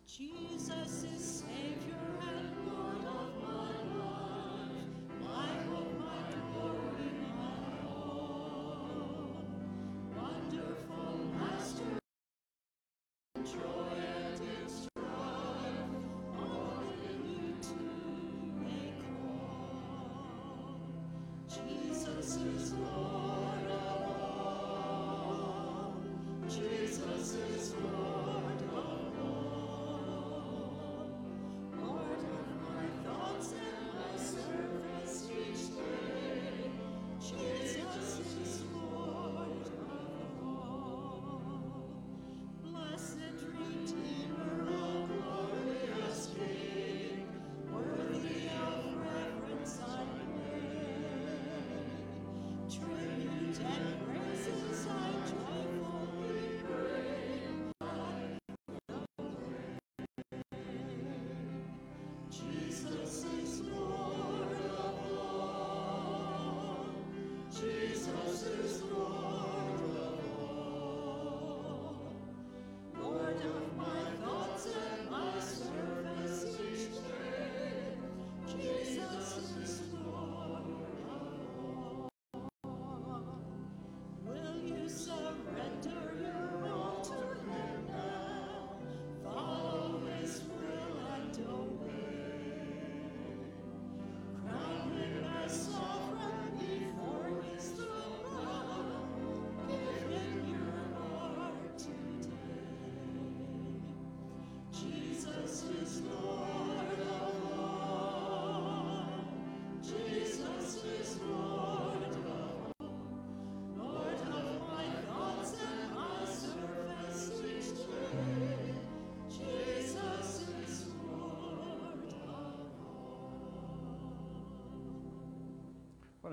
Jesus 0.06 1.04
is 1.04 1.42
Savior 1.44 1.94
and 2.22 2.66
Lord 2.66 2.76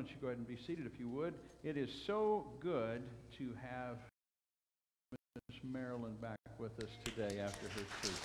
don't 0.04 0.12
you 0.12 0.18
go 0.20 0.28
ahead 0.28 0.38
and 0.38 0.48
be 0.48 0.58
seated 0.58 0.86
if 0.86 1.00
you 1.00 1.08
would? 1.08 1.34
It 1.64 1.78
is 1.78 1.90
so 2.06 2.46
good 2.60 3.02
to 3.38 3.56
have 3.64 3.96
Miss 5.48 5.60
Marilyn 5.64 6.16
back 6.22 6.36
with 6.60 6.78
us 6.84 6.90
today 7.06 7.40
after 7.40 7.68
her 7.70 7.86
surgery. 8.02 8.20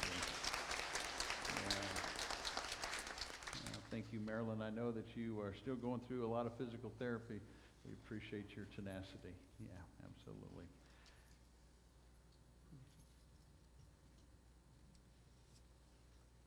Thank 3.92 4.06
you, 4.12 4.18
Marilyn. 4.18 4.60
I 4.60 4.70
know 4.70 4.90
that 4.90 5.16
you 5.16 5.40
are 5.40 5.54
still 5.54 5.76
going 5.76 6.00
through 6.08 6.26
a 6.26 6.30
lot 6.30 6.46
of 6.46 6.52
physical 6.58 6.92
therapy. 6.98 7.40
We 7.86 7.92
appreciate 8.04 8.56
your 8.56 8.66
tenacity. 8.74 9.38
Yeah, 9.60 9.78
absolutely. 10.04 10.64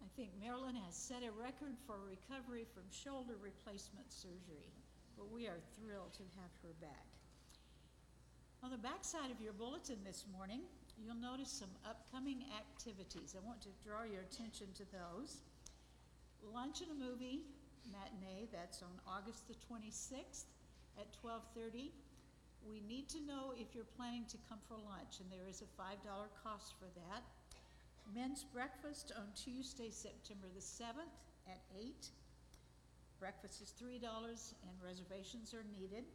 I 0.03 0.07
think 0.17 0.31
Marilyn 0.43 0.75
has 0.75 0.93
set 0.93 1.23
a 1.23 1.31
record 1.31 1.75
for 1.87 1.95
recovery 2.03 2.67
from 2.75 2.83
shoulder 2.91 3.33
replacement 3.41 4.11
surgery, 4.11 4.69
but 5.21 5.29
we 5.29 5.45
are 5.45 5.61
thrilled 5.77 6.09
to 6.17 6.25
have 6.41 6.49
her 6.65 6.73
back. 6.81 7.05
On 8.65 8.73
the 8.73 8.81
backside 8.81 9.29
of 9.29 9.37
your 9.37 9.53
bulletin 9.53 10.01
this 10.01 10.25
morning, 10.33 10.61
you'll 10.97 11.13
notice 11.13 11.53
some 11.53 11.69
upcoming 11.85 12.41
activities. 12.57 13.37
I 13.37 13.45
want 13.45 13.61
to 13.61 13.69
draw 13.85 14.01
your 14.01 14.25
attention 14.25 14.73
to 14.81 14.85
those. 14.89 15.45
Lunch 16.41 16.81
and 16.81 16.89
a 16.89 16.97
movie 16.97 17.45
matinee, 17.93 18.49
that's 18.49 18.81
on 18.81 18.97
August 19.05 19.45
the 19.45 19.53
26th 19.69 20.49
at 20.97 21.05
12:30. 21.13 21.93
We 22.65 22.81
need 22.81 23.05
to 23.09 23.21
know 23.21 23.53
if 23.53 23.75
you're 23.75 23.93
planning 23.97 24.25
to 24.25 24.37
come 24.49 24.59
for 24.67 24.77
lunch, 24.77 25.21
and 25.21 25.29
there 25.29 25.45
is 25.47 25.61
a 25.61 25.69
$5 25.77 26.29
cost 26.41 26.73
for 26.81 26.89
that. 26.97 27.21
Men's 28.13 28.43
breakfast 28.43 29.11
on 29.15 29.29
Tuesday, 29.35 29.91
September 29.91 30.49
the 30.49 30.61
7th 30.61 31.13
at 31.45 31.61
8. 31.77 32.09
Breakfast 33.21 33.61
is 33.61 33.69
$3 33.77 34.01
and 34.01 34.73
reservations 34.81 35.53
are 35.53 35.61
needed. 35.77 36.09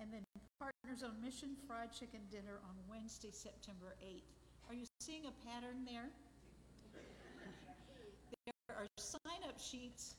And 0.00 0.08
then 0.08 0.24
Partners 0.56 1.04
on 1.04 1.20
Mission 1.20 1.52
Fried 1.68 1.92
Chicken 1.92 2.24
Dinner 2.32 2.56
on 2.64 2.74
Wednesday, 2.88 3.28
September 3.30 3.92
8th. 4.00 4.24
Are 4.66 4.74
you 4.74 4.88
seeing 4.98 5.28
a 5.28 5.34
pattern 5.44 5.84
there? 5.84 6.08
There 8.48 8.74
are 8.74 8.88
sign-up 8.96 9.60
sheets 9.60 10.16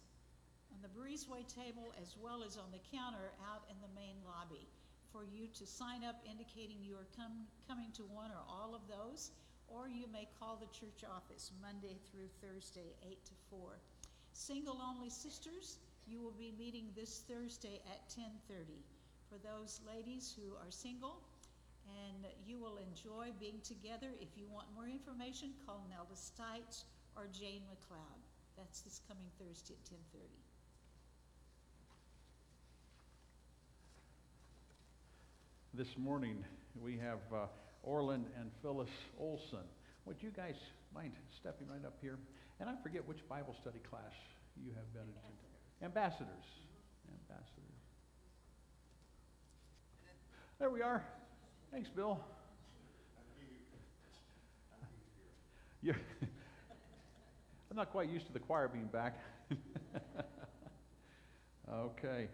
on 0.69 0.77
the 0.85 0.93
breezeway 0.93 1.49
table 1.49 1.97
as 1.97 2.13
well 2.21 2.45
as 2.45 2.61
on 2.61 2.69
the 2.69 2.79
counter 2.93 3.33
out 3.49 3.65
in 3.65 3.75
the 3.81 3.89
main 3.97 4.21
lobby 4.21 4.69
for 5.11 5.25
you 5.25 5.49
to 5.57 5.65
sign 5.65 6.05
up 6.05 6.21
indicating 6.29 6.77
you 6.85 6.93
are 6.93 7.09
come, 7.17 7.49
coming 7.67 7.89
to 7.97 8.03
one 8.05 8.29
or 8.29 8.45
all 8.45 8.77
of 8.77 8.85
those, 8.85 9.31
or 9.67 9.89
you 9.89 10.05
may 10.13 10.29
call 10.39 10.61
the 10.61 10.69
church 10.69 11.01
office 11.03 11.51
Monday 11.57 11.97
through 12.13 12.29
Thursday, 12.37 12.93
8 13.01 13.17
to 13.25 13.33
4. 13.49 13.81
Single-only 14.33 15.09
sisters, 15.09 15.81
you 16.09 16.21
will 16.21 16.35
be 16.37 16.53
meeting 16.57 16.89
this 16.95 17.23
Thursday 17.29 17.81
at 17.85 18.09
10:30. 18.09 18.81
For 19.29 19.37
those 19.37 19.79
ladies 19.85 20.33
who 20.35 20.55
are 20.55 20.71
single, 20.71 21.21
and 21.85 22.25
you 22.45 22.57
will 22.59 22.77
enjoy 22.77 23.31
being 23.39 23.61
together. 23.61 24.09
If 24.19 24.29
you 24.35 24.47
want 24.47 24.67
more 24.73 24.87
information, 24.87 25.53
call 25.65 25.85
Nelda 25.89 26.15
Stites 26.15 26.85
or 27.15 27.27
Jane 27.27 27.61
McLeod. 27.69 28.21
That's 28.57 28.81
this 28.81 29.01
coming 29.07 29.29
Thursday 29.37 29.75
at 29.75 29.85
10:30. 29.85 30.27
This 35.75 35.97
morning, 35.97 36.43
we 36.81 36.97
have 36.97 37.21
uh, 37.31 37.45
Orland 37.83 38.25
and 38.39 38.51
Phyllis 38.61 38.89
Olson. 39.19 39.63
Would 40.05 40.21
you 40.21 40.31
guys 40.31 40.55
mind 40.93 41.13
stepping 41.39 41.67
right 41.67 41.85
up 41.85 41.97
here? 42.01 42.17
And 42.59 42.69
I 42.69 42.75
forget 42.81 43.07
which 43.07 43.27
Bible 43.29 43.55
study 43.61 43.79
class 43.89 44.13
you 44.57 44.71
have 44.73 44.91
been 44.93 45.03
in. 45.03 45.48
Ambassadors. 45.81 46.45
Ambassadors. 47.29 47.79
There 50.59 50.69
we 50.69 50.81
are. 50.81 51.03
Thanks, 51.71 51.89
Bill. 51.89 52.19
I'm 57.71 57.77
not 57.77 57.91
quite 57.91 58.09
used 58.09 58.27
to 58.27 58.33
the 58.33 58.39
choir 58.39 58.67
being 58.67 58.87
back. 58.87 59.17
okay. 61.71 62.27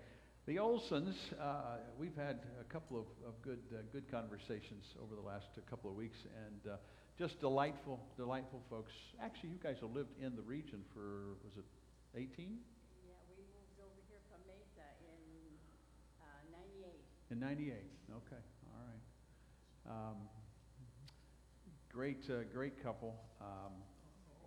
The 0.48 0.58
Olsons, 0.58 1.16
uh, 1.42 1.78
we've 2.00 2.16
had 2.16 2.40
a 2.62 2.64
couple 2.72 2.98
of, 2.98 3.06
of 3.28 3.42
good, 3.42 3.60
uh, 3.74 3.82
good 3.92 4.10
conversations 4.10 4.86
over 5.02 5.16
the 5.16 5.28
last 5.28 5.48
couple 5.70 5.90
of 5.90 5.96
weeks, 5.96 6.18
and 6.46 6.74
uh, 6.74 6.78
just 7.18 7.40
delightful, 7.40 8.00
delightful 8.18 8.62
folks. 8.70 8.94
Actually, 9.22 9.50
you 9.50 9.60
guys 9.62 9.78
have 9.82 9.92
lived 9.92 10.14
in 10.22 10.36
the 10.36 10.42
region 10.42 10.82
for, 10.94 11.38
was 11.44 11.58
it 11.58 11.66
18? 12.16 12.58
Yeah, 13.06 13.14
we 13.38 13.42
moved 13.54 13.78
over 13.82 14.02
here 14.10 14.22
from 14.30 14.42
Mesa 14.50 14.86
in 15.02 15.22
uh, 16.22 16.58
98. 16.82 17.06
In 17.32 17.40
98, 17.40 17.74
okay, 17.74 18.42
all 18.70 18.86
right. 18.86 19.02
Um, 19.90 20.18
great, 21.92 22.24
uh, 22.30 22.44
great 22.54 22.84
couple. 22.84 23.16
Um, 23.42 23.74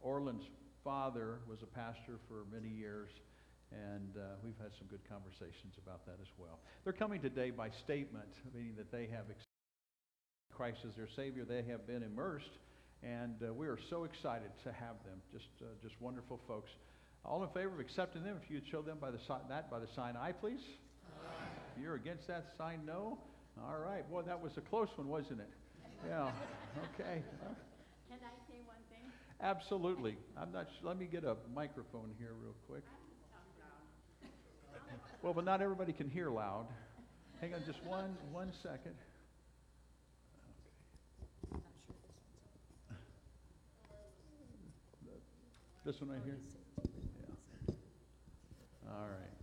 Orland's 0.01 0.45
father 0.85 1.41
was 1.49 1.59
a 1.63 1.67
pastor 1.67 2.21
for 2.29 2.45
many 2.53 2.69
years, 2.69 3.11
and 3.73 4.17
uh, 4.17 4.37
we've 4.45 4.59
had 4.63 4.71
some 4.79 4.87
good 4.87 5.03
conversations 5.09 5.75
about 5.83 6.07
that 6.07 6.19
as 6.23 6.29
well. 6.39 6.61
They're 6.85 6.93
coming 6.93 7.21
today 7.21 7.51
by 7.51 7.71
statement, 7.83 8.29
meaning 8.55 8.75
that 8.77 8.93
they 8.93 9.07
have 9.11 9.27
accepted 9.27 10.55
Christ 10.55 10.79
as 10.89 10.95
their 10.95 11.09
Savior. 11.17 11.45
They 11.45 11.65
have 11.69 11.85
been 11.85 12.05
immersed, 12.05 12.59
and 13.03 13.35
uh, 13.43 13.53
we 13.53 13.67
are 13.67 13.79
so 13.91 14.05
excited 14.05 14.51
to 14.63 14.71
have 14.73 15.03
them. 15.05 15.19
Just, 15.33 15.51
uh, 15.63 15.67
just 15.83 16.01
wonderful 16.01 16.39
folks. 16.47 16.71
All 17.25 17.43
in 17.43 17.49
favor 17.51 17.75
of 17.75 17.81
accepting 17.81 18.23
them, 18.23 18.39
if 18.41 18.49
you'd 18.49 18.69
show 18.71 18.83
them 18.83 18.99
by 19.01 19.11
the 19.11 19.19
si- 19.19 19.47
that 19.49 19.69
by 19.69 19.81
the 19.81 19.89
sign 19.97 20.17
"I," 20.17 20.31
please. 20.31 20.63
You're 21.81 21.95
against 21.95 22.27
that, 22.27 22.47
sign 22.57 22.81
no. 22.87 23.19
All 23.67 23.79
right. 23.79 24.09
Boy, 24.11 24.23
that 24.23 24.41
was 24.41 24.57
a 24.57 24.61
close 24.61 24.89
one, 24.97 25.09
wasn't 25.09 25.41
it? 25.41 25.49
Yeah. 26.07 26.31
Okay. 26.95 27.23
Can 28.09 28.19
I 28.23 28.35
say 28.49 28.61
one 28.67 28.77
thing? 28.91 29.11
Absolutely. 29.41 30.17
I'm 30.37 30.53
not. 30.53 30.69
Sh- 30.69 30.85
let 30.85 30.99
me 30.99 31.07
get 31.07 31.25
a 31.25 31.37
microphone 31.55 32.11
here 32.19 32.33
real 32.41 32.55
quick. 32.69 32.83
Well, 35.23 35.35
but 35.35 35.45
not 35.45 35.61
everybody 35.61 35.93
can 35.93 36.09
hear 36.09 36.31
loud. 36.31 36.67
Hang 37.41 37.55
on, 37.55 37.61
just 37.67 37.83
one 37.85 38.17
one 38.33 38.53
second. 38.63 38.95
Sure 41.51 41.59
this. 45.05 45.95
This 45.95 46.01
one 46.01 46.11
right 46.11 46.21
here. 46.25 46.39
Yeah. 47.69 47.75
All 48.91 49.07
right. 49.07 49.38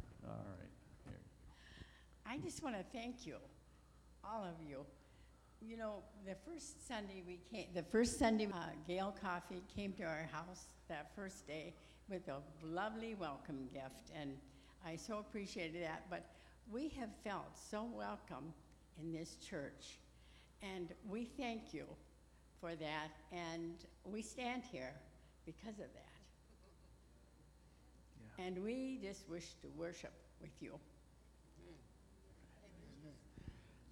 All 2.36 2.42
right. 2.42 2.44
Here. 2.44 2.44
I 2.44 2.46
just 2.46 2.64
want 2.64 2.76
to 2.76 2.84
thank 2.98 3.26
you, 3.26 3.36
all 4.24 4.44
of 4.44 4.56
you. 4.68 4.86
You 5.62 5.78
know, 5.78 6.04
the 6.26 6.36
first 6.46 6.86
Sunday 6.88 7.24
we 7.26 7.40
came, 7.52 7.68
the 7.74 7.84
first 7.84 8.20
Sunday, 8.20 8.48
uh, 8.54 8.58
Gail 8.88 9.16
Coffey 9.22 9.64
came 9.76 9.94
to 9.94 10.04
our 10.04 10.28
house 10.32 10.66
that 10.90 11.16
first 11.16 11.48
day 11.48 11.74
with 12.10 12.28
a 12.28 12.42
lovely 12.64 13.16
welcome 13.16 13.68
gift, 13.74 14.12
and 14.20 14.38
I 14.86 14.96
so 14.98 15.20
appreciated 15.20 15.82
that. 15.84 16.04
But 16.10 16.26
we 16.72 16.90
have 17.00 17.10
felt 17.24 17.58
so 17.72 17.84
welcome 17.84 18.54
in 19.02 19.14
this 19.14 19.38
church, 19.38 20.00
and 20.62 20.90
we 21.10 21.26
thank 21.26 21.74
you 21.74 21.86
for 22.60 22.76
that, 22.76 23.12
and 23.32 23.76
we 24.04 24.22
stand 24.22 24.64
here 24.72 24.94
because 25.46 25.80
of 25.80 25.88
that. 25.94 26.20
Yeah. 28.38 28.46
And 28.46 28.64
we 28.64 29.00
just 29.02 29.30
wish 29.30 29.54
to 29.62 29.68
worship 29.78 30.14
with 30.42 30.52
you. 30.60 30.78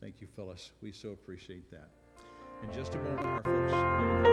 Thank 0.03 0.19
you, 0.19 0.27
Phyllis. 0.35 0.71
We 0.81 0.91
so 0.91 1.11
appreciate 1.11 1.71
that. 1.71 1.87
In 2.61 2.73
just 2.73 2.93
a 2.95 2.97
moment, 2.97 3.25
our 3.25 3.41
folks. 3.41 4.32